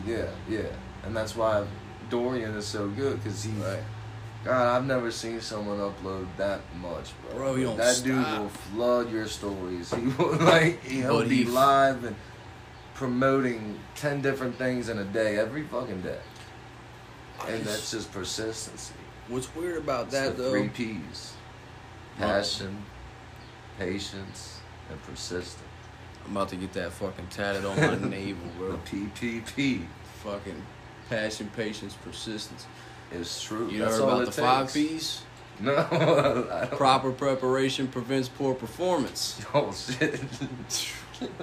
Yeah, 0.06 0.26
yeah, 0.48 0.68
and 1.04 1.16
that's 1.16 1.34
why 1.34 1.64
Dorian 2.10 2.54
is 2.56 2.66
so 2.66 2.88
good 2.88 3.22
because 3.22 3.42
he. 3.42 3.52
right? 3.62 3.82
God, 4.42 4.74
I've 4.76 4.86
never 4.86 5.10
seen 5.10 5.38
someone 5.42 5.78
upload 5.78 6.26
that 6.38 6.60
much, 6.80 7.10
bro. 7.28 7.36
Bro, 7.36 7.54
he 7.56 7.64
don't 7.64 7.76
that 7.76 8.00
dude 8.02 8.16
will 8.38 8.48
flood 8.48 9.10
your 9.12 9.26
stories. 9.26 9.92
He 9.94 10.06
will 10.06 10.32
like 10.36 10.82
he'll 10.82 11.28
be 11.28 11.44
live 11.44 12.04
and 12.04 12.16
promoting 12.94 13.78
ten 13.94 14.20
different 14.20 14.56
things 14.56 14.88
in 14.88 14.98
a 14.98 15.04
day, 15.04 15.38
every 15.38 15.62
fucking 15.64 16.02
day, 16.02 16.18
I 16.18 16.29
and 17.48 17.62
that's 17.64 17.90
just 17.90 18.12
persistency. 18.12 18.94
what's 19.28 19.54
weird 19.54 19.78
about 19.78 20.04
It's 20.06 20.12
that 20.14 20.36
the 20.36 20.42
though. 20.44 20.50
three 20.50 20.68
P's: 20.68 21.32
passion, 22.18 22.84
patience, 23.78 24.58
and 24.90 25.02
persistence. 25.02 25.64
I'm 26.24 26.32
about 26.36 26.48
to 26.50 26.56
get 26.56 26.72
that 26.74 26.92
fucking 26.92 27.28
tatted 27.28 27.64
on 27.64 27.76
my 27.76 27.94
navel, 28.08 28.48
bro. 28.58 28.78
PPP 28.86 29.86
Fucking 30.22 30.62
passion, 31.08 31.50
patience, 31.56 31.94
persistence. 31.94 32.66
is 33.10 33.40
true. 33.40 33.70
You 33.70 33.78
That's 33.80 33.96
heard 33.96 34.02
about 34.02 34.26
the 34.26 34.32
five. 34.32 34.72
P's? 34.72 35.22
No, 35.62 35.74
Proper 36.78 37.12
preparation 37.12 37.86
prevents 37.86 38.28
poor 38.30 38.54
performance. 38.54 39.44
Oh 39.54 39.72
shit. 39.72 40.18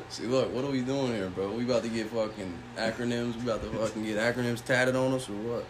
See, 0.10 0.24
look, 0.26 0.52
what 0.56 0.64
are 0.64 0.72
we 0.72 0.82
doing 0.82 1.08
here, 1.14 1.30
bro? 1.30 1.52
We 1.52 1.66
about 1.66 1.84
to 1.84 1.90
get 1.90 2.08
fucking 2.10 2.52
acronyms. 2.78 3.36
We 3.36 3.44
about 3.44 3.62
to 3.62 3.70
fucking 3.70 4.04
get 4.06 4.18
acronyms 4.18 4.66
tatted 4.66 4.96
on 4.96 5.14
us 5.14 5.30
or 5.30 5.34
what? 5.34 5.66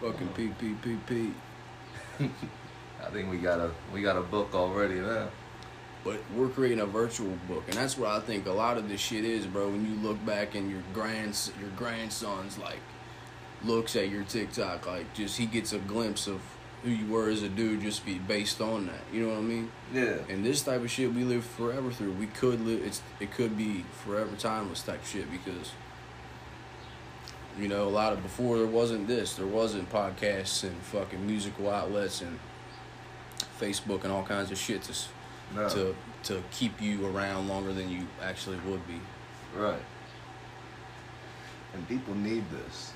Fucking 0.00 0.28
PPPP. 0.28 1.32
I 3.06 3.10
think 3.10 3.30
we 3.30 3.38
got 3.38 3.60
a 3.60 3.70
we 3.92 4.02
got 4.02 4.16
a 4.16 4.22
book 4.22 4.54
already 4.54 4.94
now. 4.94 5.28
But 6.02 6.20
we're 6.34 6.48
creating 6.48 6.80
a 6.80 6.86
virtual 6.86 7.36
book, 7.46 7.64
and 7.66 7.76
that's 7.76 7.98
what 7.98 8.10
I 8.10 8.20
think 8.20 8.46
a 8.46 8.52
lot 8.52 8.78
of 8.78 8.88
this 8.88 9.00
shit 9.00 9.24
is, 9.24 9.46
bro. 9.46 9.68
When 9.68 9.84
you 9.84 9.94
look 10.00 10.24
back 10.24 10.54
and 10.54 10.70
your 10.70 10.82
grands, 10.94 11.52
your 11.60 11.68
grandson's 11.70 12.56
like 12.58 12.80
looks 13.62 13.96
at 13.96 14.08
your 14.08 14.24
TikTok, 14.24 14.86
like 14.86 15.12
just 15.12 15.36
he 15.36 15.44
gets 15.44 15.74
a 15.74 15.78
glimpse 15.78 16.26
of 16.26 16.40
who 16.82 16.90
you 16.90 17.12
were 17.12 17.28
as 17.28 17.42
a 17.42 17.48
dude, 17.48 17.82
just 17.82 18.06
be 18.06 18.18
based 18.18 18.62
on 18.62 18.86
that. 18.86 19.02
You 19.12 19.26
know 19.26 19.34
what 19.34 19.38
I 19.38 19.42
mean? 19.42 19.70
Yeah. 19.92 20.16
And 20.30 20.44
this 20.44 20.62
type 20.62 20.80
of 20.80 20.90
shit 20.90 21.12
we 21.12 21.24
live 21.24 21.44
forever 21.44 21.90
through. 21.90 22.12
We 22.12 22.26
could 22.26 22.62
live. 22.62 22.82
It's 22.82 23.02
it 23.20 23.32
could 23.32 23.56
be 23.56 23.84
forever 24.04 24.34
timeless 24.36 24.82
type 24.82 25.04
shit 25.04 25.30
because 25.30 25.72
you 27.60 27.68
know 27.68 27.86
a 27.86 27.90
lot 27.90 28.12
of 28.12 28.22
before 28.22 28.56
there 28.58 28.66
wasn't 28.66 29.06
this. 29.06 29.34
There 29.34 29.46
wasn't 29.46 29.90
podcasts 29.90 30.64
and 30.64 30.74
fucking 30.82 31.24
musical 31.26 31.68
outlets 31.70 32.22
and 32.22 32.38
Facebook 33.60 34.04
and 34.04 34.12
all 34.12 34.22
kinds 34.24 34.50
of 34.50 34.58
shit 34.58 34.82
to 34.84 34.94
No. 35.54 35.68
to 35.68 35.96
to 36.24 36.42
keep 36.50 36.80
you 36.80 37.06
around 37.06 37.48
longer 37.48 37.72
than 37.72 37.90
you 37.90 38.06
actually 38.22 38.58
would 38.66 38.86
be. 38.86 39.00
Right. 39.54 39.82
And 41.74 41.86
people 41.88 42.14
need 42.14 42.44
this. 42.50 42.92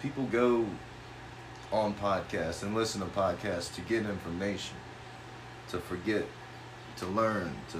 People 0.00 0.24
go 0.24 0.66
on 1.70 1.94
podcasts 1.94 2.62
and 2.62 2.74
listen 2.74 3.00
to 3.00 3.06
podcasts 3.06 3.74
to 3.74 3.80
get 3.82 4.04
information, 4.04 4.76
to 5.68 5.78
forget, 5.78 6.24
to 6.96 7.06
learn, 7.06 7.54
to 7.70 7.78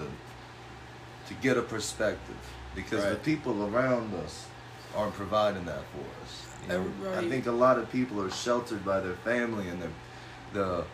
to 1.26 1.34
get 1.34 1.56
a 1.56 1.62
perspective. 1.62 2.36
Because 2.74 3.04
the 3.04 3.16
people 3.16 3.66
around 3.66 4.14
us 4.14 4.46
aren't 4.96 5.14
providing 5.14 5.64
that 5.66 5.82
for 5.92 6.04
us. 6.24 6.46
You 6.62 6.68
know, 6.68 6.74
Everybody- 6.76 7.26
I 7.26 7.30
think 7.30 7.46
a 7.46 7.52
lot 7.52 7.78
of 7.78 7.90
people 7.90 8.20
are 8.22 8.30
sheltered 8.30 8.84
by 8.84 9.00
their 9.00 9.14
family 9.16 9.68
and 9.68 9.80
their 9.82 9.90
the 10.52 10.84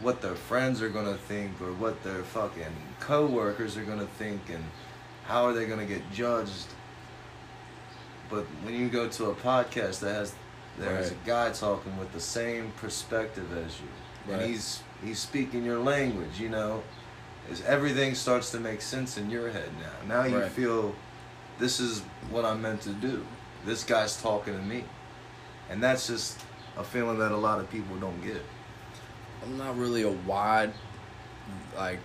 what 0.00 0.20
their 0.20 0.34
friends 0.34 0.82
are 0.82 0.88
gonna 0.88 1.16
think 1.16 1.52
or 1.60 1.72
what 1.72 2.02
their 2.02 2.22
fucking 2.24 2.74
coworkers 3.00 3.76
are 3.76 3.84
gonna 3.84 4.06
think 4.18 4.40
and 4.50 4.64
how 5.26 5.44
are 5.46 5.52
they 5.52 5.66
gonna 5.66 5.84
get 5.86 6.02
judged. 6.12 6.66
But 8.30 8.44
when 8.64 8.74
you 8.74 8.88
go 8.88 9.08
to 9.08 9.26
a 9.30 9.34
podcast 9.34 10.00
that 10.00 10.14
has 10.14 10.32
there's 10.78 11.10
Right. 11.10 11.18
a 11.22 11.26
guy 11.26 11.50
talking 11.50 11.96
with 11.98 12.12
the 12.12 12.20
same 12.20 12.72
perspective 12.80 13.46
as 13.56 13.74
you, 13.80 14.32
and 14.32 14.42
he's 14.42 14.80
he's 15.04 15.18
speaking 15.20 15.64
your 15.64 15.78
language, 15.78 16.40
you 16.40 16.48
know, 16.48 16.82
is 17.50 17.62
everything 17.62 18.14
starts 18.14 18.50
to 18.50 18.58
make 18.58 18.80
sense 18.82 19.16
in 19.16 19.30
your 19.30 19.50
head 19.50 19.70
now. 19.80 20.22
Now 20.22 20.24
you 20.24 20.40
Right. 20.40 20.50
feel 20.50 20.94
this 21.58 21.80
is 21.80 22.00
what 22.30 22.44
I'm 22.44 22.62
meant 22.62 22.82
to 22.82 22.90
do. 22.90 23.24
This 23.64 23.84
guy's 23.84 24.20
talking 24.20 24.54
to 24.54 24.62
me, 24.62 24.84
and 25.70 25.82
that's 25.82 26.06
just 26.06 26.38
a 26.76 26.84
feeling 26.84 27.18
that 27.18 27.32
a 27.32 27.36
lot 27.36 27.60
of 27.60 27.70
people 27.70 27.96
don't 27.96 28.22
get. 28.22 28.42
I'm 29.42 29.56
not 29.58 29.76
really 29.78 30.02
a 30.02 30.10
wide, 30.10 30.72
like, 31.76 32.00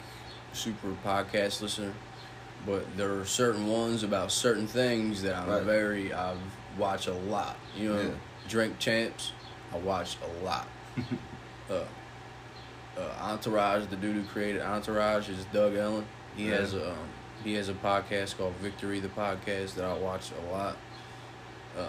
super 0.54 0.90
podcast 1.06 1.62
listener, 1.62 1.94
but 2.66 2.86
there 2.98 3.14
are 3.20 3.26
certain 3.26 3.68
ones 3.68 4.04
about 4.04 4.32
certain 4.32 4.68
things 4.68 5.22
that 5.24 5.36
I'm 5.36 5.50
Right. 5.50 5.64
very, 5.64 6.14
I 6.14 6.36
watch 6.78 7.08
a 7.08 7.14
lot. 7.14 7.58
You 7.76 7.94
know, 7.94 8.02
Yeah. 8.02 8.10
Drink 8.48 8.80
Champs, 8.80 9.32
I 9.74 9.78
watch 9.78 10.18
a 10.24 10.44
lot. 10.46 10.68
uh, 11.70 11.74
uh, 12.98 13.02
Entourage, 13.22 13.86
the 13.88 13.96
dude 13.96 14.16
who 14.16 14.24
created 14.24 14.62
Entourage 14.62 15.30
is 15.30 15.46
Doug 15.54 15.76
Ellin. 15.76 16.06
He 16.36 16.50
Yeah. 16.50 16.58
has 16.58 16.74
a, 16.74 16.92
um, 16.92 16.98
he 17.44 17.54
has 17.56 17.70
a 17.70 17.74
podcast 17.74 18.38
called 18.38 18.54
Victory, 18.56 19.00
the 19.00 19.08
podcast 19.10 19.76
that 19.76 19.86
I 19.86 19.94
watch 19.94 20.32
a 20.32 20.52
lot. 20.54 20.78
Uh, 21.78 21.88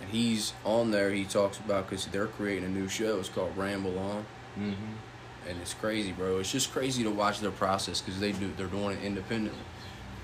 and 0.00 0.10
he's 0.10 0.52
on 0.64 0.90
there. 0.90 1.10
He 1.12 1.24
talks 1.24 1.58
about 1.58 1.88
because 1.88 2.06
they're 2.06 2.26
creating 2.26 2.64
a 2.64 2.68
new 2.68 2.88
show. 2.88 3.18
It's 3.18 3.28
called 3.28 3.56
Ramble 3.56 3.98
On 3.98 4.24
Mm-hmm. 4.58 5.48
and 5.48 5.58
it's 5.62 5.72
crazy, 5.72 6.12
bro. 6.12 6.38
It's 6.38 6.52
just 6.52 6.72
crazy 6.72 7.02
to 7.04 7.10
watch 7.10 7.40
their 7.40 7.50
process 7.50 8.02
because 8.02 8.20
they 8.20 8.32
do 8.32 8.52
they're 8.58 8.66
doing 8.66 8.98
it 8.98 9.02
independently. 9.02 9.58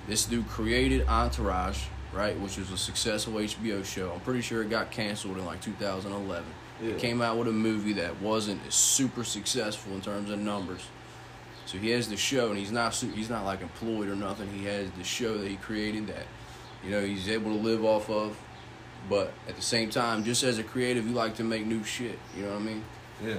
This 0.06 0.26
dude 0.26 0.46
created 0.48 1.06
Entourage, 1.08 1.84
right, 2.12 2.38
which 2.38 2.58
was 2.58 2.70
a 2.70 2.76
successful 2.76 3.32
HBO 3.34 3.82
show. 3.84 4.12
I'm 4.12 4.20
pretty 4.20 4.42
sure 4.42 4.60
it 4.62 4.68
got 4.68 4.90
canceled 4.90 5.38
in 5.38 5.46
like 5.46 5.62
2011. 5.62 6.44
Yeah. 6.82 6.90
It 6.90 6.98
came 6.98 7.22
out 7.22 7.38
with 7.38 7.48
a 7.48 7.52
movie 7.52 7.94
that 7.94 8.20
wasn't 8.20 8.60
super 8.70 9.24
successful 9.24 9.94
in 9.94 10.02
terms 10.02 10.28
of 10.30 10.38
numbers. 10.38 10.82
So 11.68 11.76
he 11.76 11.90
has 11.90 12.08
the 12.08 12.16
show, 12.16 12.48
and 12.48 12.58
he's 12.58 12.72
not 12.72 12.94
he's 12.94 13.28
not 13.28 13.44
like 13.44 13.60
employed 13.60 14.08
or 14.08 14.16
nothing. 14.16 14.50
He 14.50 14.64
has 14.64 14.90
the 14.92 15.04
show 15.04 15.36
that 15.36 15.46
he 15.46 15.56
created 15.56 16.06
that, 16.06 16.24
you 16.82 16.90
know, 16.90 17.04
he's 17.04 17.28
able 17.28 17.54
to 17.54 17.58
live 17.58 17.84
off 17.84 18.08
of. 18.08 18.40
But 19.10 19.34
at 19.46 19.54
the 19.54 19.60
same 19.60 19.90
time, 19.90 20.24
just 20.24 20.42
as 20.44 20.58
a 20.58 20.62
creative, 20.62 21.06
you 21.06 21.12
like 21.12 21.34
to 21.34 21.44
make 21.44 21.66
new 21.66 21.84
shit. 21.84 22.18
You 22.34 22.44
know 22.44 22.52
what 22.52 22.62
I 22.62 22.64
mean? 22.64 22.84
Yeah. 23.22 23.36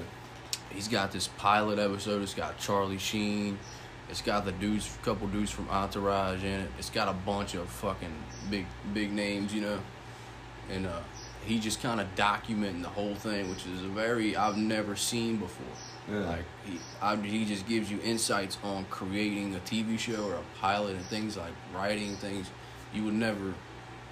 He's 0.69 0.87
got 0.87 1.11
this 1.11 1.27
pilot 1.27 1.79
episode. 1.79 2.21
It's 2.21 2.35
got 2.35 2.59
Charlie 2.59 2.99
Sheen. 2.99 3.57
It's 4.11 4.21
got 4.21 4.45
the 4.45 4.51
dudes, 4.51 4.95
couple 5.01 5.27
dudes 5.27 5.49
from 5.49 5.67
Entourage 5.67 6.43
in 6.43 6.61
it. 6.61 6.71
It's 6.77 6.91
got 6.91 7.07
a 7.07 7.13
bunch 7.13 7.55
of 7.55 7.67
fucking 7.67 8.13
big, 8.51 8.67
big 8.93 9.11
names, 9.11 9.55
you 9.55 9.61
know. 9.61 9.79
And 10.69 10.85
uh, 10.85 10.99
he 11.47 11.57
just 11.57 11.81
kind 11.81 11.99
of 11.99 12.13
documenting 12.13 12.83
the 12.83 12.89
whole 12.89 13.15
thing, 13.15 13.49
which 13.49 13.65
is 13.65 13.81
a 13.81 13.87
very 13.87 14.35
I've 14.35 14.57
never 14.57 14.95
seen 14.95 15.37
before. 15.37 15.65
Yeah. 16.11 16.19
Like 16.19 16.45
he, 16.65 16.79
I, 17.01 17.15
he 17.17 17.45
just 17.45 17.67
gives 17.67 17.91
you 17.91 17.99
insights 18.03 18.57
on 18.63 18.85
creating 18.89 19.55
a 19.55 19.59
TV 19.59 19.97
show 19.99 20.25
or 20.25 20.35
a 20.35 20.43
pilot 20.59 20.95
and 20.95 21.05
things 21.05 21.37
like 21.37 21.53
writing 21.73 22.15
things 22.15 22.49
you 22.93 23.03
would 23.05 23.13
never. 23.13 23.53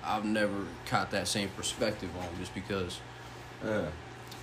I've 0.04 0.26
never 0.26 0.66
caught 0.86 1.12
that 1.12 1.28
same 1.28 1.50
perspective 1.50 2.10
on 2.18 2.28
just 2.40 2.54
because 2.54 3.00
Yeah. 3.66 3.88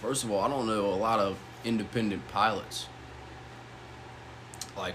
First 0.02 0.24
of 0.24 0.30
all, 0.30 0.40
I 0.40 0.48
don't 0.48 0.66
know 0.66 0.86
a 0.86 0.96
lot 0.96 1.18
of 1.20 1.38
independent 1.64 2.26
pilots, 2.28 2.88
like 4.76 4.94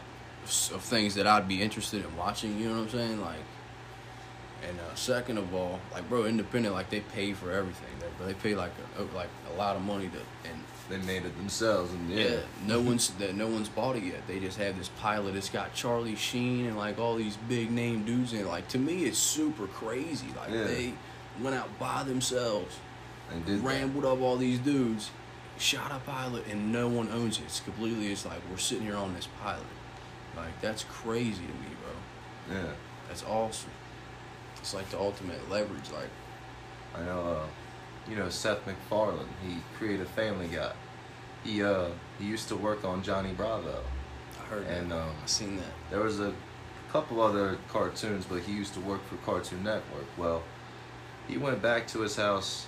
of 0.73 0.81
things 0.81 1.15
that 1.15 1.25
I'd 1.27 1.47
be 1.47 1.61
interested 1.61 2.03
in 2.05 2.15
watching. 2.17 2.59
You 2.59 2.69
know 2.69 2.75
what 2.75 2.81
I'm 2.81 2.89
saying? 2.89 3.21
Like, 3.21 3.39
and 4.67 4.79
uh, 4.79 4.95
second 4.95 5.37
of 5.37 5.53
all, 5.53 5.79
like 5.91 6.07
bro, 6.09 6.25
independent, 6.25 6.75
like 6.75 6.89
they 6.89 6.99
pay 6.99 7.33
for 7.33 7.51
everything. 7.51 7.89
They, 8.19 8.25
they 8.25 8.33
pay 8.33 8.55
like 8.55 8.73
a, 8.97 9.03
like 9.15 9.29
a 9.51 9.57
lot 9.57 9.75
of 9.75 9.81
money 9.81 10.09
to, 10.09 10.49
and 10.49 10.58
They 10.89 10.97
made 10.97 11.23
it 11.23 11.37
themselves, 11.37 11.91
and 11.93 12.09
yeah. 12.09 12.25
yeah, 12.25 12.39
no 12.65 12.81
one's 12.81 13.09
that 13.11 13.35
no 13.35 13.47
one's 13.47 13.69
bought 13.69 13.95
it 13.95 14.03
yet. 14.03 14.25
They 14.27 14.39
just 14.39 14.57
have 14.57 14.75
this 14.77 14.89
pilot. 14.99 15.35
It's 15.35 15.49
got 15.49 15.73
Charlie 15.75 16.15
Sheen 16.15 16.65
and 16.65 16.77
like 16.77 16.97
all 16.97 17.15
these 17.15 17.37
big 17.47 17.69
name 17.71 18.05
dudes 18.05 18.33
in. 18.33 18.39
it. 18.39 18.47
Like 18.47 18.67
to 18.69 18.79
me, 18.79 19.03
it's 19.03 19.19
super 19.19 19.67
crazy. 19.67 20.27
Like 20.35 20.49
Yeah. 20.51 20.63
they 20.63 20.93
went 21.41 21.55
out 21.55 21.77
by 21.77 22.03
themselves 22.03 22.79
They 23.31 23.39
did 23.51 23.59
that. 23.61 23.67
rambled 23.67 24.03
up 24.03 24.19
all 24.19 24.35
these 24.35 24.57
dudes, 24.57 25.11
shot 25.59 25.91
a 25.91 25.99
pilot, 25.99 26.47
and 26.47 26.71
no 26.71 26.87
one 26.87 27.09
owns 27.11 27.37
it. 27.37 27.43
It's 27.45 27.59
completely. 27.59 28.11
It's 28.11 28.25
like 28.25 28.41
we're 28.49 28.57
sitting 28.57 28.85
here 28.85 28.95
on 28.97 29.13
this 29.13 29.27
pilot. 29.43 29.61
Like 30.35 30.59
that's 30.59 30.83
crazy 30.85 31.43
to 31.43 31.53
me, 31.53 31.69
bro. 31.83 32.55
Yeah. 32.57 32.71
That's 33.07 33.23
awesome. 33.25 33.69
It's 34.57 34.73
like 34.73 34.89
the 34.89 34.97
ultimate 34.99 35.49
leverage. 35.51 35.91
Like 35.93 36.09
I 36.95 37.05
know, 37.05 37.19
uh, 37.43 37.45
you 38.07 38.15
know 38.15 38.29
Seth 38.29 38.65
MacFarlane. 38.65 39.27
He 39.45 39.57
created 39.77 40.07
Family 40.09 40.47
Guy. 40.47 40.71
He 41.43 41.63
uh 41.63 41.87
he 42.19 42.25
used 42.25 42.47
to 42.49 42.55
work 42.55 42.83
on 42.85 43.01
Johnny 43.03 43.31
Bravo. 43.33 43.81
I 44.39 44.43
heard 44.45 44.67
And, 44.67 44.91
that. 44.91 45.01
um, 45.01 45.09
I 45.23 45.27
seen 45.27 45.57
that. 45.57 45.73
There 45.89 46.01
was 46.01 46.19
a 46.19 46.33
couple 46.91 47.21
other 47.21 47.57
cartoons, 47.69 48.25
but 48.25 48.41
he 48.41 48.51
used 48.53 48.73
to 48.73 48.79
work 48.79 49.05
for 49.07 49.15
Cartoon 49.17 49.63
Network. 49.63 50.05
Well, 50.17 50.41
he 51.27 51.37
went 51.37 51.61
back 51.61 51.85
to 51.89 51.99
his 52.01 52.15
house, 52.15 52.65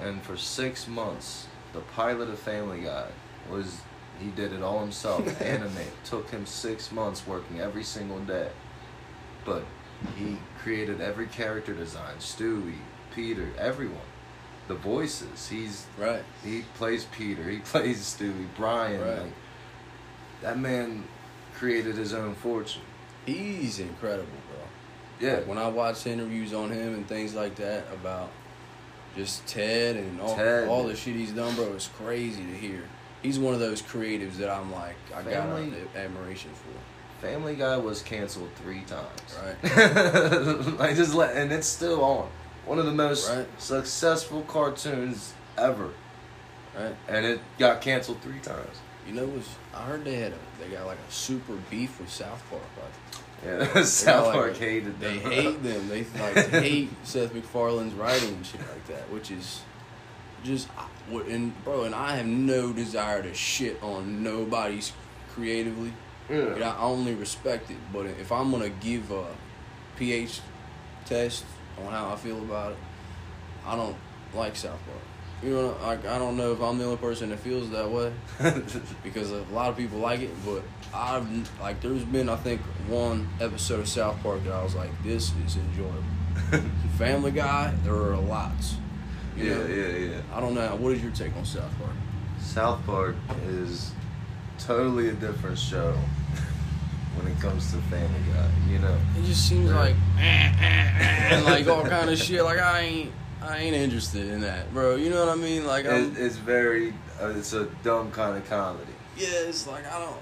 and 0.00 0.22
for 0.22 0.36
six 0.36 0.86
months, 0.86 1.48
the 1.72 1.80
pilot 1.80 2.28
of 2.28 2.38
Family 2.38 2.82
Guy 2.82 3.06
was 3.50 3.80
he 4.20 4.30
did 4.30 4.52
it 4.52 4.62
all 4.62 4.80
himself. 4.80 5.40
animate 5.42 5.92
took 6.04 6.30
him 6.30 6.46
six 6.46 6.92
months 6.92 7.26
working 7.26 7.60
every 7.60 7.84
single 7.84 8.20
day, 8.20 8.50
but 9.44 9.64
he 10.16 10.38
created 10.62 11.00
every 11.00 11.26
character 11.26 11.74
design: 11.74 12.16
Stewie, 12.20 12.78
Peter, 13.14 13.48
everyone. 13.58 13.98
The 14.68 14.74
voices. 14.74 15.48
He's 15.48 15.86
Right. 15.98 16.22
he 16.44 16.62
plays 16.76 17.06
Peter. 17.06 17.42
He 17.48 17.58
plays 17.64 18.00
Stewie. 18.00 18.46
Brian. 18.56 19.00
Right. 19.00 19.18
Like, 19.22 19.32
that 20.42 20.58
man 20.58 21.04
created 21.54 21.96
his 21.96 22.12
own 22.14 22.34
fortune. 22.34 22.82
He's 23.26 23.78
incredible, 23.80 24.28
bro. 24.50 25.26
Yeah. 25.28 25.36
Like, 25.38 25.46
when 25.48 25.58
I 25.58 25.68
watch 25.68 26.06
interviews 26.06 26.52
on 26.54 26.70
him 26.70 26.94
and 26.94 27.08
things 27.08 27.34
like 27.34 27.56
that 27.56 27.84
about 27.92 28.30
just 29.16 29.46
Ted 29.46 29.96
and 29.96 30.20
all, 30.20 30.36
Ted. 30.36 30.68
all 30.68 30.84
the 30.84 30.94
shit 30.94 31.16
he's 31.16 31.32
done, 31.32 31.54
bro, 31.56 31.72
it's 31.72 31.88
crazy 31.88 32.42
to 32.44 32.52
hear. 32.54 32.82
He's 33.22 33.38
one 33.38 33.52
of 33.52 33.58
those 33.60 33.82
creatives 33.82 34.34
that 34.36 34.48
I'm 34.48 34.70
like, 34.70 34.94
I 35.12 35.22
got 35.22 35.32
Family- 35.32 35.72
a- 35.94 35.98
admiration 35.98 36.50
for. 36.54 37.26
Family 37.26 37.56
Guy 37.56 37.76
was 37.76 38.00
canceled 38.00 38.50
three 38.62 38.82
times. 38.82 39.36
Right. 39.42 39.56
I 40.80 40.94
just 40.94 41.14
let, 41.14 41.36
and 41.36 41.50
it's 41.50 41.66
still 41.66 42.04
on. 42.04 42.28
One 42.68 42.78
of 42.78 42.84
the 42.84 42.92
most 42.92 43.28
Right. 43.30 43.46
successful 43.58 44.42
cartoons 44.42 45.32
ever, 45.56 45.88
Right. 46.78 46.94
and 47.08 47.24
it 47.24 47.40
got 47.58 47.80
canceled 47.80 48.20
three 48.20 48.40
times. 48.40 48.76
You 49.06 49.14
know, 49.14 49.24
was 49.24 49.48
I 49.74 49.82
heard 49.84 50.04
they 50.04 50.16
had 50.16 50.32
a 50.32 50.36
they 50.62 50.68
got 50.68 50.84
like 50.86 50.98
a 51.08 51.12
super 51.12 51.54
beef 51.70 51.98
with 51.98 52.10
South 52.10 52.42
Park. 52.50 52.62
Like, 52.76 53.22
Yeah, 53.74 53.82
South 53.84 54.26
like, 54.26 54.34
Park 54.34 54.50
a- 54.56 54.58
hated 54.58 55.00
them. 55.00 55.14
They 55.14 55.18
hate 55.18 55.62
them. 55.62 55.88
They 55.88 56.04
like 56.20 56.48
hate 56.50 56.90
Seth 57.04 57.32
MacFarlane's 57.32 57.94
writing 57.94 58.34
and 58.34 58.44
shit 58.46 58.60
like 58.60 58.86
that, 58.88 59.10
which 59.10 59.30
is 59.30 59.62
just 60.44 60.68
and 61.10 61.64
bro. 61.64 61.84
And 61.84 61.94
I 61.94 62.16
have 62.16 62.26
no 62.26 62.72
desire 62.74 63.22
to 63.22 63.32
shit 63.32 63.82
on 63.82 64.22
nobody's 64.22 64.92
creatively. 65.32 65.94
Yeah. 66.28 66.36
And 66.54 66.62
I 66.64 66.76
only 66.80 67.14
respect 67.14 67.70
it. 67.70 67.78
But 67.94 68.04
if 68.06 68.30
I'm 68.30 68.50
gonna 68.50 68.68
give 68.68 69.10
a 69.10 69.24
pH 69.96 70.40
test 71.06 71.44
on 71.86 71.92
how 71.92 72.12
I 72.12 72.16
feel 72.16 72.38
about 72.38 72.72
it, 72.72 72.78
I 73.66 73.76
don't 73.76 73.96
like 74.34 74.56
South 74.56 74.78
Park. 74.86 75.02
You 75.42 75.50
know, 75.50 75.76
like 75.82 76.04
I 76.04 76.18
don't 76.18 76.36
know 76.36 76.52
if 76.52 76.60
I'm 76.60 76.78
the 76.78 76.84
only 76.84 76.96
person 76.96 77.30
that 77.30 77.38
feels 77.38 77.70
that 77.70 77.88
way 77.88 78.12
because 79.04 79.30
a 79.30 79.42
lot 79.52 79.70
of 79.70 79.76
people 79.76 79.98
like 79.98 80.20
it, 80.20 80.30
but 80.44 80.62
I've 80.92 81.60
like 81.60 81.80
there's 81.80 82.04
been 82.04 82.28
I 82.28 82.36
think 82.36 82.60
one 82.88 83.28
episode 83.40 83.80
of 83.80 83.88
South 83.88 84.20
Park 84.22 84.42
that 84.44 84.52
I 84.52 84.64
was 84.64 84.74
like, 84.74 84.90
this 85.04 85.32
is 85.46 85.56
enjoyable. 85.56 86.02
Family 86.98 87.30
Guy, 87.30 87.72
there 87.84 87.94
are 87.94 88.16
lots. 88.16 88.76
Yeah, 89.36 89.54
know? 89.54 89.66
yeah, 89.66 89.86
yeah. 89.96 90.20
I 90.32 90.40
don't 90.40 90.54
know. 90.54 90.74
What 90.74 90.94
is 90.94 91.02
your 91.02 91.12
take 91.12 91.36
on 91.36 91.44
South 91.44 91.70
Park? 91.78 91.92
South 92.40 92.84
Park 92.84 93.14
is 93.46 93.92
totally 94.58 95.08
a 95.08 95.12
different 95.12 95.58
show 95.58 95.96
it 97.30 97.40
comes 97.40 97.70
to 97.72 97.78
Family 97.88 98.20
Guy. 98.32 98.48
You 98.70 98.78
know, 98.78 98.96
It 99.18 99.24
just 99.24 99.48
seems 99.48 99.70
like 99.70 99.94
eh, 100.18 100.52
eh, 100.60 101.34
and 101.34 101.44
like 101.44 101.66
all 101.68 101.84
kind 101.84 102.10
of 102.10 102.18
shit. 102.18 102.42
Like 102.42 102.58
I 102.58 102.80
ain't, 102.80 103.12
I 103.42 103.58
ain't 103.58 103.74
interested 103.76 104.28
in 104.28 104.40
that, 104.42 104.72
bro. 104.72 104.96
You 104.96 105.10
know 105.10 105.24
what 105.24 105.36
I 105.36 105.40
mean? 105.40 105.66
Like 105.66 105.86
I'm, 105.86 106.14
it's 106.16 106.36
very, 106.36 106.92
uh, 107.20 107.28
it's 107.36 107.52
a 107.52 107.66
dumb 107.82 108.10
kind 108.10 108.36
of 108.36 108.48
comedy. 108.48 108.92
yeah, 109.16 109.28
it's 109.48 109.66
like 109.66 109.86
I 109.90 109.98
don't. 109.98 110.16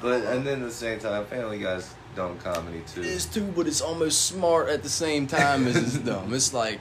But 0.00 0.22
and 0.24 0.46
then 0.46 0.62
at 0.62 0.68
the 0.68 0.74
same 0.74 0.98
time, 0.98 1.26
Family 1.26 1.58
Guy's 1.58 1.92
dumb 2.16 2.38
comedy 2.38 2.82
too. 2.86 3.00
It 3.02 3.06
is 3.06 3.26
too, 3.26 3.44
but 3.54 3.66
it's 3.66 3.80
almost 3.82 4.26
smart 4.26 4.68
at 4.68 4.82
the 4.82 4.88
same 4.88 5.26
time 5.26 5.66
as 5.66 5.76
it's 5.76 5.98
dumb. 5.98 6.32
It's 6.34 6.54
like 6.54 6.80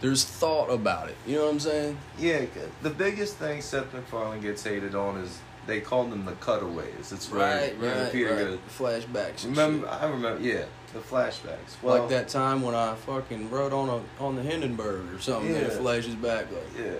there's 0.00 0.24
thought 0.24 0.70
about 0.70 1.08
it. 1.08 1.16
You 1.26 1.36
know 1.36 1.46
what 1.46 1.52
I'm 1.54 1.60
saying? 1.60 1.98
Yeah, 2.18 2.42
the 2.82 2.90
biggest 2.90 3.36
thing 3.36 3.60
Seth 3.60 3.92
MacFarlane 3.92 4.40
gets 4.40 4.62
hated 4.62 4.94
on 4.94 5.16
is 5.18 5.38
they 5.68 5.80
call 5.80 6.06
them 6.06 6.24
the 6.24 6.32
cutaways. 6.32 7.12
It's 7.12 7.28
Right, 7.30 7.74
right, 7.78 8.10
Peter 8.10 8.30
right. 8.34 8.38
goes, 8.38 8.58
Flashbacks. 8.76 9.44
Remember, 9.44 9.86
shit. 9.86 10.02
I 10.02 10.06
remember. 10.08 10.40
Yeah, 10.42 10.64
the 10.94 10.98
flashbacks. 11.00 11.80
Well, 11.82 12.00
like 12.00 12.08
that 12.08 12.28
time 12.28 12.62
when 12.62 12.74
I 12.74 12.94
fucking 12.94 13.50
rode 13.50 13.72
on 13.74 13.88
a 13.90 14.22
on 14.22 14.34
the 14.34 14.42
Hindenburg 14.42 15.12
or 15.14 15.20
something. 15.20 15.54
And 15.54 15.64
it 15.66 15.72
Yeah. 15.72 15.78
flashes 15.78 16.14
back 16.16 16.46
like. 16.50 16.62
Yeah. 16.84 16.92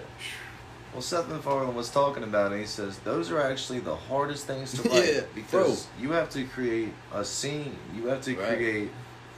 Well, 0.93 1.03
Seth 1.03 1.29
MacFarlane 1.29 1.75
was 1.75 1.91
talking 1.91 2.23
about 2.23 2.53
it. 2.53 2.61
He 2.61 2.67
says 2.67 2.99
those 2.99 3.31
are 3.31 3.41
actually 3.41 3.81
the 3.81 3.97
hardest 3.97 4.47
things 4.47 4.73
to 4.75 4.83
write 4.89 5.15
Yeah, 5.15 5.21
because 5.35 5.87
you 6.01 6.13
have 6.13 6.29
to 6.31 6.45
create 6.45 6.93
a 7.13 7.25
scene, 7.25 7.77
you 7.97 8.07
have 8.09 8.21
to 8.23 8.37
Right. 8.37 8.57
create 8.57 8.91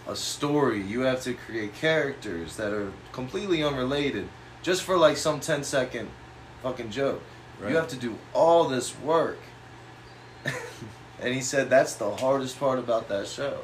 a 0.09 0.17
story, 0.17 0.83
you 0.83 1.03
have 1.03 1.23
to 1.23 1.35
create 1.35 1.75
characters 1.75 2.57
that 2.57 2.73
are 2.73 2.93
completely 3.13 3.63
unrelated, 3.63 4.29
just 4.63 4.83
for 4.83 4.97
like 4.97 5.17
some 5.17 5.39
10 5.39 5.63
second 5.63 6.09
fucking 6.65 6.91
joke. 6.91 7.23
Right. 7.61 7.71
You 7.71 7.77
have 7.77 7.89
to 7.89 7.97
do 7.97 8.17
all 8.33 8.69
this 8.69 8.99
work. 9.01 9.39
and 10.45 11.35
he 11.35 11.41
said 11.41 11.69
that's 11.69 11.95
the 11.95 12.11
hardest 12.17 12.59
part 12.59 12.79
about 12.79 13.09
that 13.09 13.27
show 13.27 13.59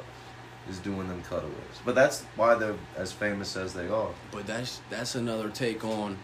is 0.69 0.79
doing 0.79 1.07
them 1.07 1.23
cutaways. 1.23 1.55
But 1.85 1.95
that's 1.95 2.23
why 2.35 2.55
they're 2.55 2.75
as 2.95 3.11
famous 3.11 3.55
as 3.55 3.73
they 3.73 3.87
are. 3.87 4.09
But 4.31 4.45
that's 4.45 4.81
that's 4.89 5.15
another 5.15 5.49
take 5.49 5.83
on 5.83 6.17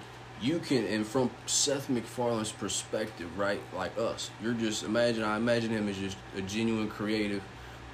you 0.43 0.59
can 0.59 0.85
and 0.85 1.07
from 1.07 1.31
Seth 1.45 1.89
MacFarlane's 1.89 2.51
perspective, 2.51 3.37
right? 3.37 3.61
Like 3.73 3.97
us, 3.97 4.29
you're 4.41 4.53
just 4.53 4.83
imagine. 4.83 5.23
I 5.23 5.37
imagine 5.37 5.71
him 5.71 5.87
as 5.87 5.97
just 5.97 6.17
a 6.35 6.41
genuine 6.41 6.89
creative, 6.89 7.41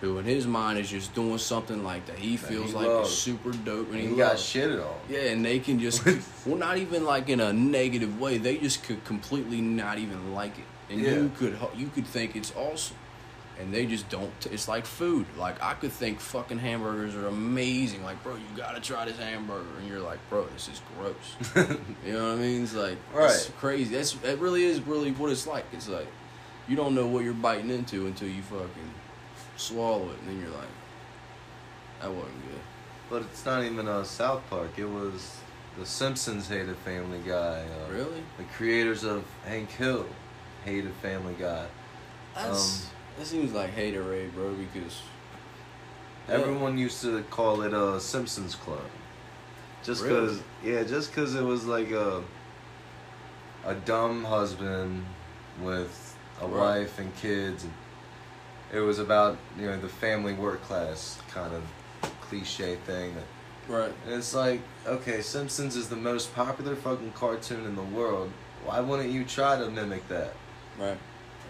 who 0.01 0.17
in 0.17 0.25
his 0.25 0.47
mind 0.47 0.79
is 0.79 0.89
just 0.89 1.13
doing 1.13 1.37
something 1.37 1.83
like 1.83 2.05
that. 2.05 2.17
He 2.17 2.37
feels 2.37 2.69
he 2.69 2.75
like 2.75 2.87
loves. 2.87 3.09
is 3.09 3.17
super 3.17 3.51
dope, 3.51 3.91
and 3.91 3.99
he, 3.99 4.07
he 4.07 4.15
got 4.15 4.37
shitted 4.37 4.79
on. 4.85 4.95
Yeah, 5.09 5.19
and 5.31 5.43
they 5.43 5.59
can 5.59 5.79
just 5.79 6.05
well, 6.45 6.55
not 6.57 6.77
even 6.77 7.03
like 7.05 7.27
in 7.29 7.39
a 7.39 7.51
negative 7.53 8.19
way. 8.19 8.37
They 8.37 8.57
just 8.57 8.83
could 8.83 9.03
completely 9.05 9.59
not 9.61 9.97
even 9.97 10.33
like 10.33 10.57
it, 10.57 10.65
and 10.93 11.01
Yeah. 11.01 11.11
you 11.15 11.31
could 11.37 11.57
you 11.75 11.87
could 11.93 12.07
think 12.07 12.35
it's 12.37 12.53
awesome, 12.55 12.95
and 13.59 13.73
they 13.73 13.85
just 13.85 14.07
don't. 14.09 14.31
It's 14.49 14.69
like 14.69 14.85
food. 14.85 15.25
Like 15.37 15.61
I 15.61 15.73
could 15.73 15.91
think 15.91 16.21
fucking 16.21 16.59
hamburgers 16.59 17.13
are 17.15 17.27
amazing. 17.27 18.03
Like, 18.05 18.23
bro, 18.23 18.35
you 18.35 18.41
gotta 18.55 18.79
try 18.79 19.03
this 19.03 19.17
hamburger, 19.17 19.65
and 19.79 19.87
you're 19.89 19.99
like, 19.99 20.19
bro, 20.29 20.45
this 20.53 20.69
is 20.69 20.81
gross. 20.97 21.57
you 22.05 22.13
know 22.13 22.29
what 22.29 22.37
I 22.39 22.41
mean? 22.41 22.63
It's 22.63 22.73
like 22.73 22.97
it's 23.15 23.47
Right. 23.49 23.51
crazy. 23.59 23.95
That's 23.95 24.13
that 24.13 24.39
really 24.39 24.63
is 24.63 24.79
really 24.81 25.11
what 25.11 25.29
it's 25.29 25.45
like. 25.45 25.65
It's 25.73 25.89
like 25.89 26.07
you 26.69 26.77
don't 26.77 26.95
know 26.95 27.07
what 27.07 27.23
you're 27.25 27.33
biting 27.33 27.69
into 27.69 28.05
until 28.07 28.29
you 28.29 28.41
fucking 28.43 28.93
swallow 29.59 30.09
it, 30.09 30.17
and 30.21 30.29
then 30.29 30.39
you're 30.41 30.57
like, 30.57 30.67
that 32.01 32.09
wasn't 32.11 32.43
good. 32.49 32.61
But 33.09 33.21
it's 33.23 33.45
not 33.45 33.63
even 33.63 33.87
uh, 33.87 34.03
South 34.03 34.41
Park. 34.49 34.71
It 34.77 34.85
was 34.85 35.37
The 35.77 35.85
Simpsons 35.85 36.47
hated 36.47 36.77
Family 36.77 37.19
Guy. 37.25 37.63
Uh, 37.65 37.91
Really? 37.91 38.23
The 38.37 38.43
creators 38.55 39.03
of 39.03 39.23
Hank 39.45 39.69
Hill 39.71 40.05
hated 40.65 40.93
Family 41.01 41.35
Guy. 41.39 41.65
That's 42.35 42.83
Um, 42.85 42.89
that 43.17 43.25
seems 43.25 43.51
like 43.53 43.75
haterade, 43.75 44.33
bro. 44.33 44.53
Because 44.53 45.01
Yeah. 46.27 46.35
Everyone 46.35 46.77
used 46.77 47.01
to 47.01 47.23
call 47.23 47.63
it 47.63 47.73
a 47.73 47.99
Simpsons 47.99 48.55
Club. 48.55 48.79
Just 49.83 50.03
Really? 50.03 50.21
because, 50.27 50.41
yeah, 50.63 50.83
just 50.83 51.09
because 51.09 51.35
it 51.35 51.43
was 51.43 51.65
like 51.65 51.91
a 51.91 52.23
a 53.65 53.73
dumb 53.75 54.23
husband 54.23 55.05
with 55.61 56.15
a 56.41 56.47
Right. 56.47 56.79
wife 56.81 56.99
and 56.99 57.13
kids. 57.17 57.63
And 57.65 57.73
it 58.73 58.79
was 58.79 58.99
about 58.99 59.37
you 59.57 59.65
know 59.65 59.79
the 59.79 59.89
family 59.89 60.33
work 60.33 60.61
class 60.63 61.19
kind 61.31 61.53
of 61.53 61.63
cliche 62.21 62.75
thing 62.85 63.13
that 63.15 63.23
right, 63.69 63.93
And 64.05 64.15
it's 64.15 64.33
like, 64.33 64.61
okay, 64.85 65.21
Simpsons 65.21 65.75
is 65.75 65.89
the 65.89 65.95
most 65.95 66.33
popular 66.35 66.75
fucking 66.75 67.11
cartoon 67.11 67.65
in 67.65 67.75
the 67.75 67.83
world. 67.83 68.31
Why 68.65 68.79
wouldn't 68.79 69.11
you 69.11 69.23
try 69.23 69.57
to 69.57 69.69
mimic 69.69 70.07
that? 70.09 70.33
right, 70.79 70.97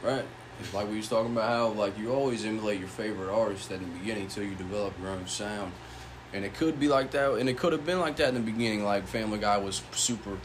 right. 0.04 0.26
It's 0.60 0.74
like 0.74 0.90
we 0.90 0.98
was 0.98 1.08
talking 1.08 1.32
about 1.32 1.48
how 1.50 1.68
like 1.70 1.98
you 1.98 2.12
always 2.12 2.46
emulate 2.46 2.80
your 2.80 2.90
favorite 2.90 3.34
artist 3.34 3.72
at 3.72 3.80
the 3.80 3.86
beginning 3.86 4.24
until 4.24 4.44
you 4.44 4.56
develop 4.56 4.94
your 5.00 5.10
own 5.10 5.26
sound, 5.28 5.72
and 6.34 6.44
it 6.44 6.54
could 6.54 6.80
be 6.80 6.90
like 6.90 7.12
that, 7.12 7.34
and 7.36 7.48
it 7.48 7.58
could 7.58 7.72
have 7.72 7.86
been 7.86 8.00
like 8.00 8.18
that 8.18 8.30
in 8.30 8.34
the 8.34 8.40
beginning. 8.42 8.84
Like 8.84 9.08
Family 9.08 9.40
Guy 9.40 9.58
was 9.58 9.82
super 9.92 10.38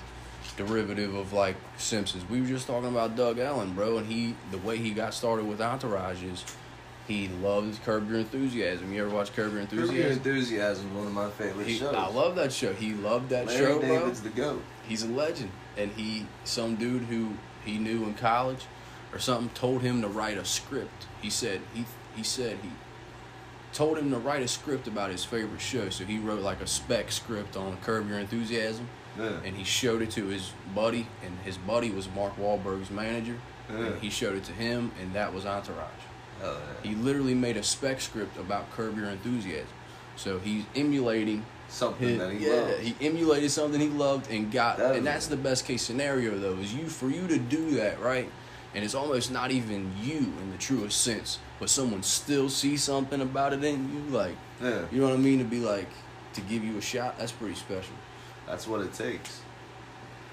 derivative 0.57 1.15
of 1.15 1.33
like 1.33 1.57
Simpsons. 1.79 2.29
We 2.29 2.41
were 2.41 2.47
just 2.47 2.69
talking 2.69 2.89
about 2.89 3.17
Doug 3.17 3.39
Ellin, 3.39 3.75
bro, 3.75 3.99
and 3.99 4.07
he 4.07 4.37
the 4.53 4.59
way 4.59 4.79
he 4.79 4.91
got 4.91 5.15
started 5.15 5.47
with 5.47 5.61
Entourage 5.61 6.23
is 6.23 6.45
he 7.07 7.29
loves 7.29 7.79
Curb 7.85 8.09
Your 8.11 8.21
Enthusiasm. 8.21 8.93
You 8.93 9.05
ever 9.07 9.15
watch 9.15 9.33
Curb 9.35 9.53
Your 9.53 9.61
Enthusiasm? 9.61 9.95
Curb 9.95 10.03
Your 10.05 10.13
Enthusiasm? 10.13 10.95
One 10.97 11.07
of 11.07 11.13
my 11.13 11.31
favorite 11.31 11.67
He, 11.67 11.77
shows. 11.77 11.95
I 11.95 12.09
love 12.09 12.35
that 12.37 12.53
show. 12.53 12.73
He 12.73 12.95
loved 12.95 13.29
that 13.31 13.47
Larry 13.47 13.59
show, 13.59 13.79
bro. 13.79 13.89
David's 13.89 14.23
the 14.23 14.31
goat. 14.31 14.63
he's 14.89 15.03
a 15.03 15.09
legend 15.09 15.51
and 15.77 15.91
he 15.93 16.27
some 16.45 16.77
dude 16.77 17.03
who 17.03 17.35
he 17.65 17.79
knew 17.79 18.05
in 18.05 18.15
college 18.15 18.65
or 19.13 19.19
something 19.19 19.49
told 19.55 19.83
him 19.83 20.01
to 20.03 20.09
write 20.09 20.39
a 20.39 20.45
script 20.45 21.07
he 21.21 21.29
said 21.31 21.61
he 21.75 21.85
he 22.15 22.23
said 22.23 22.57
he 22.63 22.71
told 23.73 23.99
him 23.99 24.11
to 24.11 24.19
write 24.19 24.43
a 24.43 24.47
script 24.49 24.87
about 24.87 25.11
his 25.11 25.25
favorite 25.25 25.61
show 25.61 25.89
so 25.89 26.05
he 26.05 26.19
wrote 26.19 26.43
like 26.43 26.61
a 26.61 26.67
spec 26.67 27.11
script 27.11 27.57
on 27.57 27.77
curb 27.79 28.09
your 28.09 28.19
enthusiasm 28.21 28.87
Yeah. 29.19 29.41
and 29.45 29.57
he 29.57 29.65
showed 29.65 30.01
it 30.03 30.11
to 30.13 30.27
his 30.27 30.53
buddy 30.75 31.09
and 31.25 31.37
his 31.45 31.59
buddy 31.59 31.91
was 31.91 32.09
mark 32.15 32.37
Wahlberg's 32.39 32.91
manager 32.91 33.37
Yeah. 33.69 33.79
and 33.87 34.01
he 34.03 34.11
showed 34.11 34.37
it 34.37 34.45
to 34.45 34.53
him 34.53 34.93
and 35.03 35.13
that 35.15 35.35
was 35.35 35.45
entourage 35.45 36.04
He 36.83 36.95
literally 36.95 37.35
made 37.35 37.57
a 37.57 37.63
spec 37.63 38.01
script 38.01 38.37
about 38.39 38.71
curb 38.73 38.97
your 38.97 39.09
enthusiasm 39.09 39.69
so 40.17 40.39
he's 40.39 40.65
emulating 40.75 41.45
Something 41.69 42.09
his- 42.11 42.19
that 42.19 42.33
he 42.33 42.47
yeah, 42.47 42.53
loves. 42.55 42.79
he 42.87 42.97
emulated 43.01 43.51
something 43.51 43.81
he 43.81 43.89
loved 43.89 44.31
and 44.31 44.53
got, 44.53 44.79
That 44.79 44.97
and 44.97 45.07
that's 45.07 45.27
the 45.27 45.37
best 45.37 45.65
case 45.65 45.83
scenario 45.83 46.39
though. 46.39 46.55
Is 46.55 46.73
you 46.75 46.87
for 46.87 47.09
you 47.09 47.27
to 47.27 47.39
do 47.39 47.73
that 47.73 48.01
right, 48.01 48.31
and 48.75 48.85
it's 48.85 48.95
almost 48.95 49.33
not 49.33 49.51
even 49.51 49.93
you 50.01 50.19
in 50.19 50.51
the 50.53 50.59
truest 50.59 51.01
sense, 51.01 51.39
but 51.59 51.69
someone 51.71 52.03
still 52.03 52.49
sees 52.49 52.83
something 52.83 53.21
about 53.21 53.53
it 53.53 53.65
in 53.65 53.93
you, 53.93 54.17
like 54.17 54.37
yeah. 54.63 54.85
you 54.93 55.01
know 55.01 55.09
what 55.09 55.15
I 55.15 55.19
mean, 55.19 55.39
to 55.39 55.45
be 55.45 55.59
like 55.59 55.89
to 56.35 56.41
give 56.43 56.63
you 56.63 56.77
a 56.77 56.83
shot. 56.83 57.19
That's 57.19 57.33
pretty 57.33 57.55
special. 57.55 57.95
That's 58.47 58.69
what 58.69 58.81
it 58.81 58.93
takes. 58.93 59.41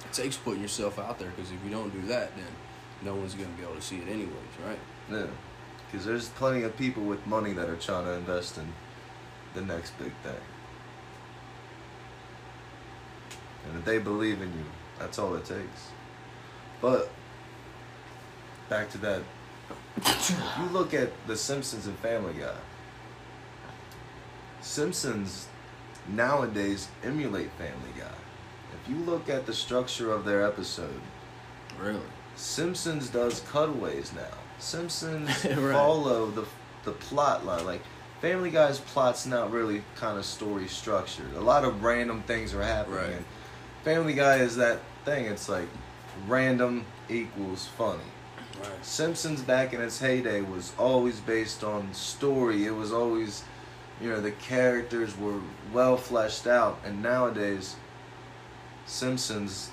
It 0.05 0.13
takes 0.13 0.35
putting 0.35 0.61
yourself 0.61 0.99
out 0.99 1.17
there 1.17 1.29
because 1.29 1.51
if 1.51 1.63
you 1.63 1.71
don't 1.71 1.89
do 1.89 2.07
that, 2.09 2.35
then 2.35 2.45
no 3.03 3.15
one's 3.15 3.33
gonna 3.33 3.49
be 3.57 3.63
able 3.63 3.75
to 3.75 3.81
see 3.81 3.97
it 3.97 4.07
anyways, 4.07 4.31
right? 4.67 4.79
Yeah. 5.09 5.25
Because 5.91 6.05
there's 6.05 6.29
plenty 6.29 6.63
of 6.63 6.77
people 6.77 7.03
with 7.03 7.25
money 7.27 7.53
that 7.53 7.69
are 7.69 7.75
trying 7.75 8.05
to 8.05 8.13
invest 8.13 8.57
in 8.57 8.73
the 9.53 9.61
next 9.61 9.97
big 9.97 10.13
thing. 10.23 10.33
And 13.67 13.77
if 13.79 13.85
they 13.85 13.99
believe 13.99 14.41
in 14.41 14.47
you, 14.49 14.65
that's 14.97 15.19
all 15.19 15.35
it 15.35 15.45
takes. 15.45 15.89
But 16.81 17.11
back 18.69 18.89
to 18.91 18.97
that. 18.99 19.21
You 20.59 20.65
look 20.71 20.93
at 20.93 21.11
The 21.27 21.35
Simpsons 21.35 21.87
and 21.87 21.97
Family 21.99 22.33
Guy, 22.33 22.55
Simpsons 24.61 25.47
nowadays 26.07 26.87
emulate 27.03 27.51
Family 27.51 27.91
Guy. 27.97 28.15
If 28.81 28.89
you 28.89 28.95
look 29.03 29.29
at 29.29 29.45
the 29.45 29.53
structure 29.53 30.11
of 30.11 30.23
their 30.25 30.45
episode, 30.45 31.01
Really? 31.79 31.99
Simpsons 32.35 33.09
does 33.09 33.41
cutaways 33.51 34.13
now. 34.13 34.37
Simpsons 34.61 35.29
Right. 35.45 35.73
follow 35.73 36.29
the 36.31 36.45
the 36.83 36.91
plot 36.91 37.45
line. 37.45 37.65
Like 37.65 37.81
Family 38.21 38.51
Guy's 38.51 38.79
plot's 38.79 39.25
not 39.25 39.51
really 39.51 39.83
kind 39.95 40.17
of 40.17 40.25
story 40.25 40.67
structured. 40.67 41.33
A 41.35 41.41
lot 41.41 41.63
of 41.65 41.83
random 41.83 42.23
things 42.23 42.53
are 42.53 42.63
happening. 42.63 42.97
Right. 42.97 43.09
And 43.11 43.25
Family 43.83 44.13
Guy 44.13 44.37
is 44.37 44.55
that 44.57 44.79
thing. 45.05 45.25
It's 45.25 45.49
like 45.49 45.67
random 46.27 46.85
equals 47.09 47.67
funny. 47.77 47.99
Right. 48.61 48.85
Simpsons 48.85 49.41
back 49.41 49.73
in 49.73 49.81
its 49.81 49.99
heyday 49.99 50.41
was 50.41 50.73
always 50.77 51.19
based 51.19 51.63
on 51.63 51.93
story. 51.93 52.65
It 52.65 52.75
was 52.75 52.91
always, 52.91 53.43
you 53.99 54.09
know, 54.09 54.21
the 54.21 54.31
characters 54.31 55.17
were 55.17 55.39
well 55.73 55.97
fleshed 55.97 56.45
out. 56.45 56.79
And 56.85 57.01
nowadays, 57.01 57.75
Simpsons 58.85 59.71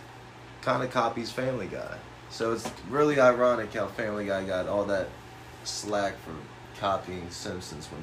kind 0.62 0.82
of 0.82 0.90
copies 0.90 1.30
Family 1.30 1.66
Guy. 1.66 1.98
So 2.30 2.52
it's 2.52 2.70
really 2.90 3.18
ironic 3.20 3.72
how 3.74 3.86
Family 3.88 4.26
Guy 4.26 4.44
got 4.44 4.68
all 4.68 4.84
that 4.86 5.08
slack 5.64 6.14
for 6.24 6.32
copying 6.80 7.28
Simpsons 7.30 7.86
when 7.86 8.02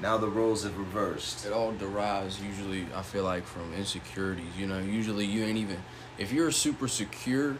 now 0.00 0.18
the 0.18 0.28
roles 0.28 0.64
have 0.64 0.76
reversed. 0.78 1.44
It 1.46 1.52
all 1.52 1.72
derives 1.72 2.40
usually, 2.40 2.86
I 2.94 3.02
feel 3.02 3.24
like, 3.24 3.44
from 3.44 3.72
insecurities. 3.74 4.56
You 4.58 4.66
know, 4.66 4.78
usually 4.78 5.26
you 5.26 5.44
ain't 5.44 5.58
even 5.58 5.78
if 6.18 6.32
you're 6.32 6.50
super 6.50 6.88
secure 6.88 7.56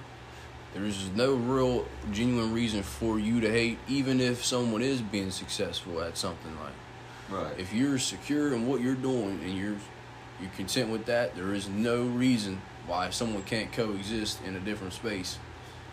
There's 0.75 1.09
no 1.11 1.35
real 1.35 1.87
genuine 2.13 2.53
reason 2.53 2.83
for 2.83 3.19
you 3.21 3.41
to 3.41 3.49
hate, 3.51 3.79
even 3.87 4.21
if 4.21 4.45
someone 4.45 4.83
is 4.83 5.01
being 5.01 5.31
successful 5.31 6.01
at 6.03 6.17
something. 6.17 6.53
Like, 6.61 6.73
Right. 7.31 7.59
if 7.59 7.73
you're 7.73 7.99
secure 7.99 8.53
in 8.55 8.67
what 8.67 8.81
you're 8.81 8.95
doing 8.97 9.41
and 9.45 9.57
you're 9.57 9.77
you're 10.41 10.51
content 10.57 10.91
with 10.91 11.07
that, 11.07 11.37
there 11.37 11.55
is 11.55 11.69
no 11.69 12.03
reason 12.03 12.61
why 12.89 13.11
someone 13.11 13.45
can't 13.45 13.71
coexist 13.73 14.43
in 14.45 14.57
a 14.57 14.61
different 14.61 14.93
space. 14.93 15.39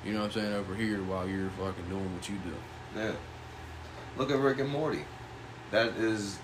You 0.06 0.14
know 0.14 0.20
what 0.22 0.26
I'm 0.28 0.32
saying? 0.42 0.54
Over 0.54 0.76
here, 0.76 0.98
while 1.04 1.28
you're 1.28 1.50
fucking 1.52 1.88
doing 1.90 2.14
what 2.14 2.28
you 2.30 2.36
do. 2.38 3.00
yeah. 3.00 3.12
Look 4.18 4.32
at 4.32 4.38
Rick 4.40 4.60
and 4.60 4.70
Morty. 4.70 5.06
That 5.72 5.90
is 5.96 6.38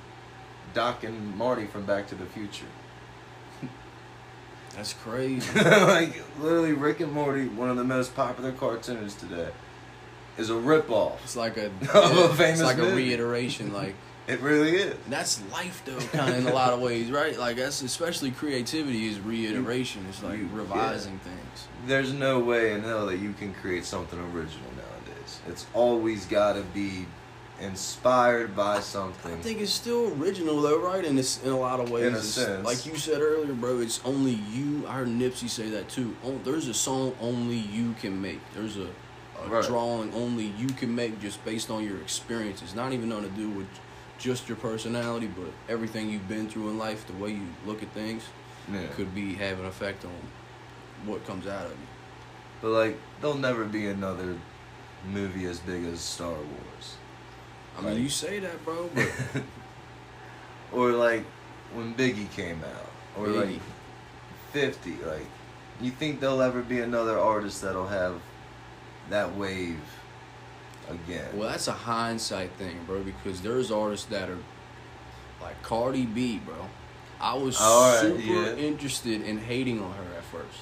Doc 0.73 1.03
and 1.03 1.35
Marty 1.35 1.65
from 1.65 1.85
Back 1.85 2.07
to 2.07 2.15
the 2.15 2.25
Future. 2.25 2.65
That's 4.75 4.93
crazy. 4.93 5.59
like 5.59 6.21
literally, 6.39 6.73
Rick 6.73 6.99
and 6.99 7.11
Morty, 7.11 7.47
one 7.47 7.69
of 7.69 7.77
the 7.77 7.83
most 7.83 8.15
popular 8.15 8.51
cartoons 8.51 9.15
today, 9.15 9.49
is 10.37 10.49
a 10.51 10.53
ripoff. 10.53 11.15
It's 11.23 11.35
like 11.35 11.57
a, 11.57 11.65
Of 11.93 12.17
a 12.17 12.29
famous 12.35 12.59
it's 12.59 12.61
like 12.61 12.77
movie. 12.77 12.91
a 12.91 12.95
reiteration. 13.17 13.73
Like 13.73 13.95
It 14.27 14.41
really 14.41 14.75
is. 14.75 14.95
that's 15.09 15.41
life 15.51 15.81
though, 15.85 15.99
kind 16.17 16.33
of 16.33 16.39
in 16.39 16.47
a 16.47 16.53
lot 16.53 16.73
of 16.73 16.81
ways, 16.81 17.09
right? 17.09 17.37
Like 17.39 17.55
that's 17.57 17.81
especially 17.81 18.31
creativity 18.31 19.07
is 19.07 19.19
reiteration. 19.19 20.05
It's 20.09 20.21
like 20.21 20.39
you- 20.39 20.49
revising 20.53 21.17
things. 21.19 21.67
There's 21.85 22.11
no 22.11 22.39
way 22.39 22.73
in 22.73 22.81
hell 22.81 23.05
that 23.07 23.17
you 23.19 23.31
can 23.33 23.53
create 23.53 23.85
something 23.85 24.19
original 24.19 24.69
nowadays. 24.75 25.39
It's 25.47 25.65
always 25.73 26.25
got 26.25 26.53
to 26.53 26.61
be 26.73 27.05
inspired 27.61 28.55
by 28.55 28.79
something. 28.81 29.33
I 29.33 29.37
think 29.37 29.61
it's 29.61 29.71
still 29.71 30.13
original 30.21 30.61
though, 30.61 30.79
right? 30.79 31.03
In 31.03 31.15
this, 31.15 31.41
in 31.43 31.49
a 31.51 31.57
lot 31.57 31.79
of 31.79 31.89
ways, 31.89 32.05
In 32.07 32.13
a 32.13 32.17
It's- 32.17 32.27
sense. 32.33 32.65
like 32.65 32.85
you 32.85 32.97
said 32.97 33.21
earlier, 33.21 33.53
bro. 33.53 33.79
It's 33.79 33.99
only 34.05 34.33
you. 34.51 34.85
I 34.87 34.93
heard 34.93 35.07
Nipsey 35.07 35.49
say 35.49 35.69
that 35.69 35.89
too. 35.89 36.15
On- 36.23 36.41
There's 36.43 36.67
a 36.67 36.73
song 36.73 37.15
only 37.21 37.57
you 37.57 37.95
can 38.01 38.21
make. 38.21 38.39
There's 38.53 38.77
a, 38.77 38.87
a 39.43 39.47
Right. 39.47 39.65
drawing 39.65 40.13
only 40.13 40.53
you 40.57 40.67
can 40.67 40.93
make 40.93 41.19
just 41.21 41.43
based 41.45 41.69
on 41.71 41.83
your 41.83 41.97
experiences. 42.01 42.75
Not 42.75 42.93
even 42.93 43.09
nothing 43.09 43.29
to 43.31 43.35
do 43.35 43.49
with 43.49 43.67
just 44.17 44.47
your 44.49 44.57
personality, 44.57 45.27
but 45.27 45.47
everything 45.69 46.09
you've 46.09 46.27
been 46.27 46.49
through 46.49 46.69
in 46.69 46.77
life, 46.77 47.05
the 47.07 47.13
way 47.13 47.31
you 47.31 47.47
look 47.65 47.83
at 47.83 47.89
things, 47.91 48.23
yeah. 48.71 48.87
could 48.95 49.13
be 49.13 49.33
have 49.35 49.59
an 49.59 49.65
effect 49.65 50.05
on 50.05 50.11
what 51.05 51.25
comes 51.25 51.47
out 51.47 51.65
of 51.65 51.71
you. 51.71 51.77
But 52.61 52.69
like, 52.69 52.97
there'll 53.21 53.37
never 53.37 53.65
be 53.65 53.87
another 53.87 54.35
movie 55.07 55.45
as 55.45 55.59
big 55.59 55.85
as 55.85 55.99
Star 56.01 56.31
Wars. 56.33 56.95
I 57.77 57.81
mean, 57.81 57.93
Like- 57.93 58.01
you 58.03 58.09
say 58.09 58.39
that, 58.39 58.63
bro, 58.65 58.89
but 58.95 59.11
or 60.71 60.91
like 60.91 61.23
when 61.73 61.93
Biggie 61.93 62.31
came 62.31 62.61
out, 62.63 62.91
or 63.17 63.27
Biggie. 63.27 63.45
like 63.53 63.61
Fifty. 64.51 64.95
Like, 65.05 65.25
you 65.81 65.91
think 65.91 66.19
there'll 66.19 66.41
ever 66.41 66.61
be 66.61 66.79
another 66.79 67.19
artist 67.19 67.61
that'll 67.61 67.87
have 67.87 68.19
that 69.09 69.35
wave 69.35 69.79
again? 70.89 71.25
Well, 71.37 71.49
that's 71.49 71.67
a 71.67 71.73
hindsight 71.73 72.51
thing, 72.53 72.79
bro, 72.85 73.03
because 73.03 73.41
there's 73.41 73.71
artists 73.71 74.05
that 74.07 74.29
are 74.29 74.37
like 75.41 75.61
Cardi 75.63 76.05
B, 76.05 76.39
bro. 76.39 76.55
I 77.19 77.33
was 77.33 77.57
oh, 77.59 77.93
right, 77.93 78.01
super 78.01 78.19
yeah. 78.19 78.55
interested 78.55 79.21
in 79.23 79.39
hating 79.39 79.81
on 79.81 79.91
her 79.93 80.03
at 80.15 80.23
first. 80.23 80.59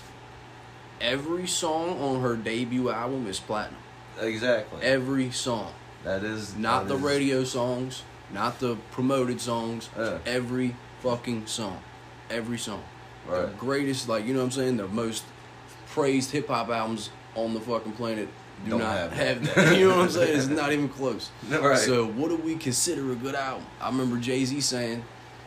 Every 1.02 1.48
song 1.48 2.00
on 2.00 2.22
her 2.22 2.36
debut 2.36 2.90
album 2.90 3.28
is 3.28 3.40
platinum. 3.40 3.80
exactly. 4.22 4.82
Every 4.82 5.32
song. 5.32 5.74
that 6.04 6.24
is 6.24 6.56
Not 6.56 6.84
that 6.84 6.90
the 6.90 6.96
is- 6.96 7.02
radio 7.02 7.44
songs, 7.44 8.04
not 8.32 8.60
the 8.60 8.78
promoted 8.92 9.42
songs. 9.42 9.90
Yeah. 9.98 10.20
Every 10.26 10.76
fucking 11.02 11.48
song. 11.48 11.82
Every 12.30 12.58
song. 12.58 12.84
The 13.30 13.50
greatest, 13.58 14.08
like, 14.08 14.26
you 14.26 14.34
know 14.34 14.40
what 14.40 14.46
I'm 14.46 14.52
saying? 14.52 14.78
The 14.78 14.88
most 14.88 15.24
praised 15.88 16.32
hip 16.32 16.48
hop 16.48 16.70
albums 16.70 17.10
on 17.34 17.54
the 17.54 17.60
fucking 17.60 17.94
planet 17.94 18.30
do 18.66 18.72
Don't 18.72 18.80
not 18.80 18.98
have 18.98 19.14
have, 19.14 19.46
that. 19.46 19.56
that. 19.56 19.78
you 19.78 19.88
know 19.88 19.98
what 19.98 20.06
I'm 20.06 20.10
saying? 20.10 20.38
It's 20.38 20.48
not 20.48 20.72
even 20.74 20.90
close. 20.90 21.32
Right. 21.50 21.78
So, 21.78 22.08
what 22.08 22.30
do 22.30 22.36
we 22.38 22.56
consider 22.56 23.12
a 23.12 23.16
good 23.16 23.36
album? 23.36 23.66
I 23.80 23.88
remember 23.88 24.18
Jay 24.18 24.44
Z 24.44 24.60
saying 24.62 25.04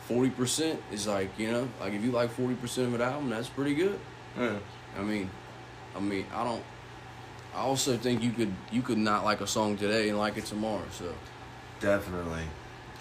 40% 0.09 0.79
is 0.93 1.07
like, 1.07 1.31
you 1.39 1.51
know, 1.53 1.69
like 1.81 1.93
if 1.93 2.03
you 2.03 2.11
like 2.13 2.35
40% 2.35 2.79
of 2.85 2.95
an 2.95 3.03
album, 3.03 3.29
that's 3.29 3.49
pretty 3.49 3.75
good. 3.75 3.99
Yeah. 4.39 4.59
I 4.97 5.03
mean, 5.03 5.31
I 5.97 6.01
mean, 6.01 6.27
I 6.33 6.45
don't. 6.45 6.63
I 7.55 7.61
also 7.61 7.97
think 7.97 8.23
you 8.23 8.31
could 8.31 8.53
you 8.71 8.83
could 8.83 8.99
not 8.99 9.25
like 9.25 9.41
a 9.41 9.47
song 9.47 9.77
today 9.77 10.09
and 10.09 10.19
like 10.19 10.37
it 10.37 10.45
tomorrow. 10.45 10.85
So 10.93 11.13
Definitely. 11.81 12.43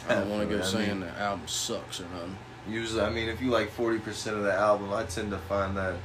I 0.08 0.16
don't 0.16 0.30
want 0.30 0.50
to 0.50 0.56
go 0.56 0.62
I 0.62 0.66
saying 0.66 1.00
mean, 1.00 1.00
the 1.02 1.20
album 1.20 1.48
sucks 1.48 2.00
or 2.00 2.06
nothing. 2.14 2.38
Usually, 2.70 3.02
I 3.02 3.10
mean, 3.10 3.30
if 3.30 3.42
you 3.42 3.50
like 3.50 3.70
forty 3.70 4.00
percent 4.00 4.38
of 4.38 4.44
the 4.44 4.54
album, 4.54 4.92
I 4.94 5.04
tend 5.04 5.32
to 5.32 5.38
find 5.38 5.78
that 5.78 5.96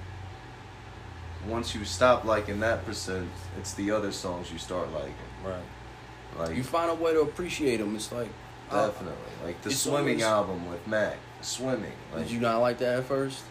once 1.49 1.74
you 1.74 1.84
stop 1.84 2.24
liking 2.24 2.61
that 2.61 2.84
percent, 2.86 3.28
it's 3.59 3.74
the 3.74 3.90
other 3.90 4.12
songs 4.12 4.51
you 4.53 4.59
start 4.59 4.93
liking. 4.93 5.14
Right. 5.45 5.57
Like 6.49 6.57
You 6.57 6.62
find 6.62 6.90
a 6.90 6.95
way 6.95 7.12
to 7.12 7.20
appreciate 7.20 7.78
them. 7.78 7.95
It's 7.97 8.11
like, 8.12 8.28
uh, 8.70 8.86
definitely, 8.86 9.18
like 9.45 9.61
the 9.62 9.70
swimming 9.70 10.22
always- 10.22 10.22
album 10.22 10.68
with 10.70 10.86
Mac. 10.86 11.16
Swimming. 11.40 11.93
Like, 12.14 12.24
did 12.24 12.30
you 12.32 12.40
not 12.40 12.59
like 12.61 12.78
that 12.78 12.99
at 13.01 13.05
first? 13.05 13.43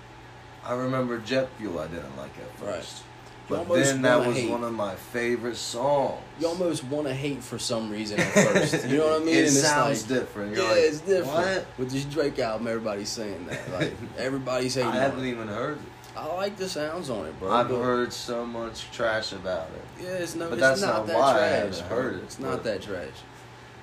I 0.66 0.74
remember 0.74 1.18
Jet 1.20 1.50
Fuel. 1.58 1.78
I 1.80 1.88
didn't 1.88 2.16
like 2.18 2.32
at 2.38 2.58
first, 2.58 3.02
You 3.50 3.58
but 3.58 3.68
then 3.68 4.02
that 4.04 4.26
was 4.26 4.38
hate. 4.38 4.50
one 4.50 4.64
of 4.64 4.72
my 4.74 4.96
favorite 4.96 5.58
songs. 5.58 6.22
You 6.40 6.48
almost 6.48 6.84
want 6.86 7.08
to 7.08 7.14
hate 7.14 7.44
for 7.44 7.60
some 7.60 7.90
reason 7.90 8.20
at 8.20 8.32
first. 8.32 8.88
You 8.88 9.00
know 9.00 9.08
what 9.08 9.22
I 9.24 9.26
mean? 9.26 9.36
it 9.36 9.40
and 9.48 9.50
sounds 9.52 10.10
like, 10.10 10.20
different. 10.20 10.56
You're 10.56 10.64
yeah, 10.64 10.70
like, 10.72 10.80
it's 10.84 11.02
different. 11.02 11.28
What? 11.34 11.66
With 11.80 11.92
this 11.92 12.06
Drake 12.06 12.40
album, 12.40 12.68
everybody's 12.68 13.10
saying 13.10 13.46
that. 13.48 13.72
Like 13.74 13.94
everybody's 14.18 14.76
hating. 14.76 14.90
I 14.92 14.96
haven't 14.96 15.26
it. 15.26 15.30
even 15.32 15.48
heard 15.50 15.78
it. 15.78 15.84
I 16.16 16.26
like 16.36 16.58
the 16.58 16.68
sounds 16.68 17.10
on 17.10 17.26
it, 17.26 17.40
bro. 17.40 17.52
I've 17.52 17.70
but- 17.70 17.82
heard 17.82 18.12
so 18.14 18.46
much 18.46 18.90
trash 18.92 19.32
about 19.32 19.68
it. 19.76 20.04
Yeah, 20.04 20.10
it's 20.14 20.36
no. 20.36 20.50
But 20.50 20.54
it's 20.60 20.62
that's 20.62 20.82
not, 20.82 20.88
not 20.98 21.08
that 21.08 21.18
why 21.18 21.30
I 21.30 21.34
trash. 21.38 21.80
haven't 21.80 21.88
heard 21.98 22.16
it, 22.16 22.24
It's 22.24 22.40
not 22.40 22.64
that 22.64 22.82
trash. 22.82 23.08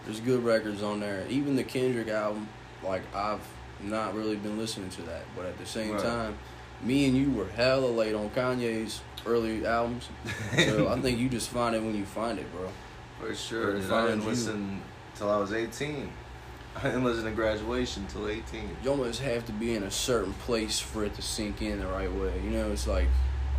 There's 0.05 0.21
good 0.21 0.45
records 0.45 0.83
on 0.83 1.01
there. 1.01 1.25
Even 1.29 1.57
the 1.57 1.65
Kendrick 1.65 2.09
album, 2.09 2.49
like 2.83 3.03
I've 3.15 3.41
not 3.81 4.15
really 4.15 4.37
been 4.37 4.59
listening 4.59 4.91
to 4.91 5.03
that, 5.03 5.23
but 5.37 5.47
at 5.47 5.59
the 5.59 5.67
same 5.67 5.93
Right. 5.93 6.03
time, 6.03 6.39
me 6.83 7.07
and 7.07 7.17
you 7.17 7.31
were 7.31 7.47
hella 7.49 7.87
late 7.87 8.15
on 8.15 8.31
Kanye's 8.31 9.01
early 9.27 9.67
albums. 9.67 10.09
So 10.57 10.89
I 10.89 10.99
think 11.01 11.19
you 11.19 11.29
just 11.29 11.51
find 11.51 11.75
it 11.77 11.83
when 11.83 11.95
you 11.95 12.05
find 12.05 12.39
it, 12.39 12.47
bro. 12.53 12.69
For 13.21 13.35
sure. 13.35 13.81
Dude. 13.81 13.91
I 13.91 14.03
didn't 14.07 14.23
you. 14.23 14.29
listen 14.29 14.83
till 15.17 15.31
I 15.31 15.37
was 15.39 15.53
18. 15.53 16.11
I 16.79 16.83
didn't 16.89 17.05
listen 17.05 17.25
to 17.25 17.31
graduation 17.33 18.05
until 18.05 18.29
18. 18.29 18.77
You 18.85 18.91
almost 18.91 19.21
have 19.23 19.45
to 19.47 19.53
be 19.53 19.75
in 19.75 19.83
a 19.83 19.91
certain 19.91 20.33
place 20.35 20.79
for 20.79 21.05
it 21.05 21.15
to 21.15 21.23
sink 21.23 21.61
in 21.63 21.81
the 21.81 21.87
right 21.87 22.13
way. 22.13 22.33
You 22.45 22.51
know, 22.51 22.71
it's 22.73 22.87
like 22.87 23.07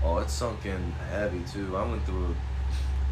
Oh, 0.03 0.17
it 0.19 0.29
sunk 0.29 0.65
in 0.65 0.91
heavy 1.11 1.41
too. 1.51 1.75
I 1.75 1.85
went 1.85 2.05
through 2.05 2.33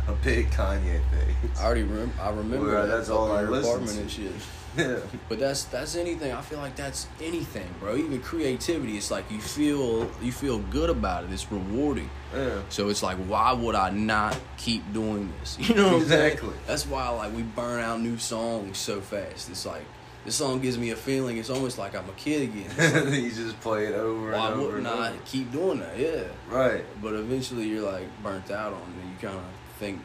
a, 0.07 0.11
a 0.11 0.15
big 0.15 0.49
Kanye 0.51 1.01
phase. 1.11 1.59
I 1.59 1.65
already 1.65 1.83
rem- 1.83 2.13
I 2.21 2.29
remember 2.29 2.67
Well, 2.71 2.87
that 2.87 2.95
that's 2.95 3.09
all 3.09 3.31
I 3.31 3.41
listened 3.41 3.65
apartment 3.89 3.95
to. 3.95 4.01
and 4.01 4.11
shit. 4.11 4.31
yeah. 4.77 4.99
But 5.27 5.39
that's 5.39 5.63
that's 5.65 5.95
anything. 5.97 6.31
I 6.31 6.39
feel 6.41 6.59
like 6.59 6.75
that's 6.77 7.07
anything, 7.21 7.67
bro. 7.81 7.97
Even 7.97 8.21
creativity. 8.21 8.95
It's 8.95 9.11
like 9.11 9.29
you 9.29 9.39
feel 9.41 10.09
you 10.21 10.31
feel 10.31 10.59
good 10.59 10.89
about 10.89 11.25
it. 11.25 11.31
It's 11.33 11.51
rewarding. 11.51 12.09
Yeah. 12.33 12.61
So 12.69 12.87
it's 12.87 13.03
like, 13.03 13.17
why 13.17 13.51
would 13.51 13.75
I 13.75 13.89
not 13.89 14.39
keep 14.57 14.93
doing 14.93 15.33
this? 15.41 15.57
You 15.67 15.75
know? 15.75 15.97
Exactly. 15.97 16.53
That's 16.67 16.85
why 16.85 17.09
like 17.09 17.35
we 17.35 17.41
burn 17.41 17.81
out 17.81 17.99
new 17.99 18.17
songs 18.17 18.77
so 18.77 19.01
fast. 19.01 19.49
It's 19.49 19.65
like 19.65 19.83
this 20.27 20.35
song 20.35 20.59
gives 20.59 20.77
me 20.77 20.89
a 20.89 20.95
feeling. 20.97 21.37
It's 21.37 21.49
almost 21.49 21.77
like 21.77 21.95
I'm 21.95 22.09
a 22.09 22.13
kid 22.13 22.49
again. 22.49 22.69
Like, 23.05 23.13
you 23.13 23.31
just 23.31 23.57
play 23.61 23.85
it 23.85 23.95
over 23.95 24.33
and 24.33 24.35
over 24.35 24.57
Why 24.57 24.65
wouldn't 24.65 24.85
I 24.87 25.13
keep 25.23 25.53
doing 25.53 25.79
that? 25.79 25.97
Yeah. 25.97 26.23
Right. 26.49 26.83
But 27.01 27.13
eventually 27.13 27.69
you're 27.69 27.89
like 27.89 28.07
burnt 28.21 28.51
out 28.51 28.73
on 28.73 28.81
it. 28.81 29.03
And 29.03 29.09
you 29.09 29.15
kind 29.21 29.37
of 29.37 29.45
think. 29.79 30.01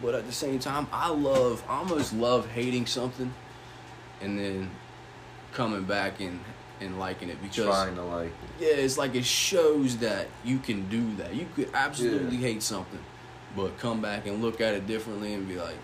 But 0.00 0.14
at 0.14 0.26
the 0.26 0.32
same 0.32 0.60
time, 0.60 0.86
I 0.92 1.10
love, 1.10 1.64
I 1.68 1.78
almost 1.78 2.12
love 2.12 2.48
hating 2.48 2.86
something, 2.86 3.34
and 4.20 4.38
then 4.38 4.70
coming 5.52 5.82
back 5.82 6.20
and 6.20 6.38
and 6.80 7.00
liking 7.00 7.28
it 7.28 7.42
because 7.42 7.66
Trying 7.66 7.96
to 7.96 8.04
like. 8.04 8.28
It. 8.28 8.64
Yeah, 8.64 8.84
it's 8.84 8.96
like 8.96 9.16
it 9.16 9.24
shows 9.24 9.96
that 9.96 10.28
you 10.44 10.60
can 10.60 10.88
do 10.88 11.16
that. 11.16 11.34
You 11.34 11.48
could 11.56 11.70
absolutely 11.74 12.36
hate 12.36 12.62
something, 12.62 13.00
but 13.56 13.76
come 13.78 14.00
back 14.00 14.28
and 14.28 14.40
look 14.40 14.60
at 14.60 14.74
it 14.74 14.86
differently 14.86 15.34
and 15.34 15.48
be 15.48 15.56
like, 15.56 15.78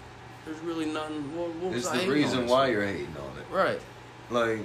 "There's 0.44 0.58
really 0.60 0.86
nothing." 0.86 1.36
What, 1.36 1.54
what 1.56 1.74
It's 1.74 1.88
the 1.88 2.08
reason 2.08 2.46
why 2.46 2.68
you're 2.68 2.84
hating 2.84 3.14
on 3.16 3.38
it. 3.38 3.54
right. 3.54 3.80
Like, 4.30 4.60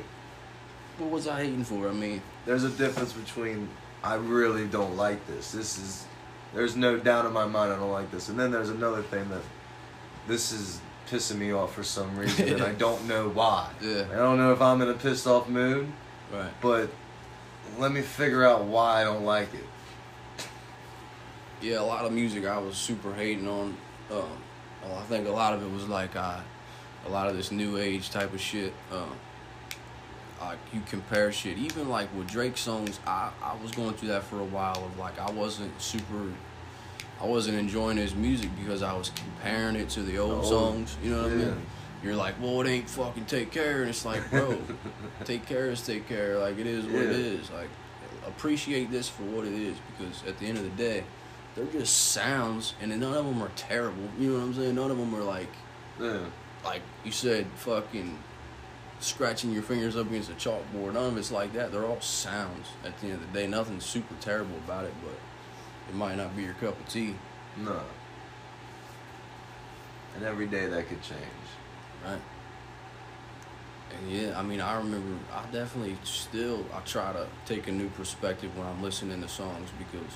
What 0.97 1.09
was 1.11 1.27
I 1.27 1.43
hating 1.43 1.63
for? 1.63 1.89
I 1.89 1.93
mean, 1.93 2.21
there's 2.45 2.63
a 2.63 2.69
difference 2.69 3.13
between 3.13 3.69
I 4.03 4.15
really 4.15 4.67
don't 4.67 4.95
like 4.95 5.25
this. 5.27 5.51
This 5.51 5.77
is 5.77 6.05
there's 6.53 6.75
no 6.75 6.97
doubt 6.97 7.25
in 7.25 7.33
my 7.33 7.45
mind 7.45 7.71
I 7.73 7.75
don't 7.77 7.91
like 7.91 8.11
this. 8.11 8.29
And 8.29 8.39
then 8.39 8.51
there's 8.51 8.69
another 8.69 9.01
thing 9.03 9.29
that 9.29 9.41
this 10.27 10.51
is 10.51 10.79
pissing 11.09 11.37
me 11.37 11.51
off 11.51 11.73
for 11.73 11.83
some 11.83 12.17
reason 12.17 12.49
and 12.49 12.61
I 12.61 12.73
don't 12.85 13.07
know 13.07 13.29
why. 13.29 13.69
Yeah. 13.81 14.05
I 14.11 14.15
don't 14.15 14.37
know 14.37 14.51
if 14.53 14.61
I'm 14.61 14.81
in 14.81 14.89
a 14.89 14.93
pissed 14.93 15.27
off 15.27 15.47
mood, 15.49 15.91
right. 16.31 16.51
but 16.61 16.89
let 17.77 17.91
me 17.91 18.01
figure 18.01 18.45
out 18.45 18.65
why 18.65 19.01
I 19.01 19.03
don't 19.03 19.25
like 19.25 19.49
it. 19.53 20.45
yeah, 21.61 21.79
a 21.79 21.83
lot 21.83 22.05
of 22.05 22.11
music 22.13 22.45
I 22.45 22.57
was 22.57 22.77
super 22.77 23.13
hating 23.13 23.47
on. 23.47 23.75
Um, 24.11 24.29
well, 24.83 24.97
I 24.97 25.03
think 25.03 25.27
a 25.27 25.31
lot 25.31 25.53
of 25.53 25.61
it 25.63 25.71
was 25.71 25.87
like 25.87 26.15
uh, 26.15 26.39
a 27.05 27.09
lot 27.09 27.27
of 27.27 27.35
this 27.37 27.51
new 27.51 27.77
age 27.77 28.09
type 28.09 28.33
of 28.33 28.41
shit. 28.41 28.73
Um, 28.91 29.09
like 30.41 30.57
you 30.73 30.81
compare 30.87 31.31
shit, 31.33 31.57
even 31.57 31.89
like 31.89 32.07
with 32.15 32.27
Drake 32.29 32.57
songs. 32.57 32.99
I 33.05 33.29
I 33.43 33.55
was 33.61 33.71
going 33.71 33.93
through 33.95 34.09
that 34.09 34.23
for 34.23 34.39
a 34.39 34.43
while 34.45 34.83
of 34.85 34.97
like 34.97 35.19
I 35.19 35.29
wasn't 35.31 35.79
super 35.81 36.31
I 37.21 37.25
wasn't 37.25 37.57
enjoying 37.57 37.97
his 37.97 38.15
music 38.15 38.49
because 38.57 38.81
I 38.81 38.93
was 38.93 39.09
comparing 39.09 39.75
it 39.75 39.89
to 39.89 40.01
the 40.01 40.17
old 40.19 40.45
Oh, 40.45 40.49
songs. 40.49 40.95
You 41.03 41.11
know 41.11 41.23
what 41.23 41.31
I 41.31 41.35
mean? 41.35 41.61
You're 42.01 42.15
like, 42.15 42.41
well, 42.41 42.61
it 42.61 42.69
ain't 42.69 42.89
fucking 42.89 43.25
take 43.25 43.51
care, 43.51 43.81
and 43.81 43.89
it's 43.89 44.05
like, 44.05 44.29
bro, 44.29 44.57
take 45.25 45.45
care 45.45 45.65
is 45.69 45.85
take 45.85 46.07
care. 46.07 46.37
Like 46.39 46.57
it 46.57 46.65
is 46.67 46.85
what 46.85 47.01
it 47.03 47.09
Yeah. 47.11 47.17
is. 47.39 47.51
Like 47.51 47.67
appreciate 48.25 48.89
this 48.91 49.09
for 49.09 49.23
what 49.23 49.45
it 49.45 49.51
is 49.53 49.75
because 49.97 50.23
at 50.25 50.39
the 50.39 50.45
end 50.45 50.57
of 50.57 50.63
the 50.63 50.69
day, 50.81 51.03
they're 51.59 51.81
just 51.81 52.11
sounds, 52.11 52.73
and 52.81 52.97
none 52.99 53.13
of 53.13 53.25
them 53.25 53.41
are 53.41 53.51
terrible. 53.55 54.03
You 54.17 54.31
know 54.31 54.39
what 54.39 54.43
I'm 54.45 54.53
saying? 54.53 54.75
None 54.75 54.91
of 54.91 54.97
them 54.97 55.13
are 55.15 55.23
like 55.23 55.49
Yeah. 55.99 56.19
like 56.63 56.81
you 57.03 57.11
said, 57.11 57.47
fucking 57.57 58.17
scratching 59.01 59.51
your 59.51 59.63
fingers 59.63 59.95
up 59.95 60.07
against 60.07 60.29
a 60.29 60.33
chalkboard. 60.33 60.93
None 60.93 61.05
of 61.05 61.17
it's 61.17 61.31
like 61.31 61.53
that. 61.53 61.71
They're 61.71 61.85
all 61.85 62.01
sounds 62.01 62.67
at 62.85 62.97
the 62.99 63.07
end 63.07 63.15
of 63.21 63.33
the 63.33 63.39
day. 63.39 63.47
Nothing 63.47 63.79
super 63.79 64.13
terrible 64.21 64.55
about 64.57 64.85
it, 64.85 64.93
but 65.03 65.13
it 65.89 65.95
might 65.95 66.15
not 66.15 66.35
be 66.35 66.43
your 66.43 66.53
cup 66.55 66.79
of 66.79 66.87
tea, 66.89 67.15
No. 67.57 67.81
And 70.15 70.25
every 70.25 70.47
day 70.47 70.65
that 70.67 70.87
could 70.89 71.01
change. 71.01 71.21
right? 72.05 72.19
And 73.97 74.11
yeah, 74.11 74.37
I 74.39 74.43
mean, 74.43 74.61
I 74.61 74.77
remember, 74.77 75.17
I 75.33 75.43
definitely 75.51 75.97
still, 76.03 76.65
I 76.75 76.79
try 76.81 77.11
to 77.13 77.25
take 77.45 77.67
a 77.67 77.71
new 77.71 77.89
perspective 77.89 78.55
when 78.57 78.67
I'm 78.67 78.81
listening 78.83 79.21
to 79.21 79.27
songs 79.27 79.69
because 79.77 80.13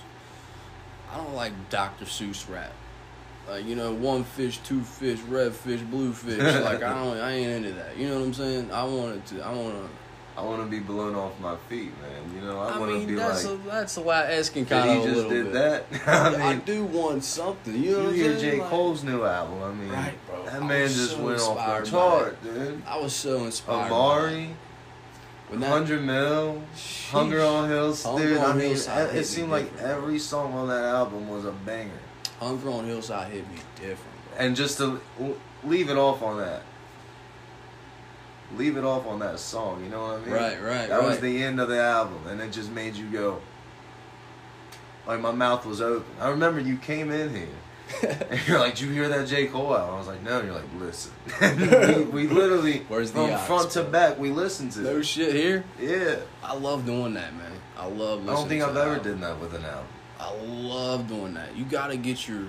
I 1.13 1.17
don't 1.17 1.35
like 1.35 1.53
Dr. 1.69 2.05
Seuss 2.05 2.51
rap. 2.51 2.71
Like, 3.47 3.65
you 3.65 3.75
know, 3.75 3.93
one 3.93 4.23
fish, 4.23 4.57
two 4.59 4.81
fish, 4.81 5.19
red 5.21 5.53
fish, 5.53 5.81
blue 5.81 6.13
fish. 6.13 6.39
like, 6.63 6.81
I 6.81 6.93
don't, 6.93 7.17
I 7.17 7.31
ain't 7.33 7.51
into 7.51 7.71
that. 7.73 7.97
You 7.97 8.07
know 8.07 8.19
what 8.19 8.25
I'm 8.25 8.33
saying? 8.33 8.71
I 8.71 8.83
wanted 8.83 9.25
to, 9.27 9.41
I 9.41 9.53
want 9.53 9.73
to, 9.75 9.89
I 10.35 10.43
want 10.43 10.63
to 10.63 10.67
be 10.67 10.79
blown 10.79 11.13
off 11.13 11.39
my 11.39 11.55
feet, 11.69 11.91
man. 12.01 12.33
You 12.35 12.41
know, 12.41 12.57
I, 12.59 12.69
I, 12.69 12.79
want 12.79 12.99
to 12.99 13.05
be 13.05 13.13
that's 13.15 13.45
like, 13.45 13.59
a, 13.59 13.67
that's 13.67 13.97
lot 13.97 14.25
asking 14.25 14.65
kind 14.65 14.89
he 14.89 14.97
of 14.97 15.03
a 15.03 15.13
just 15.13 15.29
did 15.29 15.43
bit. 15.51 15.53
that? 15.53 15.85
I, 16.07 16.51
I 16.51 16.55
do 16.55 16.85
want 16.85 17.23
something. 17.23 17.75
You 17.75 17.91
know 17.91 18.09
you 18.09 18.29
hear? 18.29 18.39
J. 18.39 18.59
Like, 18.59 18.69
Cole's 18.69 19.03
new 19.03 19.23
album. 19.25 19.61
I 19.61 19.71
mean, 19.73 19.89
Right, 19.91 20.25
bro. 20.25 20.45
that 20.45 20.63
I 20.63 20.65
man 20.65 20.87
just 20.87 21.11
so 21.11 21.23
went 21.23 21.39
off 21.41 21.83
the 21.83 21.91
chart, 21.91 22.43
dude. 22.43 22.81
I 22.87 22.97
was 22.97 23.13
so 23.13 23.43
inspired. 23.43 23.91
Amari, 23.91 24.55
100 25.59 26.03
Mil, 26.03 26.61
Sheesh. 26.75 27.09
Hunger 27.09 27.43
on 27.43 27.69
Hills. 27.69 28.03
Hunger 28.03 28.29
Dude, 28.29 28.37
I 28.37 28.53
mean, 28.53 28.61
Hillside 28.69 29.15
it, 29.15 29.25
seemed 29.25 29.51
like 29.51 29.71
different, 29.71 29.97
every 29.97 30.19
song 30.19 30.53
on 30.53 30.67
that 30.67 30.83
album 30.83 31.29
was 31.29 31.45
a 31.45 31.51
banger. 31.51 31.91
Hunger 32.39 32.69
on 32.69 32.85
Hillside 32.85 33.31
hit 33.31 33.47
me 33.49 33.57
different, 33.75 34.17
bro. 34.29 34.45
And 34.45 34.55
just 34.55 34.77
to 34.77 34.99
leave 35.63 35.89
it 35.89 35.97
off 35.97 36.21
on 36.21 36.37
that. 36.37 36.61
Leave 38.55 38.77
it 38.77 38.83
off 38.83 39.07
on 39.07 39.19
that 39.19 39.39
song, 39.39 39.83
you 39.83 39.89
know 39.89 40.03
what 40.03 40.21
I 40.21 40.25
mean? 40.25 40.33
Right, 40.33 40.61
right, 40.61 40.89
That 40.89 41.01
was 41.01 41.19
the 41.19 41.41
end 41.43 41.59
of 41.59 41.69
the 41.69 41.81
album, 41.81 42.27
and 42.27 42.39
it 42.39 42.51
just 42.51 42.69
made 42.69 42.95
you 42.95 43.09
go. 43.09 43.41
Like 45.07 45.19
my 45.19 45.31
mouth 45.31 45.65
was 45.65 45.81
open. 45.81 46.11
I 46.19 46.29
remember 46.29 46.59
you 46.59 46.77
came 46.77 47.11
in 47.11 47.33
here, 47.33 47.47
and 48.01 48.47
you're 48.47 48.59
like, 48.59 48.75
"Did 48.75 48.87
you 48.87 48.91
hear 48.93 49.09
that 49.09 49.27
J 49.27 49.47
Cole 49.47 49.75
album?" 49.75 49.95
I 49.95 49.97
was 49.97 50.07
like, 50.07 50.23
"No." 50.23 50.39
And 50.39 50.47
you're 50.47 50.55
like, 50.55 50.65
"Listen." 50.79 51.11
we, 52.11 52.25
we 52.25 52.27
literally 52.33 52.79
Where's 52.87 53.11
the 53.11 53.27
from 53.27 53.37
front 53.45 53.71
to 53.71 53.83
back 53.83 54.17
we 54.19 54.29
listened 54.31 54.71
to. 54.73 54.79
no 54.81 55.01
shit 55.01 55.35
here. 55.35 55.63
Yeah, 55.79 56.15
I 56.43 56.55
love 56.55 56.85
doing 56.85 57.13
that, 57.15 57.33
man. 57.35 57.51
I 57.77 57.85
love. 57.87 58.23
Listening 58.23 58.29
I 58.29 58.33
don't 58.33 58.47
think 58.49 58.63
I've 58.63 58.77
ever 58.77 58.99
done 58.99 59.21
that 59.21 59.39
with 59.39 59.53
an 59.53 59.65
album. 59.65 59.87
I 60.19 60.33
love 60.45 61.07
doing 61.07 61.33
that. 61.35 61.55
You 61.55 61.65
gotta 61.65 61.97
get 61.97 62.27
your, 62.27 62.43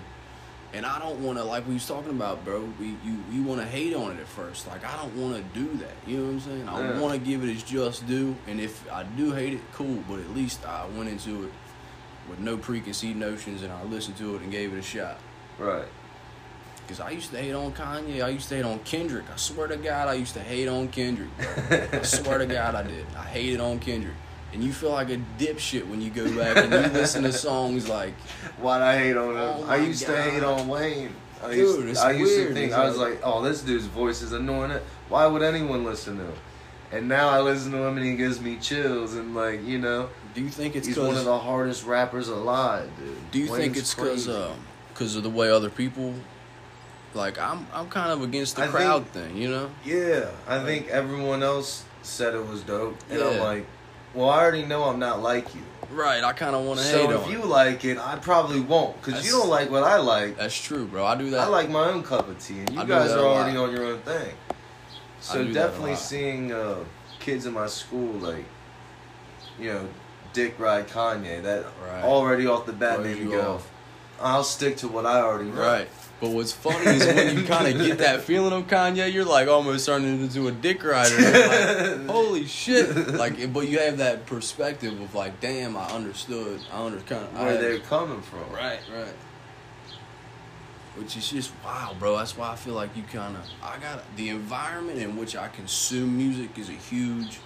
and 0.72 0.86
I 0.86 0.98
don't 1.00 1.18
want 1.20 1.38
to 1.38 1.44
like 1.44 1.66
we 1.66 1.74
was 1.74 1.86
talking 1.86 2.10
about, 2.10 2.44
bro. 2.44 2.68
We 2.78 2.96
you 3.04 3.22
you 3.32 3.42
want 3.42 3.60
to 3.60 3.66
hate 3.66 3.94
on 3.94 4.12
it 4.12 4.20
at 4.20 4.26
first. 4.28 4.66
Like 4.68 4.84
I 4.84 4.96
don't 4.96 5.14
want 5.16 5.36
to 5.36 5.58
do 5.58 5.76
that. 5.78 5.90
You 6.06 6.18
know 6.18 6.24
what 6.26 6.30
I'm 6.32 6.40
saying? 6.40 6.68
I 6.68 6.80
Yeah. 6.80 7.00
want 7.00 7.12
to 7.14 7.18
give 7.18 7.42
it 7.42 7.50
its 7.50 7.62
just 7.64 8.06
due. 8.06 8.36
And 8.46 8.60
if 8.60 8.90
I 8.92 9.02
do 9.02 9.32
hate 9.32 9.54
it, 9.54 9.60
cool. 9.72 10.02
But 10.08 10.20
at 10.20 10.30
least 10.34 10.64
I 10.66 10.86
went 10.96 11.08
into 11.10 11.44
it 11.44 11.50
with 12.28 12.38
no 12.38 12.56
preconceived 12.56 13.18
notions, 13.18 13.62
and 13.62 13.72
I 13.72 13.82
listened 13.84 14.16
to 14.18 14.36
it 14.36 14.42
and 14.42 14.50
gave 14.50 14.72
it 14.72 14.78
a 14.78 14.82
shot. 14.82 15.18
Right. 15.58 15.84
Cause 16.86 17.00
I 17.00 17.10
used 17.10 17.30
to 17.30 17.38
hate 17.38 17.54
on 17.54 17.72
Kanye. 17.72 18.22
I 18.22 18.28
used 18.28 18.50
to 18.50 18.56
hate 18.56 18.64
on 18.64 18.78
Kendrick. 18.80 19.24
I 19.32 19.36
swear 19.36 19.68
to 19.68 19.76
God, 19.76 20.06
I 20.08 20.14
used 20.14 20.34
to 20.34 20.40
hate 20.40 20.68
on 20.68 20.88
Kendrick. 20.88 21.30
I 21.92 22.02
swear 22.02 22.36
to 22.38 22.44
God, 22.46 22.74
I 22.74 22.82
did. 22.82 23.06
I 23.16 23.22
hated 23.22 23.58
on 23.60 23.78
Kendrick. 23.78 24.14
And 24.52 24.62
you 24.62 24.70
feel 24.72 24.90
like 24.90 25.08
a 25.08 25.16
dipshit 25.38 25.88
when 25.88 26.02
you 26.02 26.10
go 26.10 26.24
back 26.36 26.56
and 26.58 26.70
you 26.70 26.78
listen 26.92 27.22
to 27.24 27.32
songs 27.32 27.88
like 27.88 28.12
Why'd 28.60 28.82
I 28.82 28.98
hate 28.98 29.16
on 29.16 29.30
him? 29.30 29.38
Oh 29.38 29.64
I 29.66 29.76
used 29.76 30.04
to 30.06 30.14
hate 30.22 30.42
on 30.44 30.68
Wayne. 30.68 31.10
I 31.42 31.48
Dude, 31.52 31.58
used, 31.58 31.88
it's 31.88 32.00
I 32.00 32.12
used 32.12 32.36
weird. 32.36 32.48
to 32.48 32.54
think 32.54 32.72
I 32.74 32.84
was 32.84 32.98
like- 32.98 33.14
like, 33.14 33.20
oh, 33.24 33.42
this 33.42 33.62
dude's 33.62 33.86
voice 33.86 34.20
is 34.22 34.32
annoying. 34.32 34.78
Why 35.08 35.26
would 35.26 35.42
anyone 35.42 35.84
listen 35.84 36.18
to 36.18 36.24
him? 36.24 36.34
And 36.92 37.08
now 37.08 37.30
I 37.30 37.40
listen 37.40 37.72
to 37.72 37.78
him 37.78 37.96
and 37.96 38.04
he 38.06 38.14
gives 38.14 38.40
me 38.40 38.56
chills 38.56 39.14
and 39.14 39.34
like 39.34 39.64
you 39.64 39.78
know 39.78 40.10
Do 40.34 40.40
you 40.40 40.48
think 40.48 40.74
it's 40.74 40.86
he's 40.86 40.98
one 40.98 41.16
of 41.16 41.24
the 41.24 41.38
hardest 41.38 41.86
rappers 41.86 42.28
alive, 42.28 42.90
dude. 42.98 43.30
Do 43.30 43.38
you 43.38 43.46
think 43.46 43.76
it's 43.76 43.94
because 43.94 44.26
crazy. 44.26 44.32
um, 44.32 44.58
cause 44.94 45.14
of 45.16 45.22
the 45.22 45.30
way 45.30 45.50
other 45.50 45.70
people? 45.70 46.14
Like 47.14 47.38
I'm, 47.38 47.66
I'm 47.72 47.88
kind 47.88 48.10
of 48.10 48.22
against 48.22 48.56
the 48.56 48.62
I 48.62 48.66
think- 48.66 48.76
crowd 48.76 49.06
thing, 49.08 49.36
you 49.36 49.48
know. 49.48 49.70
Yeah, 49.84 50.30
I 50.48 50.64
think 50.64 50.88
everyone 50.88 51.44
else 51.44 51.84
said 52.02 52.34
it 52.34 52.46
was 52.46 52.62
dope, 52.62 52.96
and 53.08 53.22
I'm 53.22 53.38
like, 53.38 53.66
well, 54.12 54.28
I 54.28 54.42
already 54.42 54.64
know 54.64 54.84
I'm 54.84 54.98
not 54.98 55.22
like 55.22 55.54
you. 55.54 55.62
Right. 55.90 56.24
I 56.24 56.32
kind 56.32 56.56
of 56.56 56.64
want 56.64 56.80
to 56.80 56.86
hate 56.86 56.92
So 56.92 57.22
if 57.22 57.30
you 57.30 57.42
like 57.42 57.84
it, 57.84 57.98
I 57.98 58.16
probably 58.16 58.60
won't, 58.60 59.00
because 59.00 59.24
you 59.24 59.32
don't 59.32 59.48
like 59.48 59.70
what 59.70 59.84
I 59.84 59.98
like. 59.98 60.36
That's 60.36 60.60
true, 60.60 60.86
bro. 60.86 61.04
I 61.04 61.16
do 61.16 61.30
that. 61.30 61.40
I 61.40 61.46
like 61.46 61.70
my 61.70 61.90
own 61.90 62.02
cup 62.02 62.28
of 62.28 62.38
tea, 62.38 62.60
and 62.60 62.70
you 62.70 62.80
I 62.80 62.84
guys 62.84 63.10
are 63.10 63.24
already 63.24 63.56
on 63.56 63.70
your 63.70 63.84
own 63.84 64.00
thing. 64.00 64.34
So 65.20 65.44
do 65.44 65.44
that 65.44 65.50
a 65.50 65.68
definitely 65.68 65.96
seeing 65.96 66.52
uh, 66.52 66.84
kids 67.20 67.46
in 67.46 67.54
my 67.54 67.66
school 67.66 68.12
like, 68.14 68.44
you 69.58 69.72
know, 69.72 69.88
Dick 70.34 70.58
ride 70.58 70.88
Kanye. 70.88 71.42
That 71.42 71.64
Right. 71.86 72.04
already 72.04 72.46
off 72.46 72.66
the 72.66 72.72
bat 72.74 72.96
Throws 72.96 73.06
made 73.06 73.24
me 73.24 73.30
go. 73.32 73.52
off. 73.54 73.70
I'll 74.20 74.44
stick 74.44 74.76
to 74.78 74.88
what 74.88 75.06
I 75.06 75.20
already 75.22 75.50
know. 75.50 75.62
Right. 75.62 75.88
But 76.20 76.30
what's 76.30 76.52
funny 76.52 76.86
is 76.86 77.04
when 77.06 77.36
you 77.36 77.44
kind 77.44 77.66
of 77.66 77.82
get 77.86 77.98
that 77.98 78.22
feeling 78.22 78.52
of 78.52 78.66
Kanye, 78.68 79.12
you're 79.12 79.24
like 79.24 79.48
almost 79.48 79.84
turning 79.86 80.20
into 80.22 80.46
a 80.48 80.52
dick 80.52 80.82
rider. 80.84 81.16
Like, 81.16 82.06
Holy 82.10 82.46
shit! 82.46 82.96
Like, 83.14 83.52
but 83.52 83.68
you 83.68 83.78
have 83.80 83.98
that 83.98 84.24
perspective 84.26 84.98
of 85.00 85.14
like, 85.14 85.40
damn, 85.40 85.76
I 85.76 85.86
understood. 85.90 86.60
I 86.72 86.84
understand. 86.84 87.26
Where 87.36 87.58
they're 87.58 87.78
coming 87.80 88.22
from. 88.22 88.40
Right, 88.52 88.78
right. 88.94 89.14
Which 90.96 91.16
is 91.16 91.28
just 91.28 91.52
wow, 91.64 91.94
bro. 91.98 92.16
That's 92.16 92.36
why 92.36 92.52
I 92.52 92.56
feel 92.56 92.74
like 92.74 92.96
you 92.96 93.02
kind 93.02 93.36
of 93.36 93.42
I 93.62 93.78
got 93.78 94.04
the 94.16 94.28
environment 94.28 95.00
in 95.00 95.16
which 95.16 95.34
I 95.34 95.48
consume 95.48 96.16
music 96.16 96.56
is 96.56 96.68
a 96.68 96.72
huge, 96.72 97.40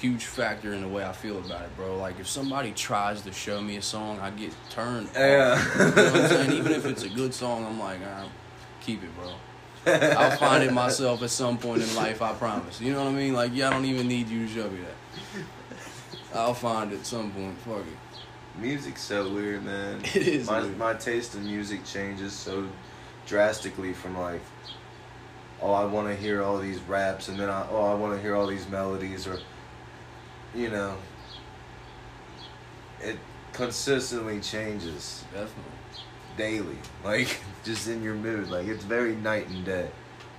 huge 0.00 0.24
factor 0.24 0.72
in 0.72 0.80
the 0.80 0.88
way 0.88 1.04
I 1.04 1.12
feel 1.12 1.38
about 1.38 1.62
it, 1.62 1.76
bro. 1.76 1.96
Like 1.96 2.18
if 2.18 2.26
somebody 2.28 2.72
tries 2.72 3.20
to 3.22 3.32
show 3.32 3.60
me 3.60 3.76
a 3.76 3.82
song, 3.82 4.18
I 4.20 4.30
get 4.30 4.52
turned. 4.70 5.08
off. 5.08 5.16
Yeah. 5.16 5.62
you 5.72 5.78
know 5.78 5.90
what 5.90 5.98
I'm 6.16 6.28
saying? 6.28 6.52
Even 6.52 6.72
if 6.72 6.86
it's 6.86 7.02
a 7.02 7.08
good 7.08 7.34
song, 7.34 7.64
I'm 7.66 7.78
like, 7.78 7.98
ah, 8.06 8.28
keep 8.80 9.02
it, 9.02 9.10
bro. 9.16 9.32
I'll 9.86 10.36
find 10.36 10.62
it 10.62 10.72
myself 10.72 11.22
at 11.22 11.30
some 11.30 11.56
point 11.58 11.82
in 11.82 11.94
life. 11.96 12.20
I 12.22 12.32
promise. 12.34 12.80
You 12.80 12.92
know 12.92 13.04
what 13.04 13.10
I 13.12 13.14
mean? 13.14 13.32
Like, 13.32 13.52
yeah, 13.54 13.68
I 13.68 13.70
don't 13.72 13.84
even 13.86 14.08
need 14.08 14.28
you 14.28 14.46
to 14.46 14.52
show 14.52 14.68
me 14.70 14.80
that. 14.80 16.38
I'll 16.38 16.54
find 16.54 16.92
it 16.92 17.00
at 17.00 17.06
some 17.06 17.30
point. 17.32 17.58
Fuck 17.58 17.80
it. 17.80 18.60
Music's 18.60 19.02
so 19.02 19.28
weird, 19.32 19.64
man. 19.64 20.00
It 20.14 20.28
is 20.28 20.46
My 20.46 20.60
weird. 20.60 20.78
my 20.78 20.94
taste 20.94 21.34
in 21.34 21.44
music 21.44 21.84
changes 21.84 22.32
so 22.32 22.66
drastically 23.26 23.92
from 23.92 24.18
like, 24.18 24.40
oh, 25.62 25.72
I 25.72 25.84
want 25.84 26.08
to 26.08 26.14
hear 26.16 26.42
all 26.42 26.58
these 26.58 26.80
raps, 26.80 27.28
and 27.28 27.38
then 27.38 27.48
I 27.48 27.66
oh, 27.70 27.84
I 27.92 27.94
want 27.94 28.14
to 28.14 28.20
hear 28.20 28.34
all 28.36 28.46
these 28.46 28.68
melodies, 28.68 29.26
or, 29.26 29.38
you 30.54 30.70
know. 30.70 30.96
It 33.00 33.16
consistently 33.52 34.40
changes 34.40 35.24
Definitely. 35.32 35.62
daily, 36.36 36.78
like 37.04 37.40
just 37.64 37.88
in 37.88 38.02
your 38.02 38.14
mood. 38.14 38.50
Like 38.50 38.66
it's 38.66 38.84
very 38.84 39.16
night 39.16 39.48
and 39.48 39.64
day. 39.64 39.88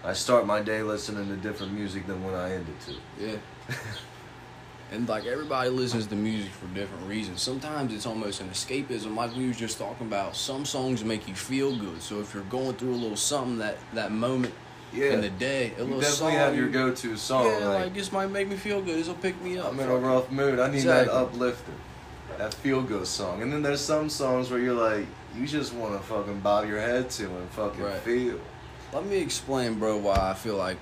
I 0.04 0.14
start 0.14 0.48
my 0.48 0.62
day 0.62 0.82
listening 0.82 1.28
to 1.28 1.36
different 1.36 1.74
music 1.74 2.08
than 2.08 2.24
when 2.24 2.34
I 2.34 2.54
end 2.54 2.66
it 2.68 2.92
to. 2.92 3.26
Yeah. 3.26 3.38
and 4.92 5.08
like 5.08 5.26
everybody 5.26 5.70
listens 5.70 6.08
to 6.08 6.16
music 6.16 6.52
for 6.52 6.66
different 6.68 7.08
reasons. 7.08 7.42
Sometimes 7.42 7.94
it's 7.94 8.08
almost 8.08 8.42
an 8.42 8.50
escapism, 8.50 9.16
like 9.16 9.36
we 9.36 9.48
was 9.48 9.58
just 9.58 9.78
talking 9.78 10.08
about. 10.08 10.36
Some 10.36 10.66
songs 10.66 11.04
make 11.04 11.28
you 11.28 11.36
feel 11.36 11.76
good. 11.76 12.02
So 12.02 12.20
if 12.20 12.34
you're 12.34 12.44
going 12.44 12.74
through 12.76 12.94
a 12.94 12.98
little 12.98 13.18
something 13.18 13.60
that 13.60 13.78
that 13.94 14.12
moment 14.12 14.54
Yeah, 14.94 15.14
in 15.14 15.22
the 15.22 15.30
day, 15.30 15.68
a 15.76 15.80
you 15.80 15.84
little 15.86 16.00
definitely 16.02 16.18
song, 16.18 16.32
have 16.34 16.56
your 16.56 16.68
go-to 16.70 17.16
song. 17.18 17.46
yeah, 17.46 17.68
like, 17.68 17.84
like, 17.86 17.94
this 17.94 18.12
might 18.12 18.28
make 18.30 18.48
me 18.50 18.58
feel 18.58 18.82
good. 18.82 18.98
This 18.98 19.08
will 19.08 19.16
pick 19.16 19.42
me 19.42 19.58
up. 19.58 19.72
I'm 19.72 19.80
in 19.80 19.88
a 19.90 19.96
rough 19.96 20.30
mood. 20.32 20.60
I 20.60 20.68
need 20.70 20.82
that 20.82 21.04
Exactly. 21.04 21.14
uplifter, 21.18 21.72
that 22.38 22.54
feel 22.56 22.82
good 22.82 23.08
song. 23.08 23.42
And 23.42 23.52
then 23.54 23.62
there's 23.62 23.80
some 23.82 24.10
songs 24.10 24.50
where 24.52 24.60
you're 24.60 24.74
like, 24.74 25.06
you 25.38 25.48
just 25.48 25.74
want 25.74 25.94
to 25.94 26.00
fucking 26.06 26.42
bob 26.42 26.68
your 26.68 26.80
head 26.82 27.10
to 27.12 27.26
and 27.26 27.50
fucking 27.52 27.82
Right. 27.82 28.00
feel. 28.02 28.40
Let 28.92 29.06
me 29.06 29.18
explain, 29.18 29.76
bro, 29.80 29.96
why 29.98 30.18
I 30.20 30.34
feel 30.34 30.58
like 30.58 30.76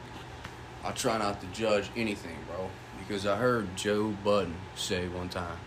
I 0.83 0.91
try 0.91 1.17
not 1.19 1.39
to 1.41 1.47
judge 1.47 1.89
anything, 1.95 2.37
bro. 2.47 2.69
Because 3.07 3.27
I 3.27 3.35
heard 3.35 3.75
Joe 3.75 4.15
Budden 4.23 4.55
say 4.75 5.07
one 5.07 5.29
time, 5.29 5.57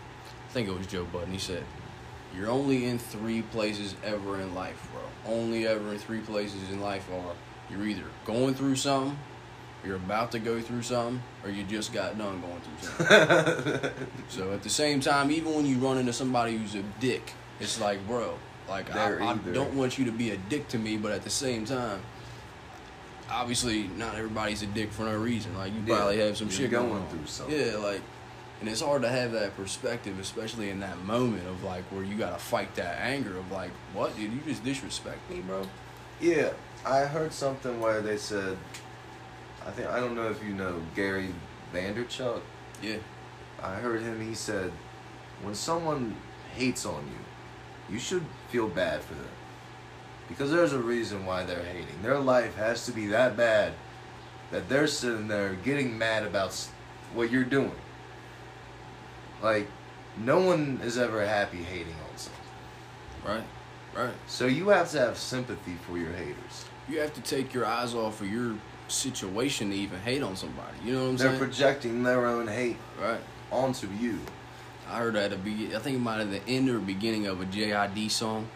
I 0.49 0.51
think 0.51 0.67
it 0.67 0.77
was 0.77 0.85
Joe 0.87 1.05
Budden, 1.05 1.31
he 1.31 1.39
said, 1.39 1.63
You're 2.35 2.49
only 2.49 2.85
in 2.87 2.99
three 2.99 3.41
places 3.41 3.95
ever 4.03 4.41
in 4.41 4.53
life, 4.53 4.89
bro. 4.91 5.33
Only 5.33 5.65
ever 5.65 5.93
in 5.93 5.99
three 5.99 6.19
places 6.19 6.69
in 6.71 6.81
life 6.81 7.07
are 7.13 7.33
you're 7.75 7.87
either 7.87 8.03
going 8.25 8.53
through 8.53 8.75
something, 8.75 9.17
you're 9.85 9.95
about 9.97 10.31
to 10.31 10.39
go 10.39 10.61
through 10.61 10.83
something, 10.83 11.21
or 11.43 11.49
you 11.49 11.63
just 11.63 11.91
got 11.93 12.17
done 12.17 12.41
going 12.41 12.61
through 12.61 13.07
something. 13.07 13.91
so 14.29 14.53
at 14.53 14.63
the 14.63 14.69
same 14.69 14.99
time, 15.01 15.31
even 15.31 15.53
when 15.53 15.65
you 15.65 15.77
run 15.77 15.97
into 15.97 16.13
somebody 16.13 16.55
who's 16.57 16.75
a 16.75 16.83
dick, 16.99 17.33
it's 17.59 17.79
like, 17.81 18.05
bro, 18.07 18.37
Like 18.69 18.93
I, 18.95 19.31
I 19.31 19.35
don't 19.35 19.73
want 19.75 19.97
you 19.97 20.05
to 20.05 20.11
be 20.11 20.31
a 20.31 20.37
dick 20.37 20.67
to 20.69 20.77
me, 20.79 20.97
but 20.97 21.11
at 21.11 21.23
the 21.23 21.29
same 21.29 21.65
time, 21.65 21.99
obviously 23.29 23.83
not 23.97 24.15
everybody's 24.15 24.61
a 24.61 24.67
dick 24.67 24.91
for 24.91 25.03
no 25.03 25.17
reason. 25.17 25.55
Like 25.57 25.73
you 25.73 25.81
Yeah, 25.85 25.97
probably 25.97 26.19
have 26.19 26.37
some 26.37 26.47
you're 26.47 26.57
shit 26.57 26.71
going 26.71 26.89
going 26.89 27.07
through 27.07 27.25
something. 27.25 27.59
Yeah, 27.59 27.77
like, 27.77 28.01
and 28.61 28.69
it's 28.69 28.81
hard 28.81 29.01
to 29.01 29.09
have 29.09 29.33
that 29.33 29.55
perspective, 29.57 30.17
especially 30.19 30.69
in 30.69 30.79
that 30.79 30.97
moment 31.03 31.45
of 31.47 31.63
like 31.63 31.83
where 31.85 32.03
you 32.03 32.15
gotta 32.15 32.37
fight 32.37 32.73
that 32.75 32.99
anger 33.01 33.37
of 33.37 33.51
like, 33.51 33.71
what, 33.93 34.15
dude? 34.15 34.31
You 34.31 34.39
just 34.45 34.63
disrespect 34.63 35.29
me, 35.29 35.41
bro. 35.41 35.63
Yeah, 36.23 36.51
I 36.85 37.01
heard 37.01 37.33
something 37.33 37.81
where 37.81 37.99
they 37.99 38.15
said, 38.15 38.57
I 39.67 39.71
think 39.71 39.89
I 39.89 39.99
don't 39.99 40.15
know 40.15 40.29
if 40.29 40.41
you 40.41 40.53
know 40.53 40.81
Gary 40.95 41.35
Vaynerchuk. 41.73 42.39
Yeah, 42.81 42.99
I 43.61 43.75
heard 43.75 44.01
him. 44.01 44.25
He 44.25 44.33
said, 44.33 44.71
when 45.41 45.53
someone 45.53 46.15
hates 46.55 46.85
on 46.85 47.03
you, 47.07 47.93
you 47.93 47.99
should 47.99 48.23
feel 48.47 48.69
bad 48.69 49.01
for 49.01 49.15
them 49.15 49.27
because 50.29 50.49
there's 50.49 50.71
a 50.71 50.79
reason 50.79 51.25
why 51.25 51.43
they're 51.43 51.65
hating. 51.65 52.01
Their 52.01 52.19
life 52.19 52.55
has 52.55 52.85
to 52.85 52.93
be 52.93 53.07
that 53.07 53.35
bad 53.35 53.73
that 54.49 54.69
they're 54.69 54.87
sitting 54.87 55.27
there 55.27 55.55
getting 55.55 55.97
mad 55.97 56.23
about 56.23 56.53
what 57.13 57.31
you're 57.31 57.43
doing. 57.43 57.75
Like, 59.41 59.67
no 60.17 60.39
one 60.39 60.79
is 60.85 60.97
ever 60.97 61.25
happy 61.25 61.63
hating 61.63 61.95
on 62.09 62.17
something. 62.17 62.41
right, 63.27 63.43
right. 63.95 64.13
So 64.27 64.45
you 64.45 64.69
have 64.69 64.89
to 64.91 64.99
have 64.99 65.17
sympathy 65.17 65.75
for 65.87 65.97
your 65.97 66.11
haters. 66.11 66.65
You 66.89 66.99
have 66.99 67.13
to 67.13 67.21
take 67.21 67.53
your 67.53 67.65
eyes 67.65 67.93
off 67.93 68.21
of 68.21 68.29
your 68.31 68.55
situation 68.87 69.69
to 69.69 69.75
even 69.75 69.99
hate 70.01 70.21
on 70.21 70.35
somebody. 70.35 70.73
You 70.83 70.93
know 70.93 71.03
what 71.03 71.09
I'm 71.11 71.17
saying? 71.17 71.31
They're 71.31 71.39
projecting 71.39 72.03
their 72.03 72.25
own 72.25 72.47
hate 72.47 72.77
right. 73.01 73.21
onto 73.51 73.87
you. 73.99 74.19
I 74.89 74.97
heard 74.99 75.15
that 75.15 75.25
at 75.25 75.29
the 75.31 75.37
be- 75.37 75.75
I 75.75 75.79
think 75.79 75.95
it 75.95 75.99
might 76.01 76.17
have 76.19 76.29
the 76.29 76.41
end 76.47 76.69
or 76.69 76.79
beginning 76.79 77.25
of 77.27 77.41
a 77.41 77.45
JID 77.45 78.11
song. 78.11 78.47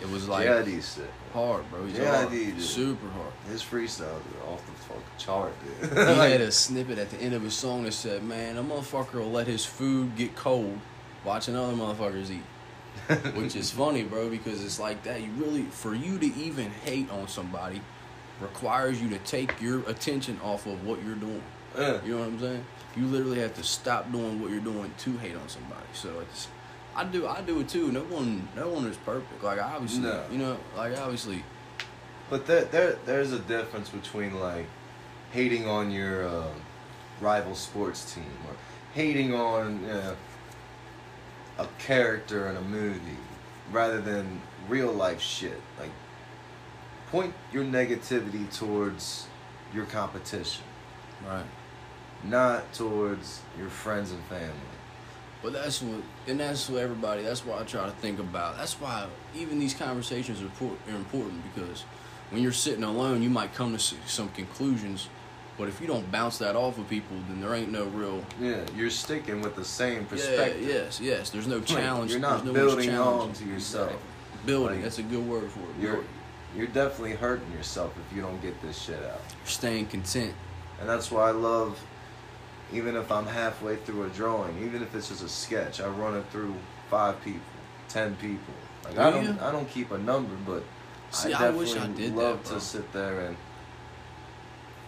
It 0.00 0.08
was 0.08 0.28
like 0.28 0.46
JID's 0.46 0.84
sick. 0.86 1.10
hard, 1.34 1.68
bro. 1.70 1.84
He's 1.84 1.96
JID, 1.98 2.06
hard. 2.52 2.60
super 2.62 3.08
hard. 3.10 3.32
His 3.50 3.62
freestyles 3.62 4.22
are 4.40 4.48
off 4.52 4.64
the 4.64 4.72
fucking 4.72 5.02
chart, 5.18 5.52
dude. 5.80 5.90
He 5.90 5.96
Like, 6.14 6.32
had 6.32 6.40
a 6.40 6.52
snippet 6.52 6.98
at 6.98 7.10
the 7.10 7.18
end 7.18 7.34
of 7.34 7.42
his 7.42 7.52
song 7.54 7.82
that 7.82 7.92
said, 7.92 8.22
"Man, 8.22 8.56
a 8.56 8.62
motherfucker 8.62 9.14
will 9.14 9.30
let 9.30 9.46
his 9.46 9.66
food 9.66 10.16
get 10.16 10.34
cold, 10.36 10.78
watching 11.24 11.54
other 11.56 11.74
motherfuckers 11.74 12.30
eat." 12.30 12.42
Which 13.34 13.56
is 13.56 13.70
funny, 13.70 14.02
bro, 14.04 14.28
because 14.30 14.64
it's 14.64 14.78
like 14.78 15.02
that. 15.04 15.20
You 15.22 15.30
really, 15.36 15.62
for 15.62 15.94
you 15.94 16.18
to 16.18 16.26
even 16.26 16.70
hate 16.84 17.10
on 17.10 17.28
somebody, 17.28 17.80
requires 18.40 19.00
you 19.00 19.08
to 19.10 19.18
take 19.18 19.60
your 19.60 19.80
attention 19.88 20.38
off 20.42 20.66
of 20.66 20.84
what 20.86 21.02
you're 21.04 21.16
doing. 21.16 21.42
Yeah. 21.76 22.00
You 22.04 22.12
know 22.14 22.18
what 22.20 22.28
I'm 22.28 22.40
saying? 22.40 22.64
You 22.96 23.06
literally 23.06 23.40
have 23.40 23.54
to 23.54 23.62
stop 23.62 24.10
doing 24.10 24.40
what 24.40 24.50
you're 24.50 24.60
doing 24.60 24.92
to 24.98 25.16
hate 25.18 25.36
on 25.36 25.48
somebody. 25.48 25.86
So 25.92 26.20
it's, 26.20 26.48
I 26.96 27.04
do, 27.04 27.26
I 27.26 27.40
do 27.42 27.60
it 27.60 27.68
too. 27.68 27.92
No 27.92 28.00
one, 28.02 28.48
no 28.56 28.68
one 28.68 28.86
is 28.86 28.96
perfect. 28.98 29.42
Like 29.42 29.62
obviously, 29.62 30.02
No. 30.02 30.24
you 30.30 30.38
know, 30.38 30.56
like 30.76 30.96
obviously, 30.98 31.44
But 32.28 32.46
there, 32.46 32.64
there, 32.64 32.98
there's 33.06 33.32
a 33.32 33.38
difference 33.38 33.88
between 33.90 34.38
like 34.40 34.66
hating 35.32 35.68
on 35.68 35.90
your 35.90 36.26
uh, 36.26 36.48
rival 37.20 37.54
sports 37.54 38.14
team 38.14 38.24
or 38.48 38.54
hating 38.94 39.32
on 39.34 39.80
you 39.82 39.86
know, 39.88 40.16
a 41.60 41.68
character 41.78 42.48
in 42.48 42.56
a 42.56 42.62
movie 42.62 43.18
rather 43.70 44.00
than 44.00 44.40
real 44.68 44.92
life 44.92 45.20
shit. 45.20 45.60
Like, 45.78 45.90
point 47.10 47.34
your 47.52 47.64
negativity 47.64 48.52
towards 48.56 49.26
your 49.74 49.84
competition, 49.84 50.64
right. 51.26 51.44
not 52.24 52.72
towards 52.72 53.40
your 53.58 53.68
friends 53.68 54.10
and 54.10 54.22
family. 54.24 54.54
But 55.42 55.54
that's 55.54 55.80
what, 55.80 56.02
and 56.26 56.40
that's 56.40 56.68
what 56.68 56.82
everybody. 56.82 57.22
That's 57.22 57.44
why 57.44 57.60
I 57.60 57.64
try 57.64 57.84
to 57.86 57.92
think 57.92 58.18
about. 58.18 58.58
That's 58.58 58.74
why 58.74 59.06
even 59.34 59.58
these 59.58 59.74
conversations 59.74 60.42
are, 60.42 60.92
are 60.92 60.96
important 60.96 61.42
because 61.54 61.84
when 62.30 62.42
you're 62.42 62.52
sitting 62.52 62.84
alone, 62.84 63.22
you 63.22 63.30
might 63.30 63.54
come 63.54 63.76
to 63.76 63.78
some 63.78 64.28
conclusions. 64.30 65.08
But 65.60 65.68
if 65.68 65.78
you 65.78 65.86
don't 65.86 66.10
bounce 66.10 66.38
that 66.38 66.56
off 66.56 66.78
of 66.78 66.88
people, 66.88 67.18
then 67.28 67.42
there 67.42 67.54
ain't 67.54 67.70
no 67.70 67.84
real. 67.84 68.24
Yeah, 68.40 68.62
you're 68.74 68.88
sticking 68.88 69.42
with 69.42 69.56
the 69.56 69.64
same 69.64 70.06
perspective. 70.06 70.62
Yeah, 70.62 70.74
yes, 70.74 71.00
yes. 71.02 71.28
There's 71.28 71.46
no 71.46 71.56
Like, 71.56 71.66
challenge. 71.66 72.10
you're 72.10 72.18
not 72.18 72.46
no 72.46 72.54
building 72.54 72.94
on 72.94 73.34
to 73.34 73.44
yourself. 73.44 73.90
Exactly. 73.90 74.46
Building. 74.46 74.74
Like, 74.76 74.84
that's 74.84 74.98
a 75.00 75.02
good 75.02 75.28
word 75.28 75.50
for 75.50 75.60
it. 75.60 75.66
You're 75.78 76.02
You're, 76.56 76.66
definitely 76.66 77.12
hurting 77.12 77.52
yourself 77.52 77.92
if 78.08 78.16
you 78.16 78.22
don't 78.22 78.40
get 78.40 78.60
this 78.62 78.80
shit 78.80 79.04
out. 79.04 79.20
You're 79.38 79.46
staying 79.46 79.88
content. 79.88 80.32
And 80.80 80.88
that's 80.88 81.10
why 81.10 81.28
I 81.28 81.32
love 81.32 81.78
even 82.72 82.96
if 82.96 83.12
I'm 83.12 83.26
halfway 83.26 83.76
through 83.76 84.04
a 84.04 84.08
drawing, 84.08 84.64
even 84.64 84.82
if 84.82 84.94
it's 84.94 85.10
just 85.10 85.22
a 85.22 85.28
sketch, 85.28 85.78
I 85.82 85.88
run 85.88 86.16
it 86.16 86.24
through 86.32 86.54
five 86.88 87.22
people, 87.22 87.40
ten 87.90 88.16
people. 88.16 88.54
Like 88.84 88.96
I 88.96 89.10
Do 89.10 89.16
don't 89.16 89.24
you? 89.36 89.42
I 89.42 89.52
don't 89.52 89.68
keep 89.68 89.90
a 89.90 89.98
number, 89.98 90.34
but 90.46 90.62
See, 91.10 91.34
I 91.34 91.48
I 91.48 91.50
wish 91.50 91.74
definitely 91.74 92.04
I 92.04 92.06
did 92.08 92.16
love 92.16 92.44
that, 92.44 92.54
to 92.54 92.60
sit 92.60 92.90
there 92.94 93.20
and 93.26 93.36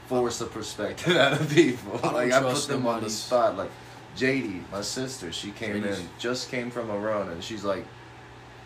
force 0.07 0.40
a 0.40 0.46
perspective 0.46 1.16
out 1.16 1.40
of 1.40 1.50
people. 1.50 2.00
I 2.03 2.12
like 2.12 2.32
I 2.32 2.42
put 2.42 2.66
them 2.66 2.86
on 2.86 3.03
the 3.03 3.11
spot. 3.11 3.57
Like 3.57 3.70
JD, 4.16 4.70
my 4.70 4.82
sister, 4.82 5.32
she 5.32 5.50
came 5.50 5.84
in, 5.84 5.96
just 6.18 6.50
came 6.50 6.70
from 6.70 6.90
a 6.90 6.98
run, 6.98 7.28
and 7.28 7.42
she's 7.42 7.64
like 7.64 7.86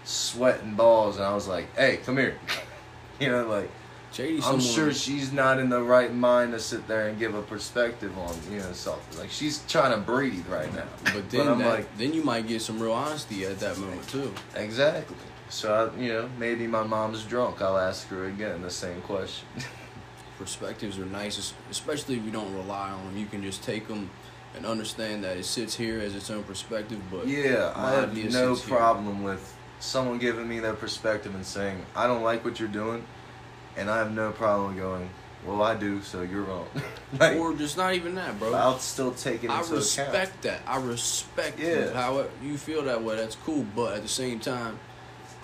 sweating 0.04 0.74
balls, 0.74 1.16
and 1.16 1.24
I 1.24 1.34
was 1.34 1.46
like, 1.48 1.74
"Hey, 1.76 1.98
come 1.98 2.16
here," 2.16 2.38
you 3.20 3.28
know, 3.28 3.46
like. 3.46 3.70
JD, 4.12 4.36
I'm 4.36 4.40
someone, 4.40 4.60
sure 4.60 4.92
she's 4.94 5.30
not 5.30 5.58
in 5.58 5.68
the 5.68 5.82
right 5.82 6.14
mind 6.14 6.52
to 6.52 6.60
sit 6.60 6.88
there 6.88 7.08
and 7.08 7.18
give 7.18 7.34
a 7.34 7.42
perspective 7.42 8.16
on 8.16 8.34
you 8.50 8.60
know 8.60 8.72
something. 8.72 9.18
Like 9.18 9.30
she's 9.30 9.62
trying 9.68 9.92
to 9.92 9.98
breathe 9.98 10.46
right 10.46 10.72
now. 10.74 10.86
But 11.12 11.28
then, 11.28 11.48
I'm 11.48 11.58
that, 11.58 11.68
like, 11.68 11.98
then 11.98 12.14
you 12.14 12.22
might 12.22 12.46
get 12.46 12.62
some 12.62 12.80
real 12.80 12.92
honesty 12.92 13.44
at 13.44 13.58
that 13.58 13.76
moment 13.76 14.08
too. 14.08 14.32
exactly. 14.54 15.16
So 15.48 15.92
I, 15.92 16.00
you 16.00 16.12
know, 16.12 16.30
maybe 16.38 16.66
my 16.66 16.82
mom's 16.82 17.24
drunk. 17.24 17.60
I'll 17.60 17.76
ask 17.76 18.08
her 18.08 18.26
again 18.26 18.62
the 18.62 18.70
same 18.70 19.02
question. 19.02 19.46
perspectives 20.38 20.98
are 20.98 21.06
nice, 21.06 21.52
especially 21.70 22.16
if 22.16 22.24
you 22.24 22.30
don't 22.30 22.52
rely 22.54 22.90
on 22.90 23.04
them. 23.06 23.16
You 23.16 23.26
can 23.26 23.42
just 23.42 23.62
take 23.62 23.88
them 23.88 24.10
and 24.54 24.64
understand 24.64 25.24
that 25.24 25.36
it 25.36 25.44
sits 25.44 25.74
here 25.76 26.00
as 26.00 26.14
its 26.14 26.30
own 26.30 26.42
perspective. 26.44 27.00
But 27.10 27.26
yeah, 27.26 27.72
I 27.76 27.92
have 27.92 28.16
no 28.16 28.54
sits 28.54 28.66
here. 28.66 28.76
problem 28.78 29.22
with 29.22 29.54
someone 29.80 30.18
giving 30.18 30.48
me 30.48 30.58
their 30.60 30.74
perspective 30.74 31.34
and 31.34 31.44
saying 31.44 31.84
I 31.94 32.06
don't 32.06 32.22
like 32.22 32.44
what 32.44 32.58
you're 32.58 32.68
doing, 32.68 33.04
and 33.76 33.90
I 33.90 33.98
have 33.98 34.12
no 34.12 34.32
problem 34.32 34.76
going. 34.76 35.08
Well, 35.44 35.62
I 35.62 35.76
do, 35.76 36.02
so 36.02 36.22
you're 36.22 36.42
wrong. 36.42 36.66
like, 37.20 37.36
or 37.36 37.54
just 37.54 37.76
not 37.76 37.94
even 37.94 38.16
that, 38.16 38.36
bro. 38.38 38.52
I'll 38.54 38.80
still 38.80 39.12
take 39.12 39.44
it 39.44 39.50
I 39.50 39.60
respect 39.60 40.08
account. 40.10 40.42
that. 40.42 40.60
I 40.66 40.78
respect 40.78 41.60
Yeah. 41.60 41.92
how 41.92 42.18
it, 42.18 42.30
you 42.42 42.56
feel 42.58 42.82
that 42.82 43.00
way. 43.04 43.14
That's 43.14 43.36
cool. 43.36 43.64
But 43.76 43.92
at 43.94 44.02
the 44.02 44.08
same 44.08 44.40
time, 44.40 44.76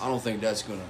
I 0.01 0.09
don't 0.09 0.21
think 0.21 0.41
that's 0.41 0.63
gonna 0.63 0.81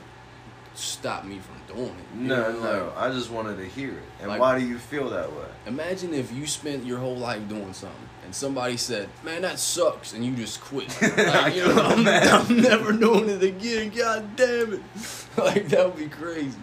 stop 0.74 1.24
me 1.24 1.38
from 1.38 1.74
doing 1.76 1.88
it. 1.90 2.14
No, 2.16 2.50
know, 2.52 2.60
no, 2.60 2.84
like, 2.86 2.96
I 2.96 3.10
just 3.12 3.30
wanted 3.30 3.56
to 3.58 3.64
hear 3.66 3.90
it. 3.90 4.02
And 4.20 4.28
Like- 4.28 4.40
why 4.40 4.58
do 4.58 4.64
you 4.66 4.78
feel 4.78 5.10
that 5.10 5.30
way? 5.32 5.44
Imagine 5.66 6.14
if 6.14 6.32
you 6.32 6.46
spent 6.46 6.84
your 6.84 6.98
whole 6.98 7.16
life 7.16 7.46
doing 7.48 7.72
something 7.72 8.08
and 8.24 8.34
somebody 8.34 8.76
said, 8.76 9.08
"Man, 9.22 9.42
that 9.42 9.58
sucks," 9.58 10.12
and 10.12 10.24
you 10.24 10.32
just 10.34 10.60
quit. 10.60 10.88
Like, 11.16 11.54
you 11.54 11.66
know, 11.66 11.82
I'm. 11.82 12.06
I'm 12.06 12.56
never 12.60 12.92
doing 12.92 13.28
it 13.28 13.42
again. 13.42 13.90
God 13.90 14.36
damn 14.36 14.74
it! 14.74 14.82
Like 15.36 15.68
that 15.68 15.86
would 15.86 15.96
be 15.96 16.08
crazy. 16.08 16.58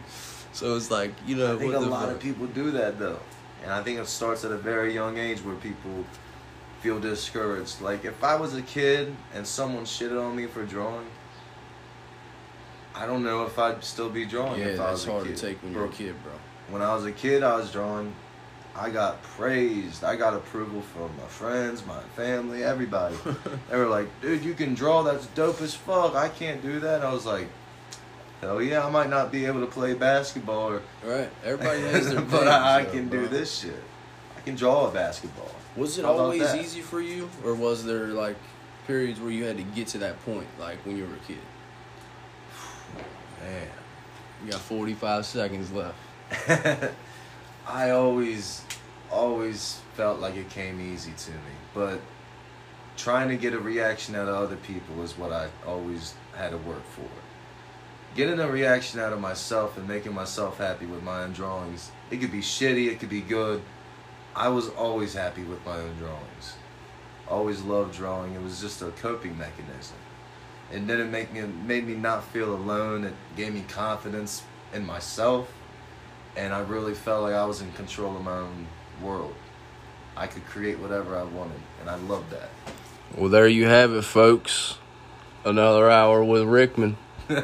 So 0.54 0.76
it's 0.76 0.92
like 0.92 1.12
you 1.26 1.36
know, 1.36 1.56
I 1.56 1.58
think 1.60 1.74
a 1.74 1.80
lot 1.80 2.06
fuck? 2.08 2.16
of 2.16 2.20
people 2.20 2.46
do 2.48 2.72
that 2.72 3.00
though, 3.00 3.20
and 3.64 3.72
I 3.72 3.82
think 3.84 4.00
it 4.00 4.08
starts 4.08 4.44
at 4.46 4.52
a 4.52 4.58
very 4.58 4.94
young 4.94 5.18
age 5.18 5.40
where 5.44 5.56
people 5.56 6.06
feel 6.82 7.00
discouraged. 7.00 7.82
Like 7.82 8.06
if 8.06 8.24
I 8.24 8.36
was 8.36 8.56
a 8.56 8.62
kid 8.62 9.16
and 9.34 9.46
someone 9.46 9.86
shitted 9.86 10.22
on 10.24 10.36
me 10.36 10.46
for 10.46 10.64
drawing, 10.66 11.08
I 13.00 13.06
don't 13.06 13.24
know 13.24 13.46
if 13.46 13.58
I'd 13.58 13.84
still 13.84 14.10
be 14.10 14.26
drawing 14.26 14.60
Yeah, 14.60 14.68
if 14.68 14.80
I 14.80 14.92
was 14.92 15.06
that's 15.06 15.08
a 15.08 15.12
hard 15.14 15.28
kid. 15.28 15.38
to 15.38 15.48
take 15.48 15.64
when 15.64 15.72
Bro, 15.74 15.84
you're 15.84 15.92
a 15.92 15.96
kid, 15.96 16.16
bro. 16.24 16.34
When 16.70 16.82
I 16.82 16.94
was 16.94 17.06
a 17.06 17.12
kid, 17.12 17.44
I 17.44 17.56
was 17.56 17.72
drawing. 17.72 18.14
I 18.76 18.90
got 18.90 19.24
praised. 19.24 20.04
I 20.04 20.16
got 20.16 20.34
approval 20.34 20.82
from 20.82 21.10
my 21.18 21.28
friends, 21.28 21.86
my 21.86 22.00
family, 22.16 22.64
everybody. 22.64 23.16
they 23.70 23.78
were 23.78 23.88
like, 23.88 24.08
"Dude, 24.22 24.44
you 24.44 24.54
can 24.54 24.74
draw. 24.76 25.02
That's 25.04 25.26
dope 25.28 25.62
as 25.62 25.74
fuck. 25.74 26.16
I 26.16 26.30
can't 26.30 26.62
do 26.62 26.80
that." 26.82 27.04
I 27.04 27.12
was 27.12 27.26
like, 27.26 27.48
"Hell 28.42 28.62
yeah, 28.62 28.86
I 28.86 28.90
might 28.90 29.10
not 29.10 29.32
be 29.32 29.46
able 29.46 29.62
to 29.62 29.66
play 29.68 29.94
basketball 29.96 30.74
or 30.74 30.82
Right? 31.04 31.30
Everybody 31.44 31.82
has 31.94 32.10
their 32.12 32.22
but 32.22 32.48
I, 32.48 32.82
I 32.82 32.86
can 32.86 33.08
bro. 33.10 33.22
do 33.22 33.28
this 33.28 33.60
shit. 33.60 33.82
I 34.38 34.42
can 34.42 34.56
draw 34.56 34.88
a 34.88 34.92
basketball. 34.92 35.52
Was 35.76 35.98
it 35.98 36.06
always 36.06 36.42
that? 36.42 36.62
easy 36.62 36.82
for 36.82 37.02
you, 37.02 37.30
or 37.46 37.56
was 37.56 37.84
there 37.86 38.08
like 38.08 38.38
periods 38.88 39.20
where 39.20 39.32
you 39.32 39.46
had 39.46 39.58
to 39.58 39.64
get 39.64 39.88
to 39.90 39.98
that 40.00 40.24
point, 40.26 40.48
like 40.60 40.78
when 40.86 40.96
you 40.98 41.06
were 41.06 41.14
a 41.16 41.28
kid? 41.28 41.38
Man. 43.42 43.68
You 44.46 44.52
got 44.52 44.62
45 44.62 45.26
seconds 45.26 45.72
left. 45.72 45.98
I 47.68 47.92
always, 47.92 48.64
always 49.12 49.82
felt 49.96 50.20
like 50.20 50.36
it 50.36 50.50
came 50.50 50.80
easy 50.80 51.14
to 51.18 51.32
me. 51.32 51.38
But 51.74 52.00
trying 52.98 53.30
to 53.30 53.38
get 53.38 53.54
a 53.54 53.60
reaction 53.60 54.16
out 54.16 54.28
of 54.28 54.36
other 54.36 54.56
people 54.56 55.02
is 55.04 55.18
what 55.18 55.32
I 55.32 55.50
always 55.66 56.14
had 56.36 56.52
to 56.52 56.58
work 56.58 56.86
for. 56.86 57.08
Getting 58.16 58.40
a 58.40 58.50
reaction 58.50 59.00
out 59.00 59.14
of 59.14 59.20
myself 59.20 59.78
and 59.78 59.88
making 59.88 60.14
myself 60.14 60.58
happy 60.58 60.86
with 60.86 61.04
my 61.04 61.24
own 61.24 61.34
drawings. 61.34 61.92
It 62.10 62.18
could 62.18 62.32
be 62.32 62.42
shitty, 62.42 62.88
it 62.88 63.00
could 63.00 63.10
be 63.10 63.22
good. 63.22 63.62
I 64.36 64.50
was 64.50 64.70
always 64.70 65.14
happy 65.14 65.44
with 65.44 65.64
my 65.66 65.78
own 65.78 65.96
drawings. 65.98 66.56
Always 67.28 67.62
loved 67.62 67.94
drawing. 67.94 68.34
It 68.34 68.42
was 68.42 68.60
just 68.60 68.82
a 68.82 68.90
coping 68.92 69.38
mechanism. 69.38 69.98
It 70.72 70.86
didn't 70.86 71.12
make 71.12 71.34
me 71.34 71.42
made 71.42 71.88
me 71.88 71.96
not 71.96 72.24
feel 72.26 72.54
alone. 72.54 73.04
It 73.04 73.14
gave 73.36 73.54
me 73.54 73.64
confidence 73.68 74.44
in 74.74 74.86
myself, 74.86 75.52
and 76.36 76.54
I 76.54 76.60
really 76.60 76.94
felt 76.94 77.24
like 77.24 77.34
I 77.34 77.46
was 77.46 77.62
in 77.62 77.72
control 77.74 78.16
of 78.16 78.24
my 78.24 78.38
own 78.38 78.68
world. 79.02 79.34
I 80.16 80.28
could 80.28 80.46
create 80.46 80.80
whatever 80.80 81.18
I 81.18 81.24
wanted, 81.24 81.60
and 81.82 81.90
I 81.90 81.96
loved 81.96 82.30
that. 82.32 82.50
Well, 83.18 83.30
there 83.30 83.48
you 83.48 83.66
have 83.66 83.94
it, 83.94 84.04
folks. 84.04 84.78
Another 85.44 85.90
hour 85.90 86.24
with 86.24 86.44
Rickman 86.44 86.98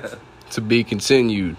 to 0.51 0.61
be 0.61 0.83
continued. 0.83 1.55